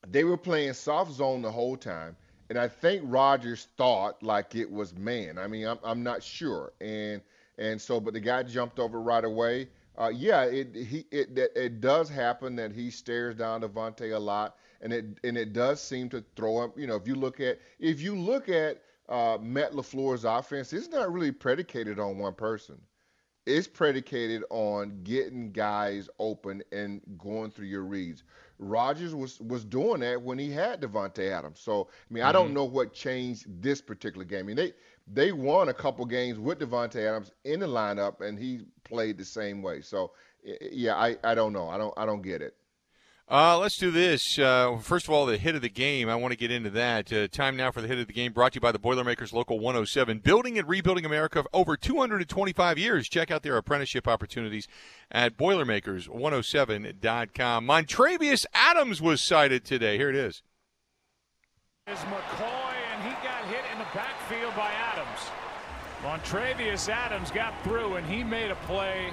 [0.09, 2.16] they were playing soft zone the whole time,
[2.51, 5.39] and I think Rodgers thought like it was man.
[5.39, 7.22] I mean I'm I'm not sure, and
[7.59, 9.68] and so but the guy jumped over right away.
[9.97, 14.57] Uh, yeah, it he it, it does happen that he stares down Davante a lot,
[14.80, 16.72] and it and it does seem to throw him.
[16.76, 18.83] You know, if you look at if you look at
[19.13, 22.81] uh, Matt LaFleur's offense is not really predicated on one person.
[23.45, 28.23] It's predicated on getting guys open and going through your reads.
[28.59, 31.61] Rodgers was was doing that when he had Davante Adams.
[31.61, 32.29] So I mean, mm-hmm.
[32.29, 32.55] I don't mm-hmm.
[32.55, 34.41] know what changed this particular game.
[34.41, 34.73] I mean, they
[35.13, 39.25] they won a couple games with Davante Adams in the lineup, and he played the
[39.25, 39.81] same way.
[39.83, 40.13] So
[40.71, 41.69] yeah, I, I don't know.
[41.69, 42.55] I don't I don't get it.
[43.31, 44.39] Uh, let's do this.
[44.39, 46.09] Uh, first of all, the hit of the game.
[46.09, 47.12] I want to get into that.
[47.12, 49.33] Uh, time now for the hit of the game brought to you by the Boilermakers
[49.33, 50.18] Local 107.
[50.18, 53.09] Building and rebuilding America for over 225 years.
[53.09, 54.68] Check out their apprenticeship opportunities
[55.11, 57.66] at Boilermakers107.com.
[57.66, 59.97] Montravius Adams was cited today.
[59.97, 60.43] Here it is.
[61.87, 65.31] Is McCoy, and he got hit in the backfield by Adams.
[66.03, 69.12] Montravius Adams got through, and he made a play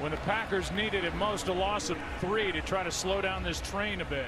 [0.00, 3.42] when the Packers needed at most a loss of three to try to slow down
[3.42, 4.26] this train a bit.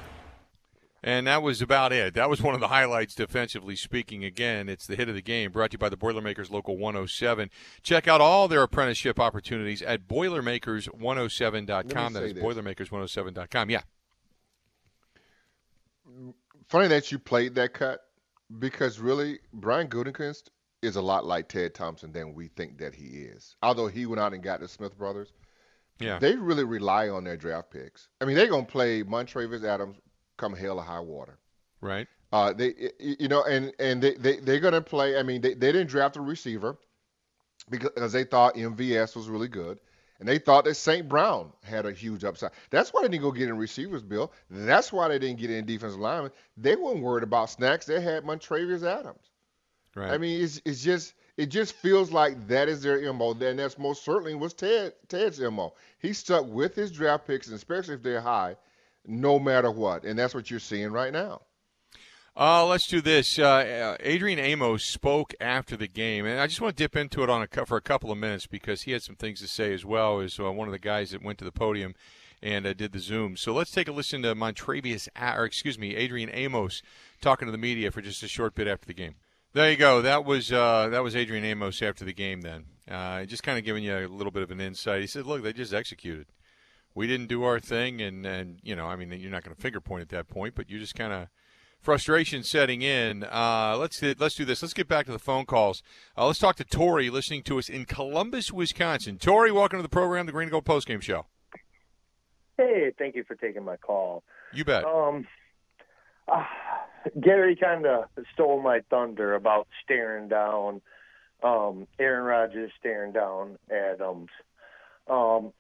[1.05, 2.15] And that was about it.
[2.15, 4.25] That was one of the highlights defensively speaking.
[4.25, 7.51] Again, it's the hit of the game brought to you by the Boilermakers Local 107.
[7.83, 12.13] Check out all their apprenticeship opportunities at Boilermakers107.com.
[12.13, 13.71] That is Boilermakers107.com.
[13.71, 13.81] Yeah.
[16.69, 18.03] Funny that you played that cut
[18.61, 20.51] because really, Brian Gutekunst
[20.83, 23.57] is a lot like Ted Thompson than we think that he is.
[23.63, 25.33] Although he went out and got the Smith brothers,
[25.99, 26.19] yeah.
[26.19, 28.09] They really rely on their draft picks.
[28.21, 29.97] I mean, they're gonna play Montravius Adams
[30.37, 31.39] come hell or high water.
[31.81, 32.09] Right.
[32.33, 35.19] Uh, they, you know, and and they they they're gonna play.
[35.19, 36.79] I mean, they, they didn't draft a receiver
[37.69, 39.79] because they thought MVS was really good,
[40.19, 41.09] and they thought that St.
[41.09, 42.53] Brown had a huge upside.
[42.71, 44.33] That's why they didn't go get in receivers, Bill.
[44.51, 46.33] That's why they didn't get in defensive linemen.
[46.57, 47.87] They weren't worried about snacks.
[47.87, 49.31] They had Montravius Adams.
[49.95, 50.13] Right.
[50.13, 53.33] I mean, it's it's just it just feels like that is their mo.
[53.33, 55.75] And that's most certainly was Ted Ted's mo.
[55.99, 58.57] He stuck with his draft picks, especially if they're high,
[59.07, 60.05] no matter what.
[60.05, 61.43] And that's what you're seeing right now.
[62.35, 63.39] Uh, let's do this.
[63.39, 67.23] Uh, uh Adrian Amos spoke after the game, and I just want to dip into
[67.23, 69.75] it on a, for a couple of minutes because he had some things to say
[69.75, 71.95] as well as uh, one of the guys that went to the podium
[72.43, 73.37] and uh, did the Zoom.
[73.37, 76.83] So let's take a listen to Montravius, or excuse me, Adrian Amos
[77.21, 79.17] talking to the media for just a short bit after the game.
[79.55, 80.01] There you go.
[80.01, 82.41] That was uh, that was Adrian Amos after the game.
[82.41, 85.03] Then, uh, just kind of giving you a little bit of an insight.
[85.03, 86.27] He said, "Look, they just executed.
[86.95, 89.61] We didn't do our thing, and and you know, I mean, you're not going to
[89.61, 91.29] finger point at that point, but you just kind of
[91.83, 93.25] frustration setting in.
[93.25, 94.63] Uh, let's let's do this.
[94.63, 95.83] Let's get back to the phone calls.
[96.17, 99.19] Uh, let's talk to Tori, listening to us in Columbus, Wisconsin.
[99.19, 101.27] Tori, welcome to the program, the Green and Gold Postgame Show.
[102.57, 104.23] Hey, thank you for taking my call.
[104.55, 104.85] You bet.
[104.85, 105.27] Um,
[106.27, 106.45] uh,
[107.21, 110.81] Gary kind of stole my thunder about staring down
[111.43, 114.29] um, Aaron Rodgers, staring down Adams.
[115.09, 115.53] Um,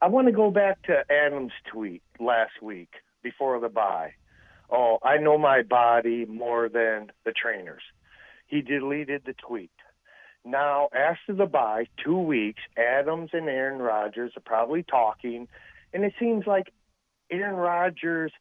[0.00, 2.90] I want to go back to Adam's tweet last week
[3.22, 4.14] before the bye.
[4.70, 7.82] Oh, I know my body more than the trainers.
[8.46, 9.70] He deleted the tweet.
[10.44, 15.46] Now, after the bye, two weeks, Adams and Aaron Rodgers are probably talking,
[15.92, 16.72] and it seems like
[17.30, 18.32] Aaron Rodgers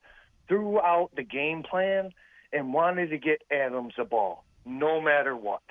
[0.51, 2.11] threw out the game plan
[2.51, 5.61] and wanted to get Adams the ball, no matter what,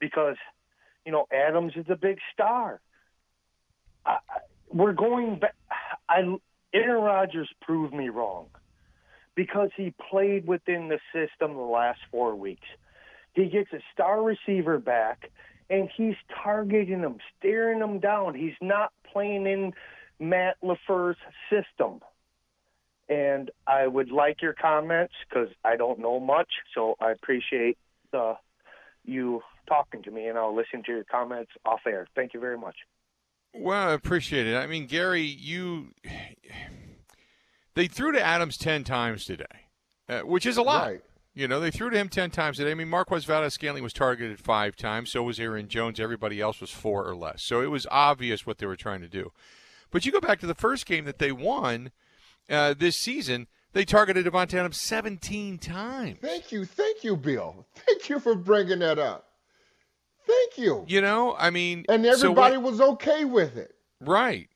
[0.00, 0.34] because
[1.06, 2.80] you know Adams is a big star.
[4.04, 4.16] I,
[4.72, 5.54] we're going back.
[6.08, 6.36] I
[6.74, 8.46] Aaron Rodgers proved me wrong
[9.36, 12.66] because he played within the system the last four weeks.
[13.34, 15.30] He gets a star receiver back,
[15.70, 18.34] and he's targeting them, staring them down.
[18.34, 19.74] He's not playing in
[20.18, 21.16] Matt LaFleur's
[21.48, 22.00] system.
[23.08, 27.78] And I would like your comments because I don't know much, so I appreciate
[28.12, 28.34] uh,
[29.04, 32.06] you talking to me, and I'll listen to your comments off air.
[32.14, 32.76] Thank you very much.
[33.54, 34.56] Well, I appreciate it.
[34.56, 35.94] I mean, Gary, you
[37.74, 39.44] they threw to Adams ten times today,
[40.08, 40.86] uh, which is a lot.
[40.86, 41.00] Right.
[41.34, 42.72] You know, they threw to him ten times today.
[42.72, 45.10] I mean, Marquez Valdes-Scantling was targeted five times.
[45.10, 45.98] So was Aaron Jones.
[45.98, 47.42] Everybody else was four or less.
[47.42, 49.32] So it was obvious what they were trying to do.
[49.90, 51.92] But you go back to the first game that they won
[52.50, 53.46] uh, this season.
[53.74, 56.18] They targeted Davante Adams 17 times.
[56.20, 57.66] Thank you, thank you, Bill.
[57.86, 59.26] Thank you for bringing that up.
[60.26, 60.84] Thank you.
[60.88, 63.74] You know, I mean, and so everybody when- was okay with it.
[64.00, 64.48] Right.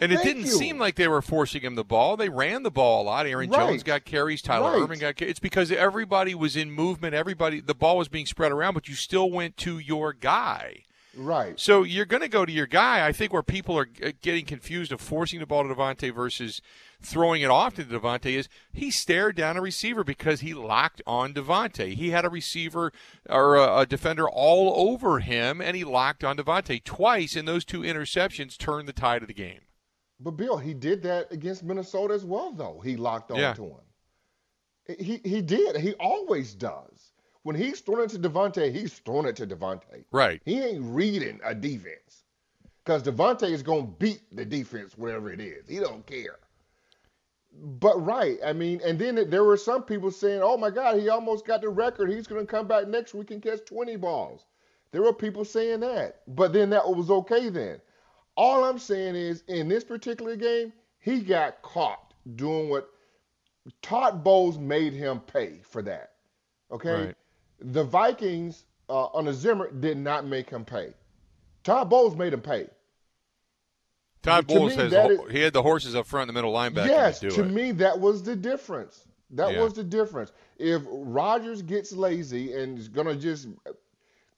[0.00, 0.52] And it didn't you.
[0.52, 2.16] seem like they were forcing him the ball.
[2.16, 3.26] They ran the ball a lot.
[3.26, 3.58] Aaron Right.
[3.68, 4.40] Jones got carries.
[4.40, 4.82] Tyler Right.
[4.82, 5.32] Irving got carries.
[5.32, 7.14] It's because everybody was in movement.
[7.14, 10.84] Everybody, the ball was being spread around, but you still went to your guy.
[11.16, 11.58] Right.
[11.58, 13.04] So you're going to go to your guy.
[13.04, 16.62] I think where people are getting confused of forcing the ball to Davante versus
[17.00, 21.32] throwing it off to Davante is he stared down a receiver because he locked on
[21.32, 21.94] Davante.
[21.94, 22.92] He had a receiver
[23.28, 27.64] or a, a defender all over him, and he locked on Davante twice, and those
[27.64, 29.60] two interceptions turned the tide of the game.
[30.20, 32.80] But Bill, he did that against Minnesota as well, though.
[32.84, 33.54] He locked on Yeah.
[33.54, 34.96] to him.
[34.98, 35.76] He he did.
[35.76, 37.12] He always does.
[37.42, 40.04] When he's throwing it to Davante, he's throwing it to Davante.
[40.10, 40.40] Right.
[40.44, 42.24] He ain't reading a defense.
[42.84, 45.68] Because Davante is going to beat the defense, whatever it is.
[45.68, 46.38] He don't care.
[47.52, 51.08] But right, I mean, and then there were some people saying, "Oh my God, he
[51.08, 52.10] almost got the record.
[52.10, 54.44] He's going to come back next week and catch 20 balls."
[54.92, 57.48] There were people saying that, but then that was okay.
[57.48, 57.80] Then,
[58.36, 62.88] all I'm saying is, in this particular game, he got caught doing what
[63.82, 66.12] Todd Bowles made him pay for that.
[66.70, 67.16] Okay, Right.
[67.60, 70.92] the Vikings uh, on the Zimmer did not make him pay.
[71.64, 72.68] Todd Bowles made him pay.
[74.22, 76.86] Todd To Bowles has is- he had the horses up front in the middle linebacker
[76.86, 79.04] Yes, to do to me that was the difference.
[79.30, 79.62] That Yeah.
[79.62, 80.32] was the difference.
[80.56, 83.48] If Rodgers gets lazy and is gonna just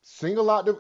[0.03, 0.79] single out the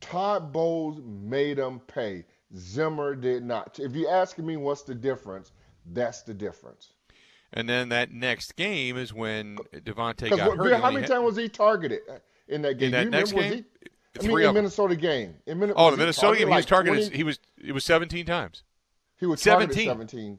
[0.00, 2.24] Todd Bowles made him pay.
[2.56, 3.78] Zimmer did not.
[3.78, 5.52] If you're asking me what's the difference,
[5.92, 6.92] that's the difference.
[7.54, 10.80] And then that next game is when Davante got hurt.
[10.80, 12.00] How many times was he targeted
[12.48, 12.86] in that game?
[12.94, 13.52] In that next game?
[13.52, 13.88] he?
[14.20, 14.54] I mean, in.
[14.54, 15.36] Minnesota game.
[15.46, 16.48] In Min- Oh, the Minnesota game.
[16.48, 17.04] He was targeted targeted.
[17.04, 17.16] like 20?
[17.16, 18.62] He was it was 17 times.
[19.18, 19.86] He was 17.
[19.86, 20.38] targeted 17.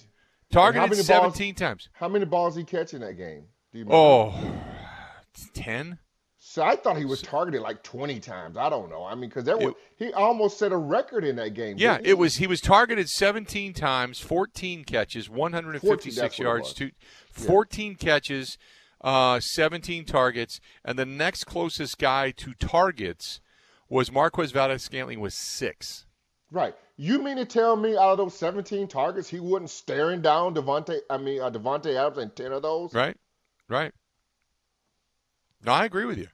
[0.52, 1.90] Targeted how many 17 balls, times.
[1.94, 3.46] How many balls he catch in that game?
[3.72, 3.96] Do you remember?
[3.96, 4.62] Oh,
[5.54, 5.98] 10?
[6.46, 8.58] So I thought he was targeted like 20 times.
[8.58, 9.06] I don't know.
[9.06, 11.78] I mean, because that was, he almost set a record in that game.
[11.80, 12.10] Yeah, he?
[12.10, 12.36] it was.
[12.36, 16.92] He was targeted 17 times, 14 catches, 156 that's what it yards, two,
[17.40, 17.48] Yeah.
[17.48, 18.58] 14 catches,
[19.02, 23.40] uh, 17 targets, and the next closest guy to targets
[23.90, 26.06] was Marquez Valdes-Scantling was six.
[26.52, 26.76] Right.
[26.98, 31.00] You mean to tell me out of those 17 targets, he wasn't staring down Davante,
[31.10, 32.94] I mean, uh, Davante Adams and 10 of those?
[32.94, 33.18] Right,
[33.68, 33.92] right.
[35.66, 36.28] No, I agree with you.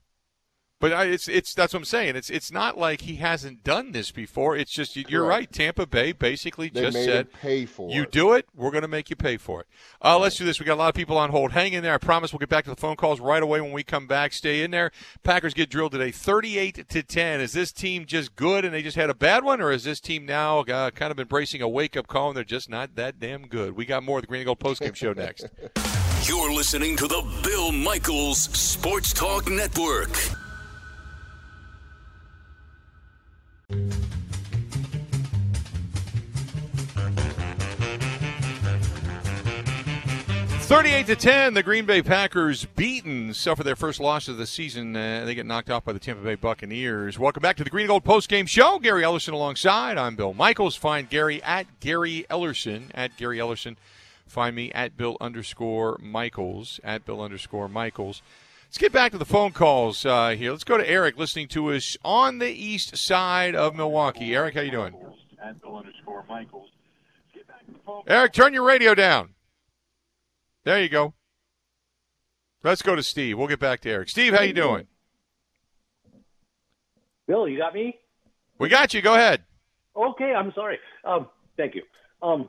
[0.80, 2.16] But I, it's it's that's what I'm saying.
[2.16, 4.56] It's it's not like he hasn't done this before.
[4.56, 5.38] It's just you- you're Correct.
[5.40, 5.52] right.
[5.52, 8.12] Tampa Bay basically They just made said pay for you it.
[8.12, 9.68] do it, we're going to make you pay for it.
[10.02, 10.58] Uh, Let's do this.
[10.58, 11.52] We got a lot of people on hold.
[11.52, 11.94] Hang in there.
[11.94, 14.32] I promise we'll get back to the phone calls right away when we come back.
[14.32, 14.92] Stay in there.
[15.22, 17.42] Packers get drilled today, 38 to 10.
[17.42, 20.00] Is this team just good and they just had a bad one, or is this
[20.00, 23.20] team now uh, kind of embracing a wake up call and they're just not that
[23.20, 23.76] damn good?
[23.76, 25.46] We got more of the Green and Gold postgame show next.
[26.24, 30.12] You're listening to the Bill Michaels Sports Talk Network.
[40.62, 44.96] Thirty-eight to ten, the Green Bay Packers beaten, suffer their first loss of the season.
[44.96, 47.20] Uh, they get knocked off by the Tampa Bay Buccaneers.
[47.20, 48.80] Welcome back to the Green and Gold Post Game show.
[48.80, 50.00] Gary Ellerson alongside.
[50.00, 50.76] I'm Bill Michaels.
[50.76, 53.76] Find Gary at Gary Ellerson at Gary Ellerson.
[54.26, 58.24] Find me at Bill underscore Michaels at Bill underscore Michaels.
[58.70, 60.52] Let's get back to the phone calls uh, here.
[60.52, 64.36] Let's go to Eric, listening to us on the east side of Milwaukee.
[64.36, 64.94] Eric, how you doing?
[65.44, 66.70] at Bill underscore Michaels.
[68.06, 69.30] Eric, turn your radio down.
[70.66, 71.16] There you go.
[72.64, 73.40] Let's go to Steve.
[73.40, 74.10] We'll get back to Eric.
[74.10, 74.86] Steve, how you doing?
[77.26, 77.98] Bill, you got me?
[78.60, 79.02] We got you.
[79.02, 79.46] Go ahead.
[79.96, 80.78] Okay, I'm sorry.
[81.04, 81.82] Um, thank you.
[82.22, 82.48] Um,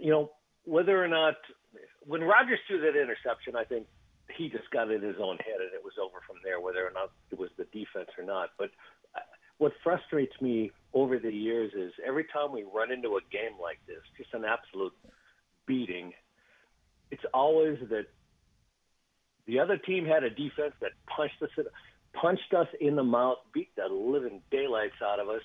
[0.00, 0.30] you know,
[0.64, 1.34] whether or not
[2.06, 3.86] when Rodgers threw that interception, I think
[4.36, 6.92] he just got in his own head and it was over from there, whether or
[6.92, 8.50] not it was the defense or not.
[8.58, 8.70] But
[9.14, 9.20] uh,
[9.58, 13.78] what frustrates me over the years is every time we run into a game like
[13.86, 14.92] this, just an absolute
[15.66, 16.12] beating,
[17.10, 18.06] it's always that
[19.46, 21.50] the other team had a defense that punched us,
[22.12, 25.42] punched us in the mouth, beat the living daylights out of us.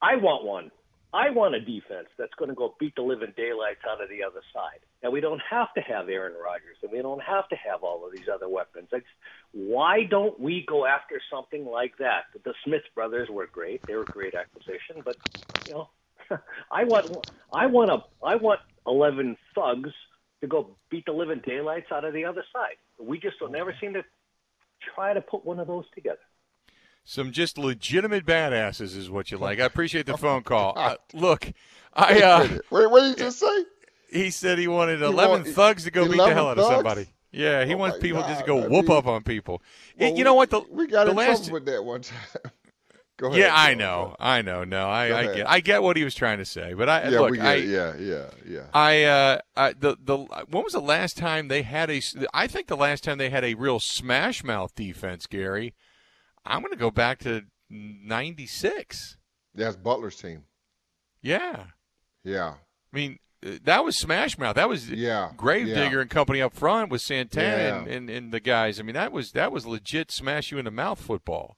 [0.00, 0.70] I want one.
[1.14, 4.24] I want a defense that's going to go beat the living daylights out of the
[4.24, 4.80] other side.
[5.02, 8.06] And we don't have to have Aaron Rodgers, and we don't have to have all
[8.06, 8.88] of these other weapons.
[8.92, 9.06] It's,
[9.52, 12.24] why don't we go after something like that?
[12.44, 15.02] The Smith brothers were great; they were a great acquisition.
[15.04, 15.16] But
[15.66, 15.90] you know,
[16.70, 19.90] I want, I want a, I want eleven thugs
[20.40, 22.76] to go beat the living daylights out of the other side.
[22.98, 24.02] We just don't never seem to
[24.94, 26.18] try to put one of those together.
[27.04, 29.60] Some just legitimate badasses is what you like.
[29.60, 30.74] I appreciate the phone call.
[30.76, 31.52] Uh, look,
[31.92, 33.64] I uh, wait, what did you just say?
[34.10, 36.66] He said he wanted he eleven want, thugs to go beat the hell out of
[36.66, 37.08] somebody.
[37.32, 39.62] Yeah, he oh wants people God, just to go whoop up on people.
[39.98, 40.50] Well, you know what?
[40.50, 42.18] The, we got the in last, trouble with that one time.
[43.18, 43.38] Go ahead.
[43.38, 44.64] Yeah, I know, I know.
[44.64, 47.20] No, I, I get, I get what he was trying to say, but I yeah,
[47.20, 47.68] look, I, it.
[47.68, 48.64] yeah, yeah, yeah.
[48.72, 52.02] I, uh, I, the the when was the last time they had a?
[52.34, 55.74] I think the last time they had a real smash mouth defense, Gary.
[56.44, 59.16] I'm going to go back to '96.
[59.54, 60.44] That's Butler's team.
[61.20, 61.64] Yeah.
[62.24, 62.54] Yeah.
[62.92, 64.56] I mean, uh, that was Smash Mouth.
[64.56, 66.00] That was yeah, Gravedigger yeah.
[66.02, 67.78] and company up front with Santana Yeah.
[67.78, 68.78] and, and, and the guys.
[68.80, 71.56] I mean, that was that was legit smash you in the mouth football.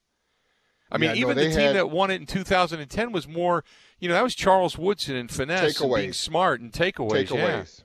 [0.90, 3.64] I mean, Yeah, even they the team had- that won it in 2010 was more,
[3.98, 7.26] you know, that was Charles Woodson and finesse and being smart and takeaways.
[7.28, 7.84] Takeaways.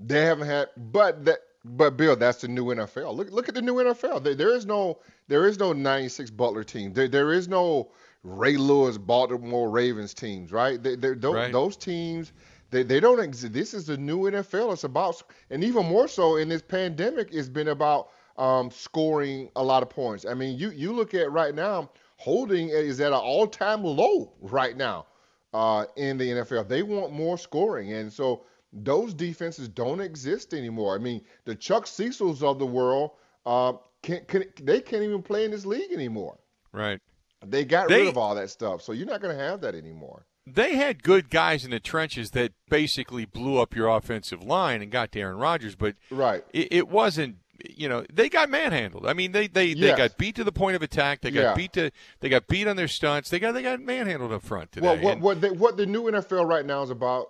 [0.00, 3.14] They haven't had, but that, but Bill, that's the new NFL.
[3.16, 4.22] Look, look at the new NFL.
[4.22, 4.98] There, there is no,
[5.28, 6.92] there is no '96 Butler team.
[6.92, 7.90] There, there is no
[8.22, 10.82] Ray Lewis Baltimore Ravens teams, right?
[10.82, 11.52] They, they, those, Right.
[11.52, 12.32] those teams,
[12.70, 13.52] they, they don't exist.
[13.52, 14.72] This is the new NFL.
[14.72, 19.62] It's about, and even more so in this pandemic, it's been about um, scoring a
[19.62, 20.26] lot of points.
[20.26, 24.76] I mean, you you look at right now, holding is at an all-time low right
[24.76, 25.06] now
[25.52, 26.68] uh, in the NFL.
[26.68, 28.44] They want more scoring, and so
[28.74, 30.94] those defenses don't exist anymore.
[30.94, 33.12] I mean, the Chuck Cecils of the world,
[33.46, 36.38] uh, can, can, they can't even play in this league anymore.
[36.72, 37.00] Right.
[37.46, 39.74] They got They- rid of all that stuff, so you're not going to have that
[39.74, 40.26] anymore.
[40.46, 44.90] They had good guys in the trenches that basically blew up your offensive line and
[44.92, 46.44] got to Aaron Rodgers, but Right.
[46.52, 47.36] it, it wasn't.
[47.70, 49.06] You know, they got manhandled.
[49.06, 51.20] I mean, they they, they got beat to the point of attack.
[51.22, 51.54] They got Yeah.
[51.54, 53.30] beat to they got beat on their stunts.
[53.30, 54.86] They got they got manhandled up front today.
[54.86, 57.28] Well, what And- what, they, what the new NFL right now is about,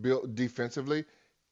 [0.00, 1.04] Bill, defensively,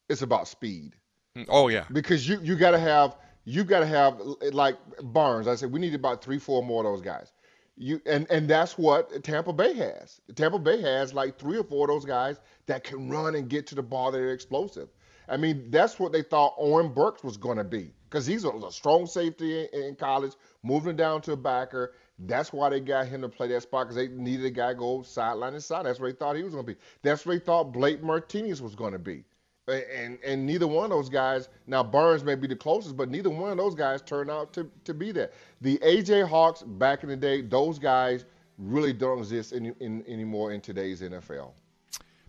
[0.09, 0.97] it's about speed.
[1.37, 4.21] Mm, oh yeah, because you you got to have you got to have
[4.53, 5.49] like Barnes.
[5.49, 7.33] I said we need about three, four more of those guys.
[7.77, 10.21] You and and that's what Tampa Bay has.
[10.35, 13.67] Tampa Bay has like three or four of those guys that can run and get
[13.69, 14.13] to the ball.
[14.13, 14.89] That are explosive.
[15.29, 18.51] I mean, that's what they thought Oren Burks was going to be because he's a,
[18.51, 20.33] a strong safety in, in college,
[20.63, 21.93] moving down to a backer.
[22.27, 24.75] That's why they got him to play that spot because they needed a guy to
[24.79, 25.87] go sideline to side.
[25.87, 26.79] That's where they thought he was going to be.
[27.03, 29.25] That's where they thought Blake Martinez was going to be.
[29.69, 33.31] And and neither one of those guys now Burns may be the closest, but neither
[33.31, 35.33] one of those guys turned out to, to be that.
[35.61, 38.25] The AJ Hawks back in the day, those guys
[38.59, 41.53] really don't exist any, in, anymore in today's NFL.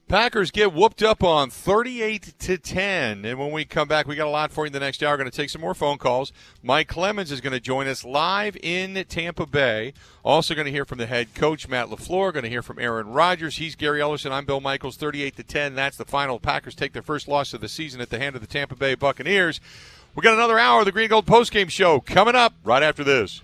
[0.08, 3.26] Packers get whooped up on 38 to 10.
[3.26, 5.14] And when we come back, we got a lot for you in the next hour.
[5.14, 6.32] We're going to take some more phone calls.
[6.62, 9.94] Mike Clemens is going to join us live in Tampa Bay.
[10.24, 12.32] Also going to hear from the head coach, Matt LaFleur.
[12.34, 13.56] Going to hear from Aaron Rodgers.
[13.56, 14.32] He's Gary Ellerson.
[14.32, 14.98] I'm Bill Michaels.
[14.98, 15.74] 38 to 10.
[15.74, 16.40] That's the final.
[16.40, 18.94] Packers take their first loss of the season at the hand of the Tampa Bay
[18.94, 19.60] Buccaneers.
[20.16, 23.42] We got another hour of the Green Gold postgame show coming up right after this.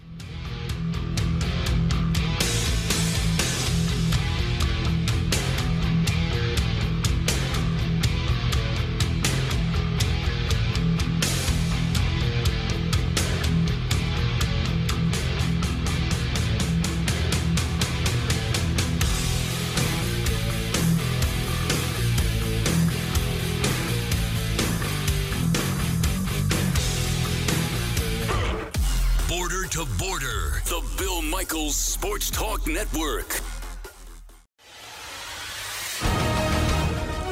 [32.30, 33.42] Sports Talk Network.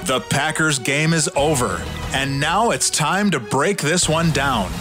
[0.05, 1.83] The Packers game is over,
[2.13, 4.71] and now it's time to break this one down.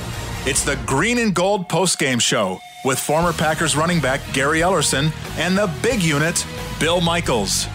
[0.45, 5.59] It's the Green and Gold postgame show with former Packers running back Gary Ellerson and
[5.59, 6.47] the big unit,
[6.79, 7.67] Bill Michaels.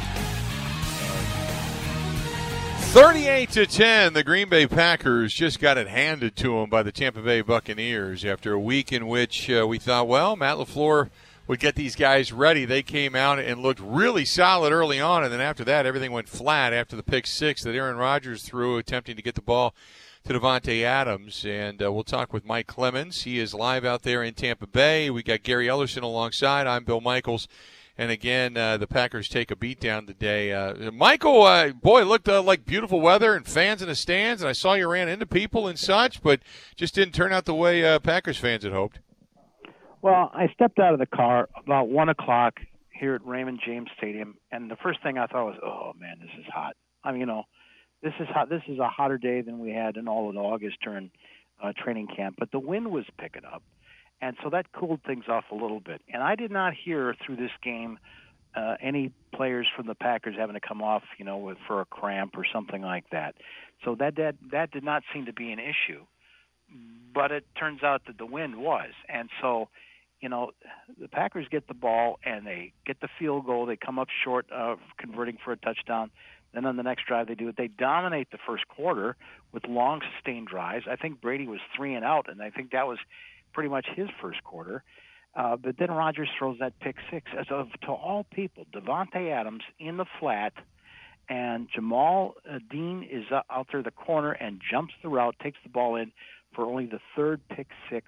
[2.93, 6.91] 38 to 10, the Green Bay Packers just got it handed to them by the
[6.91, 11.09] Tampa Bay Buccaneers after a week in which uh, we thought, well, Matt LaFleur
[11.51, 12.63] would get these guys ready.
[12.63, 16.29] They came out and looked really solid early on, and then after that, everything went
[16.29, 19.75] flat after the pick six that Aaron Rodgers threw, attempting to get the ball
[20.23, 21.43] to Davante Adams.
[21.45, 23.23] And uh, we'll talk with Mike Clemens.
[23.23, 25.09] He is live out there in Tampa Bay.
[25.09, 26.67] We got Gary Ellerson alongside.
[26.67, 27.49] I'm Bill Michaels.
[27.97, 30.53] And again, uh, the Packers take a beat down today.
[30.53, 34.41] Uh, Michael, uh, boy, it looked uh, like beautiful weather and fans in the stands,
[34.41, 36.39] and I saw you ran into people and such, but
[36.77, 38.99] just didn't turn out the way uh, Packers fans had hoped.
[40.01, 42.59] Well, I stepped out of the car about one o'clock
[42.91, 46.31] here at Raymond James Stadium, and the first thing I thought was, "Oh man, this
[46.39, 47.43] is hot." I mean, you know,
[48.01, 48.49] this is hot.
[48.49, 51.11] This is a hotter day than we had in all of August during
[51.61, 52.35] uh, training camp.
[52.39, 53.61] But the wind was picking up,
[54.21, 56.01] and so that cooled things off a little bit.
[56.11, 57.99] And I did not hear through this game
[58.55, 61.85] uh, any players from the Packers having to come off, you know, with, for a
[61.85, 63.35] cramp or something like that.
[63.85, 66.05] So that that that did not seem to be an issue.
[67.13, 69.69] But it turns out that the wind was, and so
[70.21, 70.51] you know,
[70.99, 73.65] the Packers get the ball and they get the field goal.
[73.65, 76.11] They come up short of converting for a touchdown.
[76.53, 77.55] Then on the next drive, they do it.
[77.57, 79.15] They dominate the first quarter
[79.51, 80.85] with long, sustained drives.
[80.89, 82.99] I think Brady was three and out, and I think that was
[83.53, 84.83] pretty much his first quarter.
[85.33, 87.31] Uh, but then Rodgers throws that pick six.
[87.37, 90.53] As of to all people, Davante Adams in the flat,
[91.29, 95.57] and Jamel uh, Dean is uh, out there the corner and jumps the route, takes
[95.63, 96.11] the ball in
[96.53, 98.07] for only the third pick six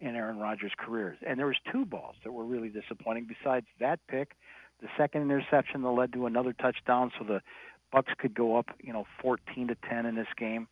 [0.00, 1.16] in Aaron Rodgers' career.
[1.26, 3.26] And there was two balls that were really disappointing.
[3.28, 4.32] Besides that pick,
[4.80, 7.42] the second interception that led to another touchdown, so the
[7.92, 10.68] Bucks could go up, you know, 14 to 10 in this game.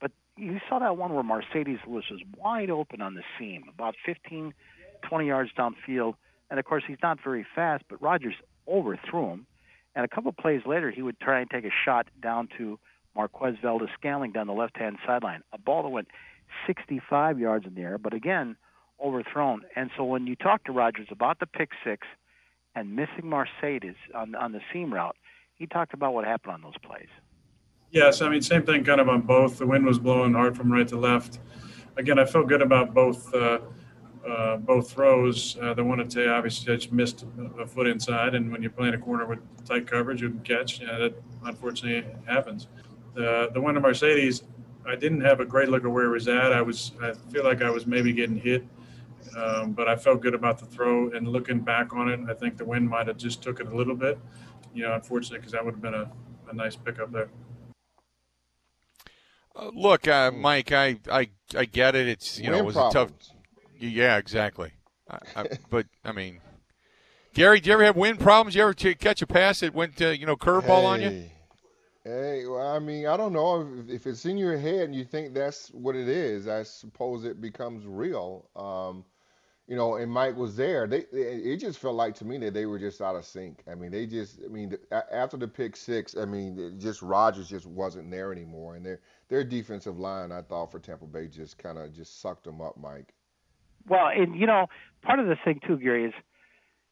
[0.00, 3.96] But you saw that one where Marcedes Lewis was wide open on the seam, about
[4.06, 4.54] 15,
[5.02, 6.14] 20 yards downfield.
[6.48, 8.34] And of course, he's not very fast, but Rodgers
[8.66, 9.46] overthrew him.
[9.94, 12.78] And a couple plays later, he would try and take a shot down to
[13.16, 16.08] Marquez Valdes-Scantling down the left hand sideline, a ball that went
[16.66, 17.98] 65 yards in the air.
[17.98, 18.56] But again,
[19.02, 19.62] overthrown.
[19.76, 22.06] And so when you talk to Rodgers about the pick six
[22.74, 25.16] and missing Marcedes on on the seam route,
[25.54, 27.08] he talked about what happened on those plays.
[27.90, 29.58] Yes, I mean same thing kind of on both.
[29.58, 31.40] The wind was blowing hard from right to left.
[31.96, 33.58] Again, I felt good about both uh,
[34.26, 35.56] uh, both throws.
[35.60, 37.24] Uh, the one at Tay obviously just missed
[37.58, 40.80] a foot inside, and when you're playing a corner with tight coverage, you can catch.
[40.80, 42.68] Yeah, that unfortunately happens.
[43.14, 44.44] The the one to Marcedes,
[44.86, 46.52] I didn't have a great look at where he was at.
[46.52, 48.64] I was I feel like I was maybe getting hit
[49.36, 51.10] um, but I felt good about the throw.
[51.10, 53.76] And looking back on it, I think the wind might have just took it a
[53.76, 54.18] little bit.
[54.74, 56.10] You know, unfortunately, because that would have been a,
[56.50, 57.30] a nice pickup there.
[59.54, 62.08] Uh, look, uh, Mike, I, I I get it.
[62.08, 62.94] It's you know it was problems.
[62.94, 63.36] a tough.
[63.78, 64.72] Yeah, exactly.
[65.08, 66.40] I, I, but I mean,
[67.34, 68.54] Gary, do you ever have wind problems?
[68.54, 71.30] You ever t- catch a pass that went uh, you know curveball hey, on you?
[72.04, 75.04] Hey, well, I mean, I don't know if, if, it's in your head and you
[75.04, 76.48] think that's what it is.
[76.48, 78.48] I suppose it becomes real.
[78.56, 79.04] Um,
[79.70, 80.88] you know, and Mike was there.
[80.88, 83.62] They, it just felt like to me that they were just out of sync.
[83.70, 84.76] I mean, they just, I mean,
[85.12, 88.98] after the pick six, I mean, just Rodgers just wasn't there anymore, and their
[89.28, 92.78] their defensive line, I thought for Tampa Bay, just kind of just sucked them up,
[92.78, 93.14] Mike.
[93.88, 94.66] Well, and you know,
[95.02, 96.14] part of the thing too, Gary, is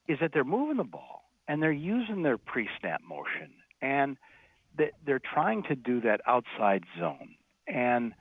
[0.07, 3.51] is that they're moving the ball and they're using their pre-snap motion,
[3.83, 4.17] and
[5.05, 7.35] they're trying to do that outside zone,
[7.67, 8.13] and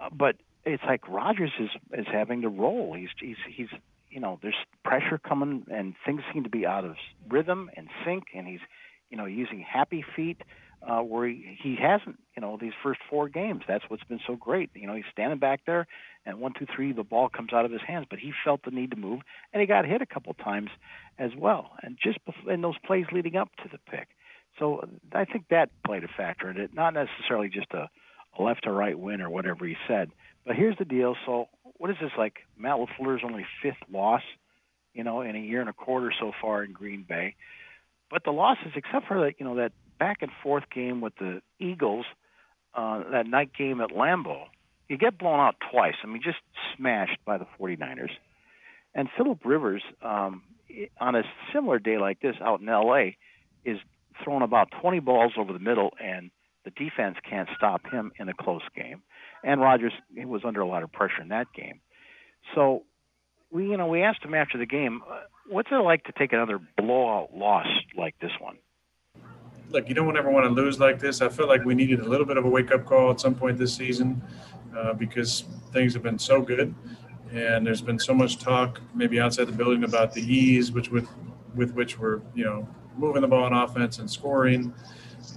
[0.00, 0.36] uh, but
[0.66, 2.94] it's like Rodgers is is having to roll.
[2.94, 3.68] He's he's he's
[4.10, 6.96] you know there's pressure coming and things seem to be out of
[7.28, 8.60] rhythm and sync, and he's
[9.08, 10.42] you know using happy feet
[10.86, 13.62] uh, where he, he hasn't you know these first four games.
[13.68, 14.70] That's what's been so great.
[14.74, 15.86] You know he's standing back there
[16.26, 18.72] and one two three the ball comes out of his hands, but he felt the
[18.72, 19.20] need to move
[19.52, 20.70] and he got hit a couple times
[21.18, 21.70] as well.
[21.82, 24.08] And just before, in those plays leading up to the pick.
[24.58, 27.88] So I think that played a factor in it, not necessarily just a
[28.42, 30.10] left or right win or whatever he said,
[30.46, 31.16] but here's the deal.
[31.26, 32.34] So what is this like?
[32.56, 34.22] Matt LaFleur's only fifth loss,
[34.94, 37.34] you know, in a year and a quarter so far in Green Bay.
[38.10, 41.42] But the losses, except for that, you know, that back and forth game with the
[41.58, 42.06] Eagles,
[42.74, 44.44] uh, that night game at Lambeau,
[44.88, 45.94] you get blown out twice.
[46.04, 46.38] I mean, just
[46.76, 48.10] smashed by the 49ers.
[48.94, 50.42] And Philip Rivers, um,
[51.00, 53.16] on a similar day like this out in L.A.,
[53.64, 53.78] is
[54.22, 56.30] throwing about 20 balls over the middle, and
[56.64, 59.02] the defense can't stop him in a close game
[59.46, 61.80] and Rodgers was under a lot of pressure in that game.
[62.54, 62.82] So
[63.50, 66.32] we, you know, we asked him after the game, uh, what's it like to take
[66.32, 68.58] another blowout loss like this one?
[69.70, 71.22] Look, you don't ever want to lose like this.
[71.22, 73.36] I feel like we needed a little bit of a wake up call at some
[73.36, 74.20] point this season
[74.76, 76.74] uh, because things have been so good,
[77.32, 81.08] and there's been so much talk, maybe outside the building, about the ease which with
[81.54, 84.72] with which we're you know moving the ball on offense and scoring,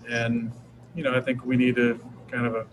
[0.07, 0.51] and
[0.95, 1.99] you know, I think we need to
[2.31, 2.65] kind of a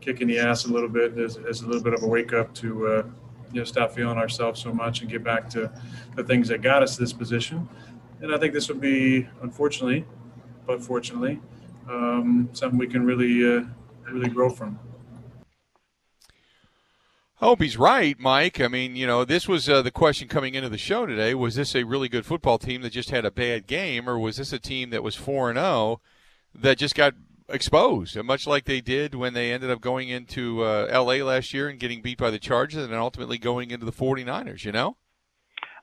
[0.00, 2.32] kick in the ass a little bit as, as a little bit of a wake
[2.32, 3.02] up to, uh,
[3.52, 5.70] you know, stop feeling ourselves so much and get back to
[6.16, 7.68] the things that got us to this position.
[8.20, 10.04] And I think this would be, unfortunately,
[10.66, 11.40] but fortunately,
[11.88, 13.64] um, something we can really, uh,
[14.10, 14.78] really grow from.
[17.40, 18.60] I hope he's right, Mike.
[18.60, 21.36] I mean, you know, this was uh, the question coming into the show today.
[21.36, 24.38] Was this a really good football team that just had a bad game, or was
[24.38, 26.00] this a team that was 4 and 0
[26.52, 27.14] that just got
[27.48, 31.22] exposed, much like they did when they ended up going into uh, L.A.
[31.22, 34.64] last year and getting beat by the Chargers and then ultimately going into the 49ers,
[34.64, 34.96] you know?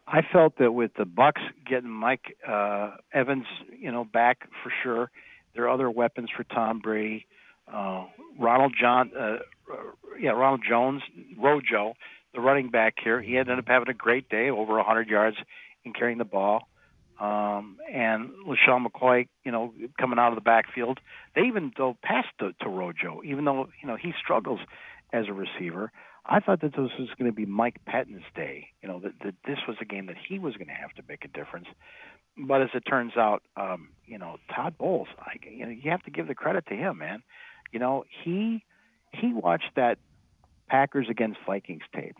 [0.07, 3.45] I felt that with the Bucks getting Mike uh, Evans,
[3.77, 5.09] you know, back for sure,
[5.55, 7.25] there are other weapons for Tom Brady.
[7.71, 8.05] Uh,
[8.39, 9.37] Ronald John, uh,
[10.19, 11.01] yeah, Ronald Jones,
[11.37, 11.93] Rojo,
[12.35, 15.37] the running back here, he ended up having a great day, over 100 yards
[15.83, 16.67] in carrying the ball.
[17.19, 20.99] Um, and LeSean McCoy, you know, coming out of the backfield.
[21.35, 24.59] They even though passed to, to Rojo, even though you know he struggles
[25.13, 25.91] as a receiver.
[26.27, 28.69] I thought that this was going to be Mike Pettine's day.
[28.81, 31.03] You know, that, that this was a game that he was going to have to
[31.07, 31.67] make a difference.
[32.35, 36.01] But as it turns out, um, you know, Todd Bowles, I, you know, you have
[36.03, 37.21] to give the credit to him, man.
[37.71, 38.63] You know, he
[39.13, 39.99] he watched that
[40.67, 42.15] Packers against Vikings tape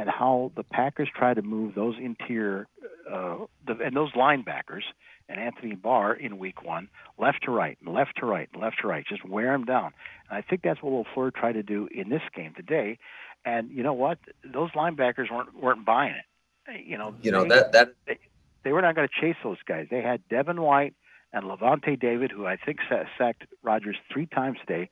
[0.00, 2.66] and how the Packers tried to move those interior
[3.10, 3.36] uh,
[3.66, 4.82] the, and those linebackers
[5.28, 9.04] and Anthony Barr in Week One left to right, left to right, left to right,
[9.06, 9.92] just wear them down.
[10.30, 12.98] And I think that's what LaFleur tried to do in this game today.
[13.44, 14.18] And you know what?
[14.42, 16.86] Those linebackers weren't weren't buying it.
[16.86, 18.18] You know, You know they, that that they,
[18.64, 19.88] they were not going to chase those guys.
[19.90, 20.94] They had Devin White
[21.32, 22.78] and Lavonte David, who I think
[23.18, 24.88] sacked Rodgers three times today.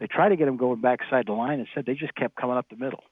[0.00, 2.56] They tried to get him going backside the line, and said they just kept coming
[2.56, 3.04] up the middle.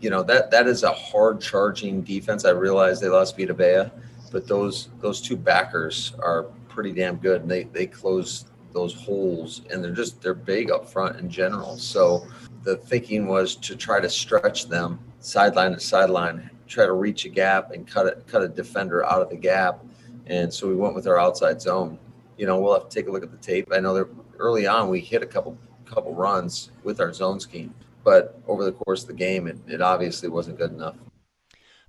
[0.00, 2.44] You know that that is a hard charging defense.
[2.44, 3.90] I realize they lost Vita Vea,
[4.30, 9.62] but those those two backers are pretty damn good, and they they close those holes,
[9.70, 11.76] and they're just they're big up front in general.
[11.78, 12.26] So
[12.62, 17.28] the thinking was to try to stretch them sideline to sideline, try to reach a
[17.28, 19.84] gap and cut it cut a defender out of the gap,
[20.26, 21.98] and so we went with our outside zone.
[22.36, 23.68] You know, we'll have to take a look at the tape.
[23.72, 24.08] I know that
[24.38, 27.74] early on we hit a couple couple runs with our zone scheme,
[28.08, 30.96] but over the course of the game, it, it obviously wasn't good enough.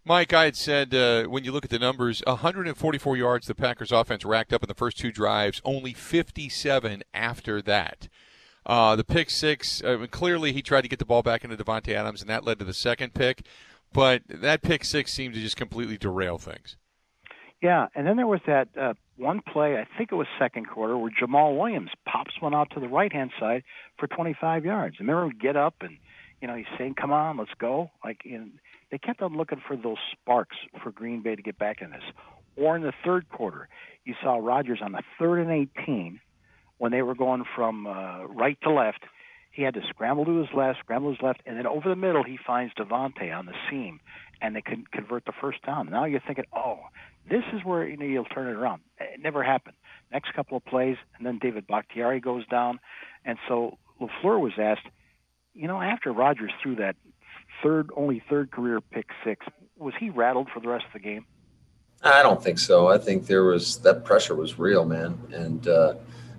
[0.04, 3.94] Mike, I had said uh, when you look at the numbers, 144 yards the Packers
[3.94, 8.10] offense racked up in the first two drives, only 57 after that.
[8.66, 11.94] Uh, the pick six, uh, clearly he tried to get the ball back into Davante
[11.94, 13.46] Adams, and that led to the second pick.
[13.94, 16.76] But that pick six seemed to just completely derail things.
[17.62, 20.98] Yeah, and then there was that uh, one play, I think it was second quarter,
[20.98, 23.64] where Jamal Williams pops one out to the right hand side
[23.98, 24.98] for 25 yards.
[25.00, 25.98] And remember, get up and
[26.42, 28.54] you know he's saying, "Come on, let's go!" Like in,
[28.92, 32.04] they kept on looking for those sparks for Green Bay to get back in this.
[32.56, 33.70] Or in the third quarter,
[34.04, 36.20] you saw Rodgers on the third and 18
[36.78, 39.04] when they were going from uh, right to left.
[39.52, 41.96] He had to scramble to his left, scramble to his left, and then over the
[41.96, 44.00] middle he finds Davante on the seam,
[44.42, 45.90] and they can convert the first down.
[45.90, 46.80] Now you're thinking, oh,
[47.30, 48.82] this is where you know you'll turn it around.
[49.00, 49.76] It never happened.
[50.12, 52.80] Next couple of plays, and then David Bakhtiari goes down,
[53.26, 54.88] and so LaFleur was asked,
[55.54, 56.96] you know, after Rodgers threw that
[57.64, 59.46] third, only third career pick six,
[59.78, 61.26] was he rattled for the rest of the game?
[62.02, 62.88] I don't think so.
[62.88, 65.96] I think there was that pressure was real, man, and uh,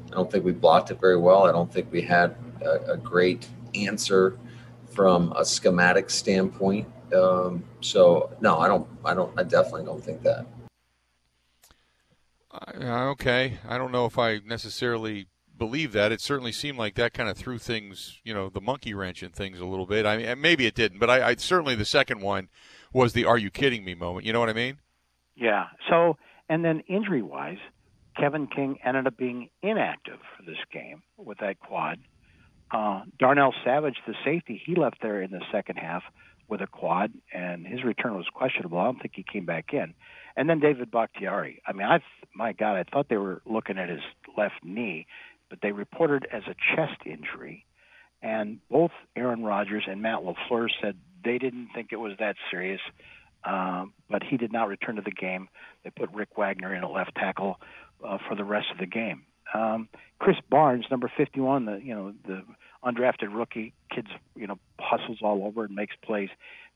[0.07, 1.47] I don't think we blocked it very well.
[1.47, 4.39] I don't think we had a, a great answer
[4.87, 6.89] from a schematic standpoint.
[7.15, 8.89] Um, so no, I don't.
[9.05, 9.39] I don't.
[9.39, 10.47] I definitely don't think that.
[12.53, 15.29] Uh, okay, I don't know if I necessarily
[15.61, 16.11] believe that.
[16.11, 19.31] It certainly seemed like that kind of threw things, you know, the monkey wrench in
[19.31, 20.07] things a little bit.
[20.07, 22.49] I mean, maybe it didn't, but I, I certainly the second one
[22.93, 24.27] was the "Are you kidding me?" moment.
[24.27, 24.79] You know what I mean?
[25.37, 25.67] Yeah.
[25.89, 26.17] So,
[26.49, 27.59] and then injury wise,
[28.17, 32.01] Kevin King ended up being inactive for this game with that quad.
[32.73, 36.03] Uh, Darnell Savage, the safety, he left there in the second half
[36.49, 38.79] with a quad, and his return was questionable.
[38.79, 39.95] I don't think he came back in.
[40.37, 41.63] And then David Bakhtiari.
[41.67, 42.01] I mean, I
[42.35, 44.01] my God, I thought they were looking at his
[44.37, 45.07] left knee,
[45.51, 47.67] but they reported as a chest injury.
[48.23, 52.81] And both Aaron Rodgers and Matt LaFleur said they didn't think it was that serious,
[53.45, 55.49] um, but he did not return to the game.
[55.85, 57.59] They put Rick Wagner in at left tackle
[58.07, 59.25] uh, for the rest of the game.
[59.53, 59.89] Um,
[60.21, 62.43] Krys Barnes, number 51, the you know the
[62.85, 66.29] undrafted rookie, kids you know hustles all over and makes plays.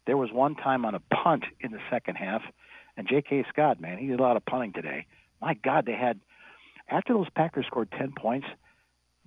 [0.06, 2.42] There was one time on a punt in the second half,
[2.96, 3.44] and J.K.
[3.50, 5.06] Scott, man, he did a lot of punting today.
[5.40, 6.20] My God, they had
[6.88, 8.46] after those Packers scored 10 points,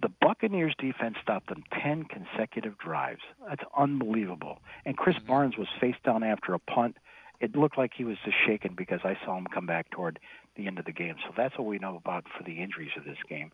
[0.02, 3.22] the Buccaneers defense stopped them 10 consecutive drives.
[3.48, 4.60] That's unbelievable.
[4.86, 5.28] And Krys mm-hmm.
[5.28, 6.98] Barnes was face down after a punt.
[7.40, 10.20] It looked like he was just shaken because I saw him come back toward
[10.56, 11.16] the end of the game.
[11.26, 13.52] So that's what we know about for the injuries of this game.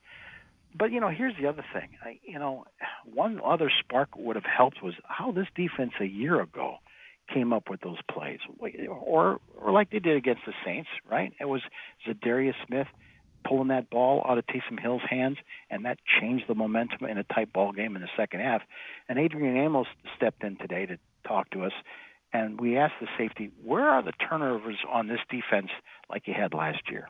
[0.76, 1.90] but you know, here's the other thing.
[2.04, 2.66] I, you know,
[3.06, 6.78] one other spark would have helped was how this defense a year ago
[7.34, 8.40] came up with those plays,
[8.90, 11.34] or or like they did against the Saints, right?
[11.40, 11.62] It was
[12.08, 12.88] Za'Darius Smith
[13.44, 15.38] pulling that ball out of Taysom Hill's hands,
[15.70, 18.62] and that changed the momentum in a tight ball game in the second half.
[19.08, 20.98] And Adrian Amos stepped in today to
[21.28, 21.74] talk to us,
[22.32, 25.70] and we asked the safety, where are the turnovers on this defense
[26.10, 27.10] like you had last year?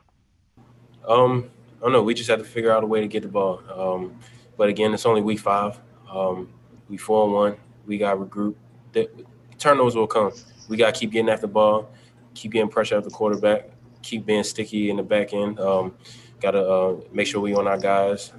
[1.07, 1.49] Um,
[1.79, 2.03] I don't know.
[2.03, 3.61] We just had to figure out a way to get the ball.
[3.73, 4.19] Um,
[4.57, 5.79] but again, it's only week five.
[6.09, 6.49] Um,
[6.89, 7.57] we four and one.
[7.85, 8.55] We got regroup.
[8.91, 9.09] The
[9.57, 10.31] turnovers will come.
[10.69, 11.89] We got to keep getting after the ball,
[12.33, 13.69] keep getting pressure at the quarterback,
[14.01, 15.59] keep being sticky in the back end.
[15.59, 15.95] Um,
[16.43, 18.31] got to uh, make sure we on our guys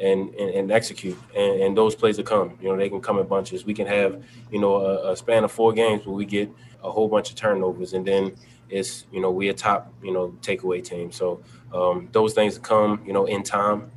[0.00, 1.16] and and, and execute.
[1.36, 2.58] And, and, those plays will come.
[2.60, 3.64] You know, they can come in bunches.
[3.64, 6.50] We can have you know a, a span of four games where we get
[6.82, 8.34] a whole bunch of turnovers, and then
[8.70, 11.12] it's you know we a top you know takeaway team.
[11.12, 11.42] So
[11.72, 13.92] um, those things will come you know in time.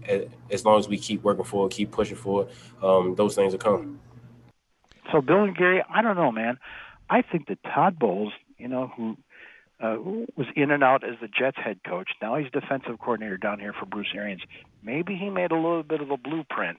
[0.52, 2.49] As long as we keep working for it, keep pushing forward,
[2.84, 3.99] um, those things will come.
[5.11, 6.57] So Bill and Gary, I don't know, man.
[7.10, 9.18] I think that Todd Bowles, you know, who
[9.84, 9.97] uh,
[10.38, 12.10] was in and out as the Jets head coach.
[12.22, 14.41] Now he's defensive coordinator down here for Bruce Arians.
[14.81, 16.77] Maybe he made a little bit of a blueprint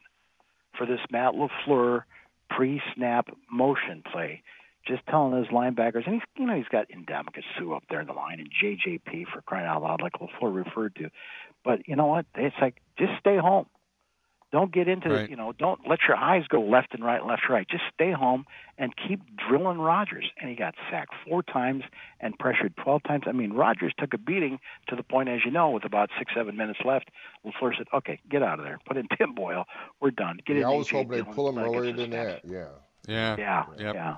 [0.76, 2.05] for this Matt LaFleur
[2.48, 4.43] pre-snap motion play.
[4.86, 8.06] Just telling his linebackers, and he's you know he's got Ndamukong Suh up there in
[8.06, 11.09] the line and JPP for crying out loud, like LaFleur referred to.
[11.64, 12.26] But you know what?
[12.35, 13.64] It's like just stay home.
[14.55, 15.28] Don't get into right.
[15.28, 15.52] you know.
[15.52, 17.66] Don't let your eyes go left and right, left right.
[17.68, 18.44] Just stay home
[18.78, 20.31] and keep drilling Rodgers.
[20.40, 21.82] And he got sacked four times
[22.20, 23.24] and pressured twelve times.
[23.26, 24.60] I mean, Rodgers took a beating
[24.90, 27.10] to the point, as you know, with about six, seven minutes left.
[27.44, 28.78] LaFleur said, "Okay, get out of there.
[28.86, 29.64] Put in Tim Boyle.
[30.01, 30.39] We're done.
[30.47, 32.43] Get yeah, in." I was hoping they pull him earlier than that.
[32.44, 32.68] Yeah.
[33.09, 33.35] Yeah.
[33.36, 33.64] Yeah.
[33.76, 33.94] Yep.
[33.97, 34.16] Yeah.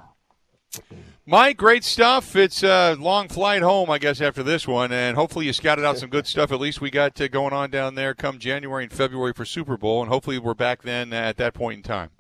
[1.28, 2.36] Mike, great stuff.
[2.36, 5.98] It's a long flight home, I guess, after this one, and hopefully you scouted out
[5.98, 6.52] some good stuff.
[6.52, 9.76] At least we got uh, going on down there come January and February for Super
[9.76, 12.10] Bowl, and hopefully we're back then at that point in time.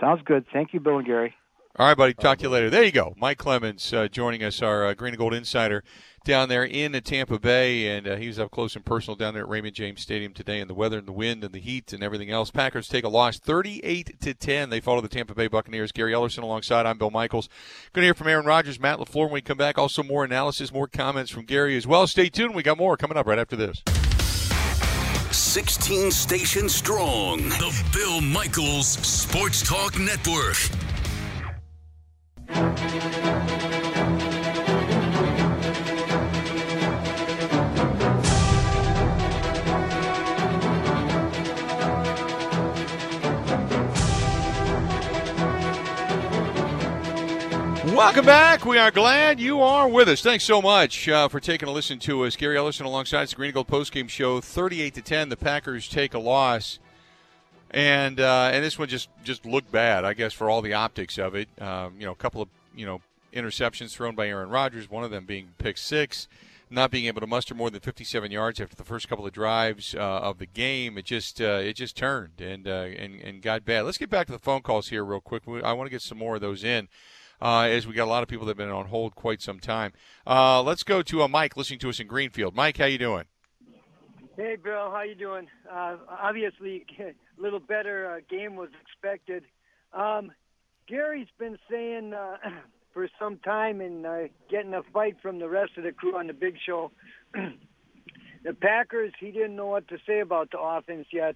[0.00, 0.46] Sounds good.
[0.52, 1.34] Thank you, Bill and Gary.
[1.78, 2.12] All right, buddy.
[2.12, 2.70] Talk to you later.
[2.70, 3.14] There you go.
[3.16, 5.84] Mike Clemens uh, joining us, our uh, Green and Gold Insider
[6.24, 9.44] down there in Tampa Bay, and uh, he was up close and personal down there
[9.44, 10.58] at Raymond James Stadium today.
[10.58, 12.50] And the weather and the wind and the heat and everything else.
[12.50, 14.70] Packers take a loss, 38 to 10.
[14.70, 15.92] They follow the Tampa Bay Buccaneers.
[15.92, 16.84] Gary Ellerson alongside.
[16.84, 17.48] I'm Bill Michaels.
[17.92, 19.78] Going to hear from Aaron Rodgers, Matt LaFleur when we come back.
[19.78, 22.08] Also more analysis, more comments from Gary as well.
[22.08, 22.56] Stay tuned.
[22.56, 23.84] We got more coming up right after this.
[25.30, 27.38] 16 stations strong.
[27.50, 30.56] The Bill Michaels Sports Talk Network.
[47.94, 48.64] Welcome back.
[48.64, 50.22] We are glad you are with us.
[50.22, 52.36] Thanks so much uh, for taking a listen to us.
[52.36, 54.40] Gary Ellerson alongside the Green and Gold postgame show.
[54.40, 56.78] Thirty-eight to ten, the Packers take a loss,
[57.70, 61.18] and uh, and this one just just looked bad, I guess, for all the optics
[61.18, 61.48] of it.
[61.60, 63.00] Um, you know, a couple of you know
[63.32, 66.28] interceptions thrown by Aaron Rodgers, one of them being pick six,
[66.70, 69.94] not being able to muster more than 57 yards after the first couple of drives
[69.94, 70.98] uh, of the game.
[70.98, 73.82] It just uh, it just turned and uh, and and got bad.
[73.82, 75.42] Let's get back to the phone calls here real quick.
[75.62, 76.88] I want to get some more of those in
[77.40, 79.60] uh, as we got a lot of people that have been on hold quite some
[79.60, 79.92] time.
[80.26, 82.54] Uh, let's go to uh, Mike listening to us in Greenfield.
[82.54, 83.24] Mike, how you doing?
[84.38, 85.48] Hey, Bill, how you doing?
[85.68, 87.12] Uh, obviously, a
[87.42, 89.42] little better uh, game was expected.
[89.92, 90.30] Um,
[90.86, 92.36] Gary's been saying uh,
[92.94, 96.28] for some time and uh, getting a fight from the rest of the crew on
[96.28, 96.92] the Big Show.
[97.34, 101.34] the Packers, he didn't know what to say about the offense yet.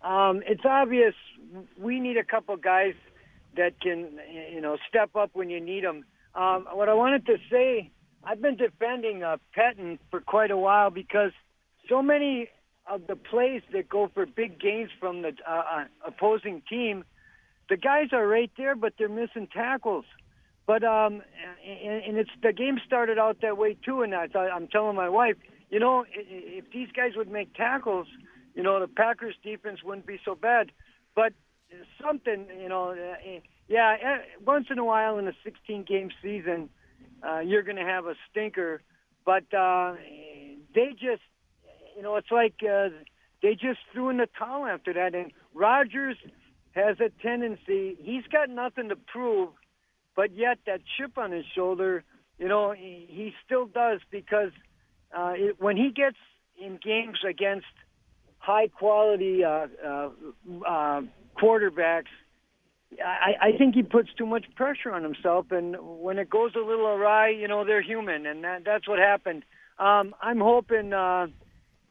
[0.00, 1.14] Um, it's obvious
[1.76, 2.94] we need a couple guys
[3.56, 4.20] that can,
[4.52, 6.04] you know, step up when you need them.
[6.36, 7.90] Um, what I wanted to say,
[8.22, 11.32] I've been defending uh, Pettine for quite a while because
[11.88, 12.48] so many
[12.86, 17.04] of the plays that go for big gains from the uh, uh, opposing team,
[17.68, 20.04] the guys are right there, but they're missing tackles.
[20.66, 21.22] But um,
[21.66, 24.02] and, and it's the game started out that way too.
[24.02, 25.36] And I thought I'm telling my wife,
[25.70, 28.06] you know, if these guys would make tackles,
[28.54, 30.72] you know, the Packers defense wouldn't be so bad.
[31.14, 31.32] But
[32.02, 36.68] something, you know, uh, yeah, eh, once in a while in a 16 game season,
[37.26, 38.80] uh, you're going to have a stinker,
[39.24, 39.94] but uh,
[40.74, 41.22] they just,
[41.98, 42.90] you know, it's like uh,
[43.42, 45.16] they just threw in the towel after that.
[45.16, 46.16] And Rodgers
[46.70, 49.48] has a tendency, he's got nothing to prove,
[50.14, 52.04] but yet that chip on his shoulder,
[52.38, 54.52] you know, he, he still does because
[55.12, 56.18] uh, it, when he gets
[56.56, 57.66] in games against
[58.38, 60.10] high quality uh, uh,
[60.64, 61.00] uh,
[61.36, 62.12] quarterbacks,
[63.04, 66.60] I, I think he puts too much pressure on himself, and when it goes a
[66.60, 69.42] little awry, you know they're human, and that, that's what happened.
[69.78, 71.26] Um, I'm hoping uh,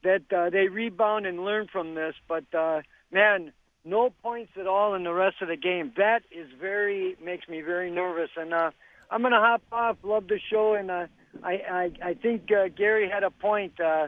[0.07, 2.81] that uh, they rebound and learn from this, but uh,
[3.11, 3.51] man,
[3.83, 5.91] no points at all in the rest of the game.
[5.97, 8.29] That is very makes me very nervous.
[8.37, 8.71] And uh,
[9.11, 9.97] I'm gonna hop off.
[10.03, 11.07] Love the show, and uh,
[11.43, 13.79] I I I think uh, Gary had a point.
[13.79, 14.07] Uh,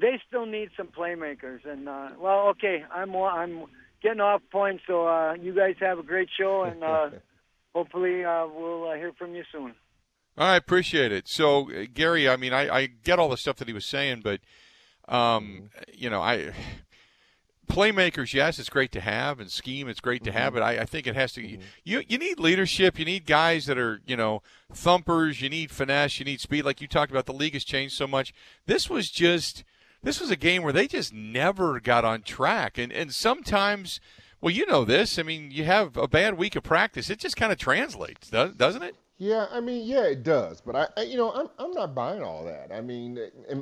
[0.00, 1.66] they still need some playmakers.
[1.66, 3.66] And uh, well, okay, I'm I'm
[4.02, 4.80] getting off point.
[4.86, 7.10] So uh, you guys have a great show, and uh,
[7.74, 9.74] hopefully uh, we'll uh, hear from you soon.
[10.36, 11.28] I appreciate it.
[11.28, 14.22] So, uh, Gary, I mean, I, I get all the stuff that he was saying,
[14.24, 14.40] but,
[15.08, 15.66] um, mm-hmm.
[15.92, 16.52] you know, I
[17.68, 20.60] playmakers, yes, it's great to have, and scheme, it's great to have, mm-hmm.
[20.60, 21.42] but I, I think it has to.
[21.42, 21.62] Mm-hmm.
[21.84, 22.98] You you need leadership.
[22.98, 25.40] You need guys that are you know thumpers.
[25.40, 26.18] You need finesse.
[26.18, 26.64] You need speed.
[26.64, 28.32] Like you talked about, the league has changed so much.
[28.66, 29.64] This was just
[30.02, 34.00] this was a game where they just never got on track, and and sometimes.
[34.40, 35.18] Well, you know this.
[35.18, 37.08] I mean, you have a bad week of practice.
[37.08, 38.94] It just kind of translates, does- doesn't it?
[39.24, 42.22] Yeah, I mean, yeah, it does, but I, I you know, I'm, I'm not buying
[42.22, 42.70] all that.
[42.70, 43.18] I mean,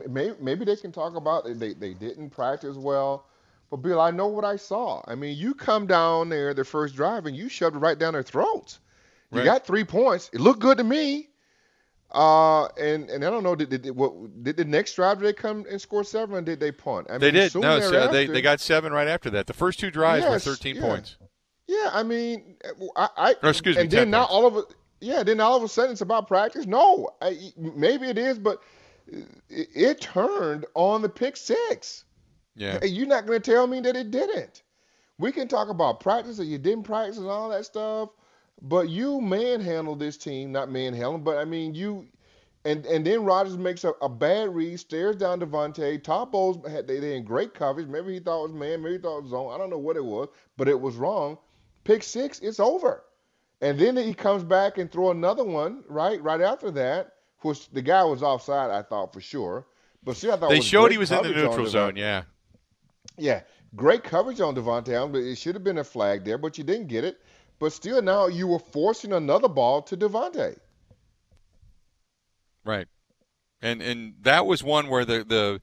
[0.08, 1.60] maybe, maybe they can talk about it.
[1.60, 3.26] they they didn't practice well,
[3.70, 5.02] but Bill, I know what I saw.
[5.06, 8.14] I mean, you come down there the first drive and you shoved it right down
[8.14, 8.80] their throats.
[9.30, 9.44] You Right.
[9.44, 10.30] got three points.
[10.32, 11.28] It looked good to me.
[12.10, 15.28] Uh, and and I don't know, did, did, did what did the next drive did
[15.28, 16.34] they come and score seven?
[16.34, 17.06] Or did they punt?
[17.08, 17.54] I they mean, did.
[17.54, 19.46] No, so they they got seven right after that.
[19.46, 20.82] The first two drives were 13 yeah.
[20.82, 21.16] points.
[21.68, 22.56] Yeah, I mean,
[22.96, 24.32] I, I Or, excuse me, and 10 then now points.
[24.32, 24.64] all of it,
[25.02, 26.66] yeah, then all of a sudden it's about practice.
[26.66, 28.62] No, I, maybe it is, but
[29.08, 29.28] it,
[29.74, 32.04] it turned on the pick six.
[32.54, 32.84] Yeah.
[32.84, 34.62] You're not going to tell me that it didn't.
[35.18, 38.10] We can talk about practice or you didn't practice and all that stuff,
[38.60, 42.06] but you manhandled this team, not manhandled, but I mean you.
[42.64, 46.02] And and then Rodgers makes a, a bad read, stares down Davante.
[46.02, 47.88] Todd Bowles had they, they in great coverage.
[47.88, 49.52] Maybe he thought it was man, maybe he thought it was zone.
[49.52, 51.38] I don't know what it was, but it was wrong.
[51.82, 53.02] Pick six, it's over.
[53.62, 57.12] And then he comes back and throw another one right right after that,
[57.42, 59.66] which the guy was offside, I thought for sure.
[60.02, 61.94] But see, I thought They showed he was in the neutral zone.
[61.96, 62.24] Yeah.
[63.16, 63.42] yeah,
[63.76, 66.64] great coverage on Davante Adams, but it should have been a flag there, but you
[66.64, 67.20] didn't get it.
[67.60, 70.58] But still, now you were forcing another ball to Davante.
[72.64, 72.88] Right.
[73.60, 75.60] And and that was one where the the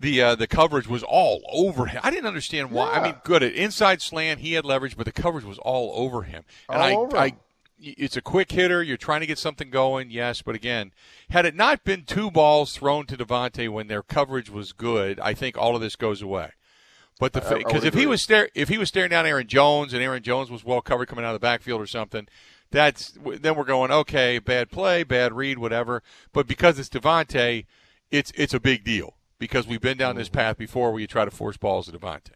[0.00, 2.00] the uh, the coverage was all over him.
[2.04, 2.92] I didn't understand why.
[2.92, 6.22] I mean, good at inside slant, he had leverage, but the coverage was all over
[6.22, 6.44] him.
[6.68, 7.36] And All I, over I, him.
[7.80, 8.82] it's a quick hitter.
[8.82, 10.92] You're trying to get something going, yes, but again,
[11.30, 15.34] had it not been two balls thrown to Davante when their coverage was good, I
[15.34, 16.50] think all of this goes away.
[17.18, 19.26] But the I- I would because if he was stare if he was staring down
[19.26, 22.28] Aaron Jones and Aaron Jones was well covered coming out of the backfield or something,
[22.70, 26.04] that's then we're going okay, bad play, bad read, whatever.
[26.32, 27.66] But because it's Davante,
[28.12, 30.18] it's it's a big deal because we've been down Mm-hmm.
[30.18, 32.32] this path before where you try to force balls to Davante.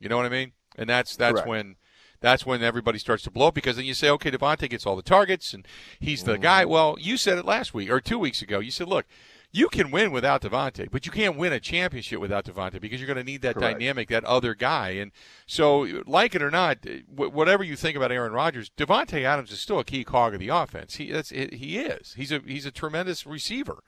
[0.00, 0.52] You know what I mean?
[0.76, 1.48] And that's that's Correct.
[1.48, 1.76] when
[2.20, 4.96] that's when everybody starts to blow up because then you say, okay, Davante gets all
[4.96, 5.66] the targets and
[6.00, 6.32] he's Mm-hmm.
[6.32, 6.64] the guy.
[6.64, 8.58] Well, you said it last week or two weeks ago.
[8.58, 9.06] You said, look,
[9.52, 13.06] you can win without Davante, but you can't win a championship without Davante because you're
[13.06, 13.78] going to need that Correct.
[13.78, 14.90] dynamic, that other guy.
[14.90, 15.12] And
[15.46, 16.78] so, like it or not,
[17.08, 20.48] whatever you think about Aaron Rodgers, Davante Adams is still a key cog of the
[20.48, 20.96] offense.
[20.96, 22.14] He that's he is.
[22.16, 23.82] He's a he's a tremendous receiver.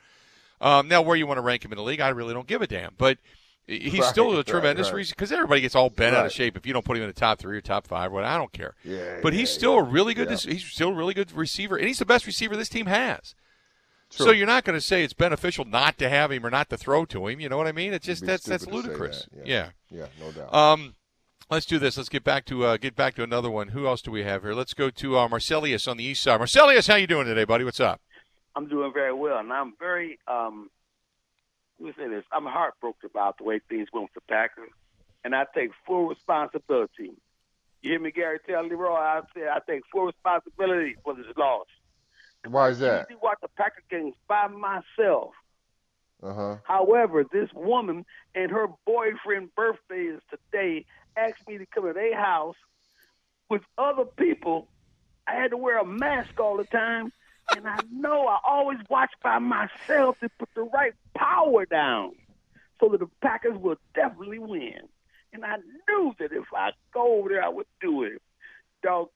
[0.60, 2.62] Um, now, where you want to rank him in the league, I really don't give
[2.62, 2.94] a damn.
[2.98, 3.18] But
[3.66, 4.96] he's Right, still a tremendous right.
[4.96, 7.08] receiver because everybody gets all bent out of shape if you don't put him in
[7.08, 8.10] the top three or top five.
[8.10, 8.74] What I don't care.
[8.84, 10.30] Yeah, but he's yeah, still a really good.
[10.30, 10.36] yeah.
[10.52, 13.34] He's still a really good receiver, and he's the best receiver this team has.
[14.10, 16.78] So you're not going to say it's beneficial not to have him or not to
[16.78, 17.40] throw to him.
[17.40, 17.92] You know what I mean?
[17.92, 19.28] It's just that's that's stupid to say ludicrous.
[19.36, 19.68] that, Yeah.
[19.90, 20.54] Yeah, no doubt.
[20.54, 20.94] Um,
[21.50, 21.98] let's do this.
[21.98, 23.68] Let's get back to uh, get back to another one.
[23.68, 24.54] Who else do we have here?
[24.54, 26.40] Let's go to uh, Marcelius on the east side.
[26.40, 27.64] Marcelius, how you doing today, buddy?
[27.64, 28.00] What's up?
[28.58, 30.68] I'm doing very well, and I'm very um.
[31.78, 34.70] Let me say this: I'm heartbroken about the way things went with the Packers,
[35.22, 37.12] and I take full responsibility.
[37.82, 38.40] You hear me, Gary?
[38.48, 41.68] Tell Leroy, I say I take full responsibility for this loss.
[42.48, 43.06] Why is I that?
[43.10, 45.30] usually watch the Packer games by myself.
[46.20, 46.56] Uh huh.
[46.64, 48.04] However, this woman
[48.34, 50.84] and her boyfriend birthday is today
[51.16, 52.56] asked me to come to their house
[53.48, 54.66] with other people.
[55.28, 57.12] I had to wear a mask all the time,
[57.56, 62.12] and I know I always watch by myself to put the right power down
[62.80, 64.80] so that the Packers will definitely win.
[65.32, 65.56] And I
[65.88, 68.20] knew that if I go over there, I would do it.
[68.82, 69.08] Dog,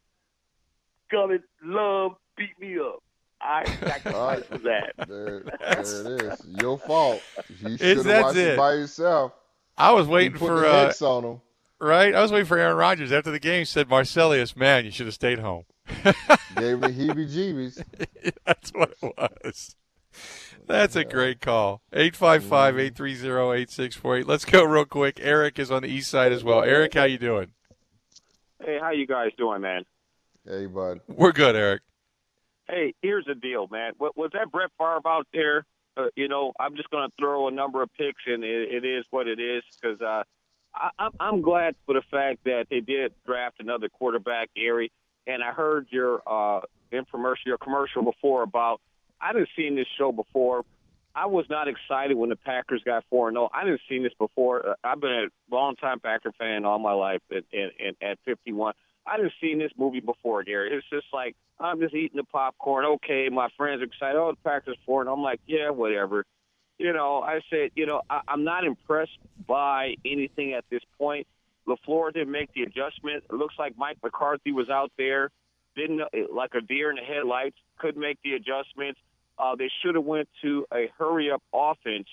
[1.10, 3.02] it, love beat me up.
[3.40, 4.92] I sacrificed for that.
[5.08, 6.42] There, there it is.
[6.60, 7.22] Your fault.
[7.60, 8.48] You should have watched it.
[8.52, 9.32] it by yourself.
[9.76, 11.40] I was You waiting put for the uh, X on 'em.
[11.80, 12.14] right.
[12.14, 13.64] I was waiting for Aaron Rodgers after the game.
[13.64, 15.64] Said Marcelius, man, you should have stayed home.
[16.56, 17.82] Gave me heebie-jeebies.
[18.46, 19.76] That's what it was.
[20.66, 21.80] That's a great call.
[21.92, 24.26] 855-830-8648.
[24.26, 25.18] Let's go real quick.
[25.22, 26.62] Eric is on the east side as well.
[26.62, 27.52] Eric, how you doing?
[28.64, 29.84] Hey, how you guys doing, man?
[30.46, 31.00] Hey, bud.
[31.08, 31.82] We're good, Eric.
[32.68, 33.92] Hey, here's the deal, man.
[33.98, 35.64] Was that Brett Favre out there?
[35.96, 38.84] Uh, you know, I'm just going to throw a number of picks, and it, it
[38.86, 40.22] is what it is because uh,
[40.74, 44.90] I, I'm- I'm glad for the fact that they did draft another quarterback, Gary.
[45.26, 46.60] And I heard your uh,
[46.92, 48.80] infomercial, your commercial before about.
[49.20, 50.64] I didn't see this show before.
[51.14, 53.50] I was not excited when the Packers got four and zero.
[53.52, 54.70] I didn't see this before.
[54.70, 57.20] Uh, I've been a long-time Packer fan all my life.
[57.30, 58.74] At, at, at 51,
[59.06, 60.70] I didn't see this movie before, Gary.
[60.72, 62.84] It's just like I'm just eating the popcorn.
[62.84, 64.16] Okay, my friends are excited.
[64.16, 66.24] Oh, the Packers four, and I'm like, yeah, whatever.
[66.78, 71.26] You know, I said, you know, I, I'm not impressed by anything at this point.
[71.68, 73.24] LaFleur didn't make the adjustment.
[73.30, 75.30] It looks like Mike McCarthy was out there,
[75.76, 76.02] didn't
[76.32, 79.00] like a deer in the headlights, couldn't make the adjustments.
[79.38, 82.08] Uh, they should have went to a hurry up offense.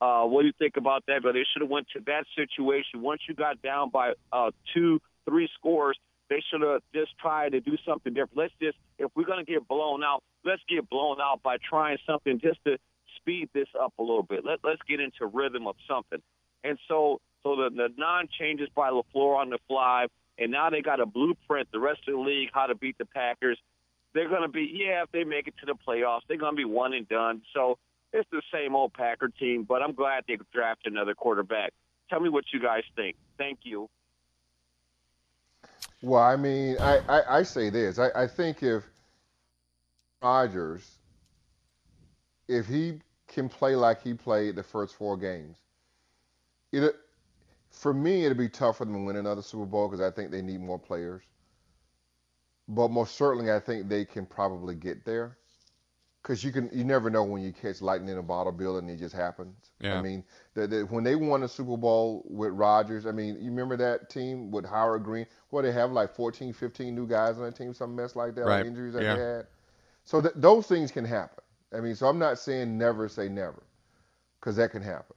[0.00, 1.22] Uh, what do you think about that?
[1.22, 3.02] But they should have went to that situation.
[3.02, 5.98] Once you got down by uh, two, three scores,
[6.30, 8.36] they should have just tried to do something different.
[8.36, 11.98] Let's just, if we're going to get blown out, let's get blown out by trying
[12.06, 12.78] something just to
[13.16, 14.44] speed this up a little bit.
[14.44, 16.20] Let, let's get into rhythm of something.
[16.62, 20.06] And so, so the, the non changes by LaFleur on the fly,
[20.38, 23.06] and now they got a blueprint, the rest of the league, how to beat the
[23.06, 23.58] Packers.
[24.12, 26.56] They're going to be, yeah, if they make it to the playoffs, they're going to
[26.56, 27.42] be one and done.
[27.54, 27.78] So
[28.12, 31.72] it's the same old Packer team, but I'm glad they drafted another quarterback.
[32.08, 33.16] Tell me what you guys think.
[33.38, 33.88] Thank you.
[36.02, 37.98] Well, I mean, I, I, I say this.
[37.98, 38.82] I, I think if
[40.22, 40.98] Rodgers,
[42.48, 45.58] if he can play like he played the first four games,
[46.72, 46.94] it
[47.70, 50.30] for me it'd be tough for them to win another Super Bowl because I think
[50.30, 51.22] they need more players.
[52.68, 55.36] But most certainly, I think they can probably get there.
[56.22, 58.90] Because you can, you never know when you catch lightning in a bottle, Bill, and
[58.90, 59.56] it just happens.
[59.80, 59.98] Yeah.
[59.98, 60.22] I mean,
[60.52, 64.10] the, the, when they won the Super Bowl with Rodgers, I mean, you remember that
[64.10, 65.26] team with Howard Green?
[65.50, 68.42] Well, they have like 14, 15 new guys on that team, some mess like that,
[68.42, 68.58] Right.
[68.58, 69.14] like injuries that Yeah.
[69.16, 69.46] they had.
[70.04, 71.42] So th- those things can happen.
[71.72, 73.62] I mean, so I'm not saying never say never,
[74.38, 75.16] because that can happen.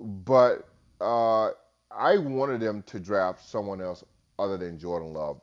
[0.00, 0.66] But
[1.02, 1.50] uh,
[1.96, 4.04] I wanted them to draft someone else
[4.38, 5.40] other than Jordan Love.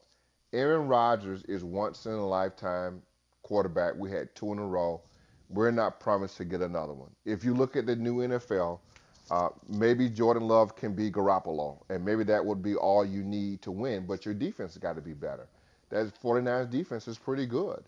[0.54, 3.02] Aaron Rodgers is once in a lifetime
[3.44, 3.96] quarterback.
[3.96, 5.02] We had two in a row.
[5.50, 7.12] We're not promised to get another one.
[7.26, 8.80] If you look at the new NFL,
[9.30, 13.62] uh, maybe Jordan Love can be Garoppolo, and maybe that would be all you need
[13.62, 14.06] to win.
[14.06, 15.48] But your defense has got to be better.
[15.90, 17.84] That 49ers defense is pretty good,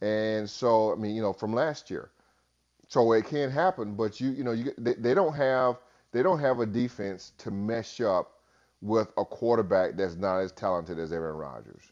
[0.00, 2.10] and so I mean, you know, from last year,
[2.88, 3.94] so it can happen.
[3.94, 5.76] But you, you know, you they, they don't have
[6.14, 8.34] they don't have a defense to mesh up
[8.80, 11.82] with a quarterback that's not as talented as Aaron Rodgers.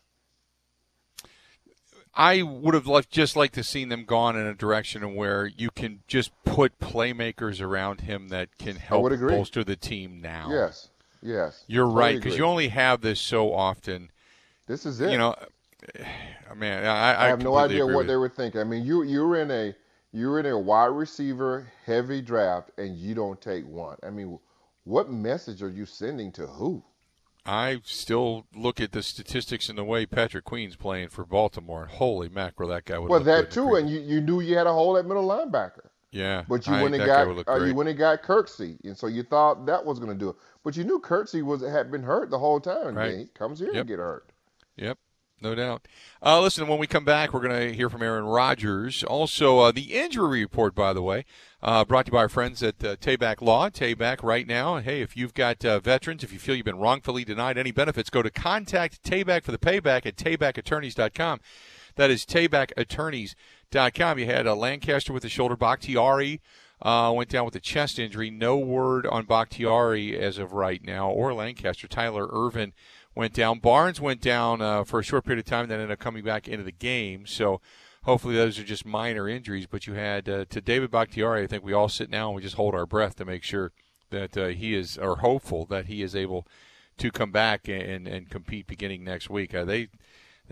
[2.15, 5.71] I would have liked, just liked to seen them gone in a direction where you
[5.71, 10.49] can just put playmakers around him that can help bolster the team now.
[10.51, 10.91] Yes,
[11.21, 11.65] yes.
[11.67, 14.11] You're Totally right because you only have this so often.
[14.69, 15.11] This is it.
[15.11, 15.35] You know,
[16.51, 18.61] I mean, I, I, I have no idea what they were thinking.
[18.61, 19.75] I mean, you you're in a
[20.13, 23.97] you're in a wide receiver heavy draft and you don't take one.
[24.03, 24.39] I mean,
[24.85, 26.83] what message are you sending to who?
[27.45, 31.87] I still look at the statistics and the way Patrick Queen's playing for Baltimore.
[31.87, 33.11] Holy mackerel, that guy would.
[33.11, 35.89] Well, that too, and you, you knew you had a hole at middle linebacker.
[36.13, 39.07] Yeah, But you I- went and got uh, you went and got Kirksey, and so
[39.07, 40.37] you thought that was going to do it.
[40.63, 42.89] But you knew Kirksey was had been hurt the whole time.
[42.89, 43.11] and Right.
[43.11, 43.77] then He comes here Yep.
[43.81, 44.31] and get hurt.
[44.77, 44.99] Yep,
[45.43, 45.87] no doubt.
[46.25, 49.03] Uh, listen, when we come back, we're going to hear from Aaron Rodgers.
[49.05, 51.25] Also, uh, the injury report, by the way,
[51.63, 53.69] uh, brought to you by our friends at uh, Tabak Law.
[53.69, 54.79] Tabak right now.
[54.79, 58.11] Hey, if you've got uh, veterans, if you feel you've been wrongfully denied any benefits,
[58.11, 61.41] go to contact Tabak for the payback at tabakattorneys.com.
[61.97, 64.19] That is tabakattorneys.com.
[64.19, 66.41] You had uh, Lancaster with the shoulder, Bakhtiari
[66.83, 68.29] uh, went down with a chest injury.
[68.31, 71.87] No word on Bakhtiari as of right now, or Lancaster.
[71.87, 72.73] Tyler Ervin
[73.15, 73.59] went down.
[73.59, 76.49] Barnes went down uh, for a short period of time, then ended up coming back
[76.49, 77.27] into the game.
[77.27, 77.61] So
[78.05, 79.67] hopefully those are just minor injuries.
[79.67, 81.43] But you had uh, to David Bakhtiari.
[81.43, 83.73] I think we all sit now and we just hold our breath to make sure
[84.11, 86.47] that uh, he is, or hopeful that he is able
[86.99, 89.55] to come back and and compete beginning next week.
[89.55, 89.89] Uh, they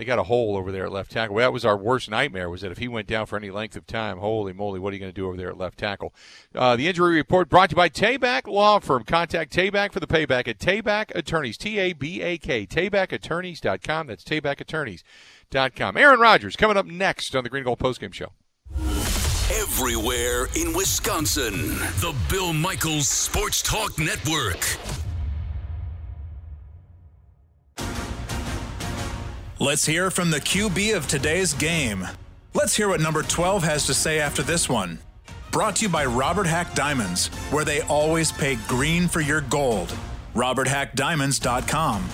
[0.00, 1.34] they got a hole over there at left tackle.
[1.34, 2.48] Well, that was our worst nightmare.
[2.48, 4.96] Was that if he went down for any length of time, holy moly, what are
[4.96, 6.14] you going to do over there at left tackle?
[6.54, 9.04] Uh, the injury report brought to you by Tabak Law Firm.
[9.04, 11.58] Contact Tabak for the payback at Tabak Attorneys.
[11.58, 12.66] T A B A K.
[12.66, 14.06] TabakAttorneys.com.
[14.06, 15.96] That's TabakAttorneys.com.
[15.98, 18.32] Aaron Rodgers coming up next on the Green Gold Postgame Show.
[19.52, 21.52] Everywhere in Wisconsin.
[22.00, 24.78] The Bill Michaels Sports Talk Network.
[29.62, 32.08] Let's hear from the QB of today's game.
[32.54, 35.00] Let's hear what number 12 has to say after this one.
[35.52, 39.94] Brought to you by Robert Haack Diamonds, where they always pay green for your gold.
[40.34, 42.08] RobertHaackDiamonds.com.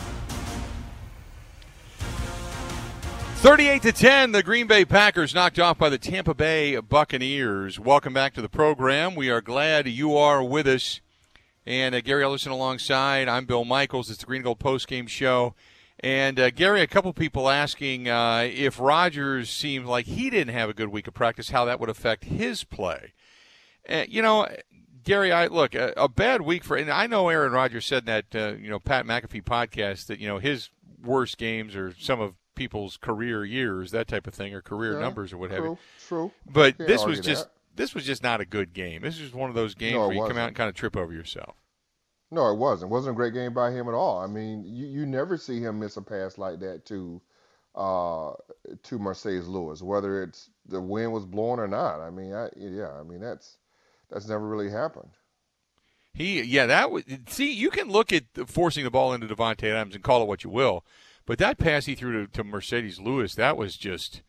[3.37, 7.79] 38 to 10, the Green Bay Packers knocked off by the Tampa Bay Buccaneers.
[7.79, 9.15] Welcome back to the program.
[9.15, 11.01] We are glad you are with us.
[11.65, 13.29] And uh, Gary Ellerson alongside.
[13.29, 14.11] I'm Bill Michaels.
[14.11, 15.55] It's the Green Gold Post Game Show.
[16.01, 20.69] And uh, Gary, a couple people asking uh, if Rodgers seemed like he didn't have
[20.69, 23.15] a good week of practice, how that would affect his play.
[23.89, 24.47] Uh, you know,
[25.05, 28.25] Gary, I look a, a, bad week for, and I know Aaron Rodgers said that
[28.35, 30.71] uh, you know Pat McAfee podcast that you know his
[31.03, 35.01] worst games are some of people's career years, that type of thing, or career yeah,
[35.01, 35.79] numbers or what true, have you.
[36.09, 36.33] True.
[36.51, 37.53] But this was just that.
[37.77, 39.03] this was just not a good game.
[39.03, 40.37] This is one of those games no, where you wasn't.
[40.37, 41.55] come out and kind of trip over yourself.
[42.31, 42.91] No, it wasn't.
[42.91, 44.19] It wasn't a great game by him at all.
[44.19, 47.21] I mean, you, you never see him miss a pass like that to
[47.75, 48.33] uh,
[48.85, 52.01] to Marcedes Lewis, whether it's the wind was blowing or not.
[52.01, 53.59] I mean, I, yeah, I mean that's
[54.11, 55.11] that's never really happened.
[56.13, 57.05] He, yeah, that was.
[57.29, 60.45] See, you can look at forcing the ball into Davante Adams and call it what
[60.45, 60.85] you will,
[61.27, 64.23] but that pass he threw to, to Marcedes Lewis, that was just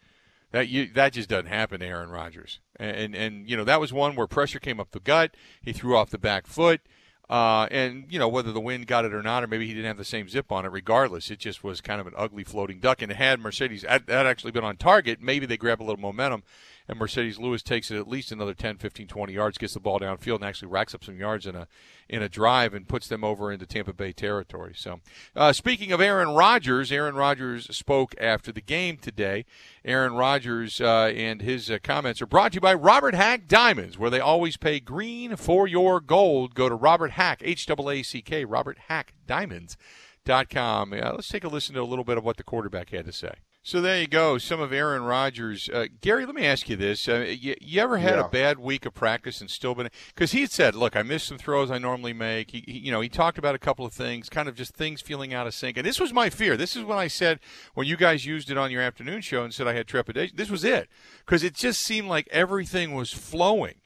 [0.52, 2.60] that you that just doesn't happen to Aaron Rodgers.
[2.76, 5.36] And, and and you know that was one where pressure came up the gut.
[5.62, 6.82] He threw off the back foot.
[7.30, 9.88] Uh, and you know whether the wind got it or not, or maybe he didn't
[9.88, 10.70] have the same zip on it.
[10.70, 13.02] Regardless, it just was kind of an ugly floating duck.
[13.02, 16.44] And had Marcedes had actually been on target, maybe they grab a little momentum
[16.88, 20.00] and Marcedes Lewis takes it at least another 10, 15, 20 yards, gets the ball
[20.00, 21.68] downfield, and actually racks up some yards in a
[22.10, 24.74] in a drive and puts them over into Tampa Bay territory.
[24.76, 25.02] So,
[25.36, 29.46] uh, speaking of Aaron Rodgers, Aaron Rodgers spoke after the game today.
[29.84, 33.98] Aaron Rodgers uh, and his uh, comments are brought to you by Robert Haack Diamonds,
[33.98, 36.56] where they always pay green for your gold.
[36.56, 39.78] Go to Robert Haack, H A A C K, Robert Haack Diamonds.
[40.24, 40.92] Dot com.
[40.92, 43.14] Uh, let's take a listen to a little bit of what the quarterback had to
[43.14, 43.32] say.
[43.68, 44.38] So there you go.
[44.38, 45.68] Some of Aaron Rodgers.
[45.68, 48.26] Uh, Gary, let me ask you this: uh, you, you, ever had yeah.
[48.26, 49.90] a bad week of practice and still been?
[50.16, 53.02] Because he said, "Look, I missed some throws I normally make." He, he, you know,
[53.02, 55.76] he talked about a couple of things, kind of just things feeling out of sync.
[55.76, 56.56] And this was my fear.
[56.56, 57.42] This is when I said
[57.74, 60.38] when you guys used it on your afternoon show and said I had trepidation.
[60.38, 60.88] This was it
[61.26, 63.82] because it just seemed like everything was flowing.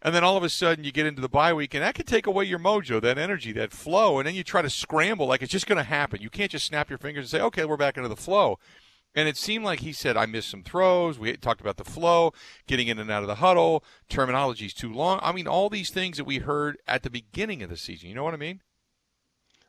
[0.00, 2.06] And then all of a sudden you get into the bye week, and that could
[2.06, 4.18] take away your mojo, that energy, that flow.
[4.18, 6.22] And then you try to scramble like it's just going to happen.
[6.22, 8.58] You can't just snap your fingers and say, okay, we're back into the flow.
[9.16, 11.18] And it seemed like he said, I missed some throws.
[11.18, 12.32] We talked about the flow,
[12.66, 15.18] getting in and out of the huddle, terminology's too long.
[15.22, 18.10] I mean, all these things that we heard at the beginning of the season.
[18.10, 18.60] You know what I mean?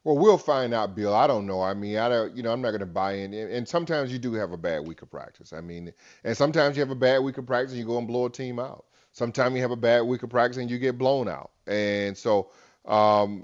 [0.04, 1.14] Well, we'll find out, Bill.
[1.14, 1.62] I don't know.
[1.62, 3.34] I mean, I don't, you know, I'm not going to buy in.
[3.34, 5.54] And sometimes you do have a bad week of practice.
[5.54, 5.94] I mean,
[6.24, 8.30] and sometimes you have a bad week of practice and you go and blow a
[8.30, 8.86] team out.
[9.14, 11.52] Sometimes you have a bad week of practice and you get blown out.
[11.68, 12.52] And so,
[12.86, 13.44] um,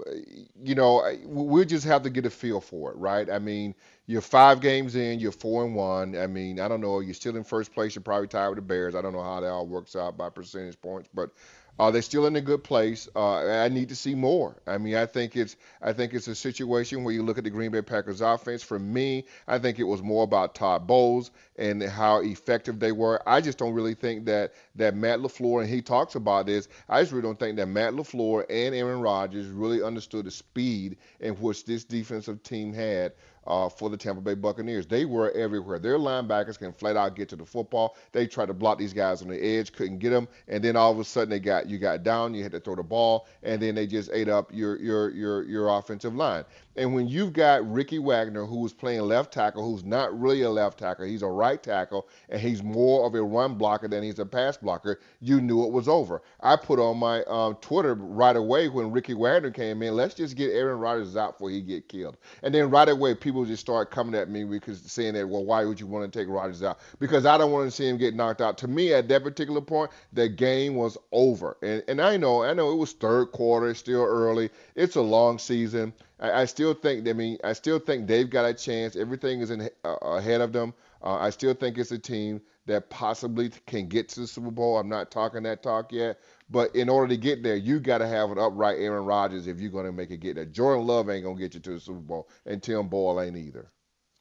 [0.62, 3.28] you know, we'll just have to get a feel for it, right?
[3.28, 3.74] I mean,
[4.06, 6.16] you're five games in, you're four and one.
[6.16, 7.00] I mean, I don't know.
[7.00, 7.94] You're still in first place.
[7.94, 8.94] You're probably tied with the Bears.
[8.94, 11.30] I don't know how that all works out by percentage points, but
[11.78, 13.08] uh, they're still in a good place.
[13.16, 14.56] Uh, I need to see more.
[14.66, 17.50] I mean, I think it's I think it's a situation where you look at the
[17.50, 18.62] Green Bay Packers offense.
[18.62, 23.20] For me, I think it was more about Todd Bowles and how effective they were.
[23.28, 26.68] I just don't really think that that Matt LaFleur and he talks about this.
[26.88, 30.98] I just really don't think that Matt LaFleur and Aaron Rodgers really understood the speed
[31.18, 33.14] in which this defensive team had
[33.46, 34.86] uh, for the Tampa Bay Buccaneers.
[34.86, 35.78] They were everywhere.
[35.78, 37.96] Their linebackers can flat out get to the football.
[38.12, 40.92] They tried to block these guys on the edge, couldn't get them, and then all
[40.92, 42.34] of a sudden they got you got down.
[42.34, 45.42] You had to throw the ball, and then they just ate up your your your
[45.44, 46.44] your offensive line.
[46.76, 50.78] And when you've got Ricky Wagner, who's playing left tackle, who's not really a left
[50.78, 54.26] tackle, he's a right tackle, and he's more of a run blocker than he's a
[54.26, 56.22] pass blocker, you knew it was over.
[56.40, 60.36] I put on my um, Twitter right away when Ricky Wagner came in, let's just
[60.36, 62.16] get Aaron Rodgers out before he get killed.
[62.42, 65.64] And then right away, people just start coming at me because saying that, well, why
[65.64, 66.78] would you want to take Rodgers out?
[67.00, 68.58] Because I don't want to see him get knocked out.
[68.58, 71.56] To me, at that particular point, the game was over.
[71.62, 74.50] And, and I know, I know it was third quarter, still early.
[74.76, 75.92] It's a long season.
[76.20, 77.08] I, I still think.
[77.08, 78.94] I mean, I still think they've got a chance.
[78.94, 80.74] Everything is in, uh, ahead of them.
[81.02, 84.78] Uh, I still think it's a team that possibly can get to the Super Bowl.
[84.78, 86.18] I'm not talking that talk yet,
[86.48, 89.60] but in order to get there, you got to have an upright Aaron Rodgers if
[89.60, 90.44] you're going to make it get there.
[90.44, 93.36] Jordan Love ain't going to get you to the Super Bowl, and Tim Boyle ain't
[93.36, 93.70] either.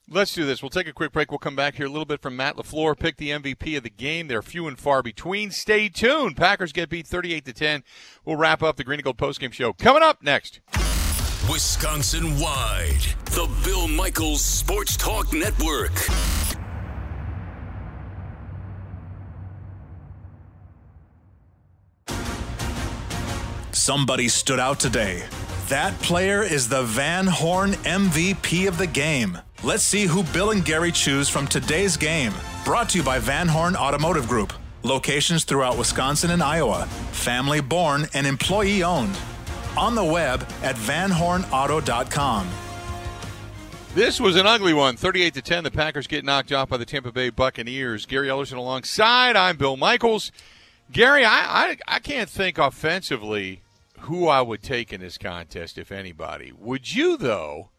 [0.09, 0.61] Let's do this.
[0.61, 1.31] We'll take a quick break.
[1.31, 2.99] We'll come back here a little bit from Matt LaFleur.
[2.99, 4.27] Pick the MVP of the game.
[4.27, 5.51] They're few and far between.
[5.51, 6.35] Stay tuned.
[6.35, 7.83] Packers get beat 38 to 10.
[8.25, 10.59] We'll wrap up the Green and Gold postgame show coming up next.
[11.49, 15.93] Wisconsin wide, the Bill Michaels Sports Talk Network.
[23.83, 25.25] Somebody stood out today.
[25.67, 29.37] That player is the Van Horn MVP of the game.
[29.61, 32.31] Let's see who Bill and Gary choose from today's game.
[32.63, 34.53] Brought to you by Van Horn Automotive Group.
[34.83, 36.85] Locations throughout Wisconsin and Iowa.
[37.11, 39.17] Family born and employee owned
[39.75, 42.49] on the web at vanhornauto.com.
[43.95, 45.65] This was an ugly one, 38 to 10.
[45.65, 48.05] The Packers get knocked off by the Tampa Bay Buccaneers.
[48.05, 49.35] Gary Ellerson alongside.
[49.35, 50.31] I'm Bill Michaels.
[50.89, 53.62] Gary, I, I, I can't think offensively
[54.03, 56.51] who I would take in this contest, if anybody.
[56.51, 57.69] Would you, though,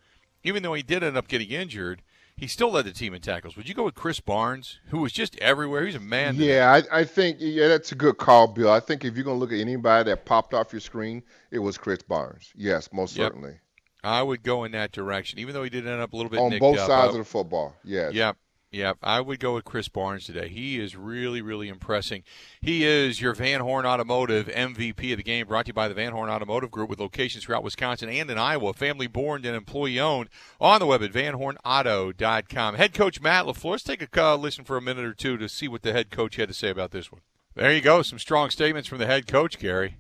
[0.42, 2.02] even though he did end up getting injured,
[2.36, 3.56] he still led the team in tackles.
[3.56, 5.86] Would you go with Krys Barnes, who was just everywhere?
[5.86, 6.36] He's a man.
[6.36, 8.70] Yeah, I, I think yeah, that's a good call, Bill.
[8.70, 11.78] I think if you're gonna look at anybody that popped off your screen, it was
[11.78, 12.50] Krys Barnes.
[12.56, 13.32] Yes, most Yep.
[13.32, 13.54] certainly.
[14.02, 16.40] I would go in that direction, even though he did end up a little bit
[16.40, 17.74] On both sides of the football.
[17.84, 18.12] Yes.
[18.12, 18.36] Yep.
[18.74, 18.98] Yep.
[19.04, 20.48] I would go with Krys Barnes today.
[20.48, 22.24] He is really, really impressing.
[22.60, 25.94] He is your Van Horn Automotive MVP of the game, brought to you by the
[25.94, 28.72] Van Horn Automotive Group with locations throughout Wisconsin and in Iowa.
[28.72, 30.28] Family born and employee owned
[30.60, 32.74] on the web at vanhornauto.com.
[32.74, 33.70] Head coach Matt LaFleur.
[33.70, 36.10] Let's take a uh, listen for a minute or two to see what the head
[36.10, 37.20] coach had to say about this one.
[37.54, 38.02] There you go.
[38.02, 39.98] Some strong statements from the head coach, Gary.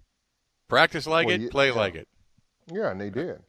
[0.68, 1.74] Practice like Well, it, yeah, play yeah.
[1.74, 2.08] like it.
[2.66, 3.42] Yeah, and they did.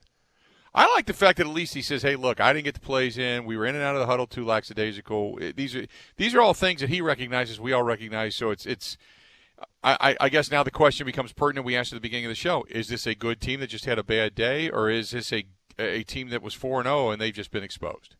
[0.76, 2.82] I like the fact that at least he says, "Hey, look, I didn't get the
[2.82, 3.46] plays in.
[3.46, 5.40] We were in and out of the huddle too lackadaisical.
[5.42, 5.86] Eh, These are
[6.18, 7.60] these are all things that he recognizes.
[7.60, 8.36] We all recognize.
[8.36, 8.98] So it's it's.
[9.84, 11.66] I, I- guess now the question becomes pertinent.
[11.66, 13.86] We asked at the beginning of the show: Is this a good team that just
[13.86, 15.46] had a bad day, or is this a
[15.80, 18.16] a team that was four and zero and they've just been exposed?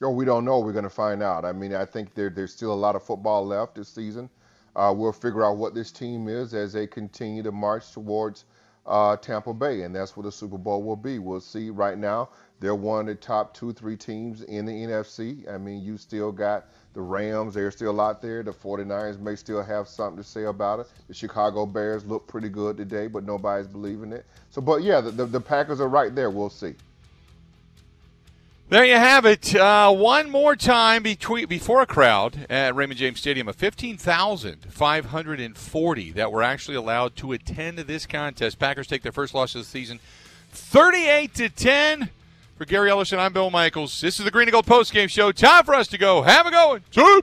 [0.00, 0.60] Yo, we don't know.
[0.60, 1.44] We're going to find out.
[1.44, 4.30] I mean, I think there, there's still a lot of football left this season.
[4.76, 8.44] Uh, we'll figure out what this team is as they continue to march towards
[8.88, 11.18] uh, Tampa Bay, and that's what the Super Bowl will be.
[11.18, 11.70] We'll see.
[11.70, 15.48] Right now, they're one of the top two, three teams in the NFC.
[15.52, 17.54] I mean, you still got the Rams.
[17.54, 18.42] They're still out there.
[18.42, 20.88] The 49ers may still have something to say about it.
[21.06, 24.26] The Chicago Bears look pretty good today, but nobody's believing it.
[24.50, 26.30] So, but yeah, the, the, the Packers are right there.
[26.30, 26.74] We'll see.
[28.70, 29.54] There you have it.
[29.54, 36.30] Uh, one more time between before a crowd at Raymond James Stadium of 15,540 that
[36.30, 38.58] were actually allowed to attend this contest.
[38.58, 40.00] Packers take their first loss of the season,
[40.52, 42.10] 38 to 10.
[42.58, 44.02] For Gary Ellerson, I'm Bill Michaels.
[44.02, 45.32] This is the Green and Gold Post Game Show.
[45.32, 46.20] Time for us to go.
[46.20, 46.82] Have a going.
[46.90, 47.22] See?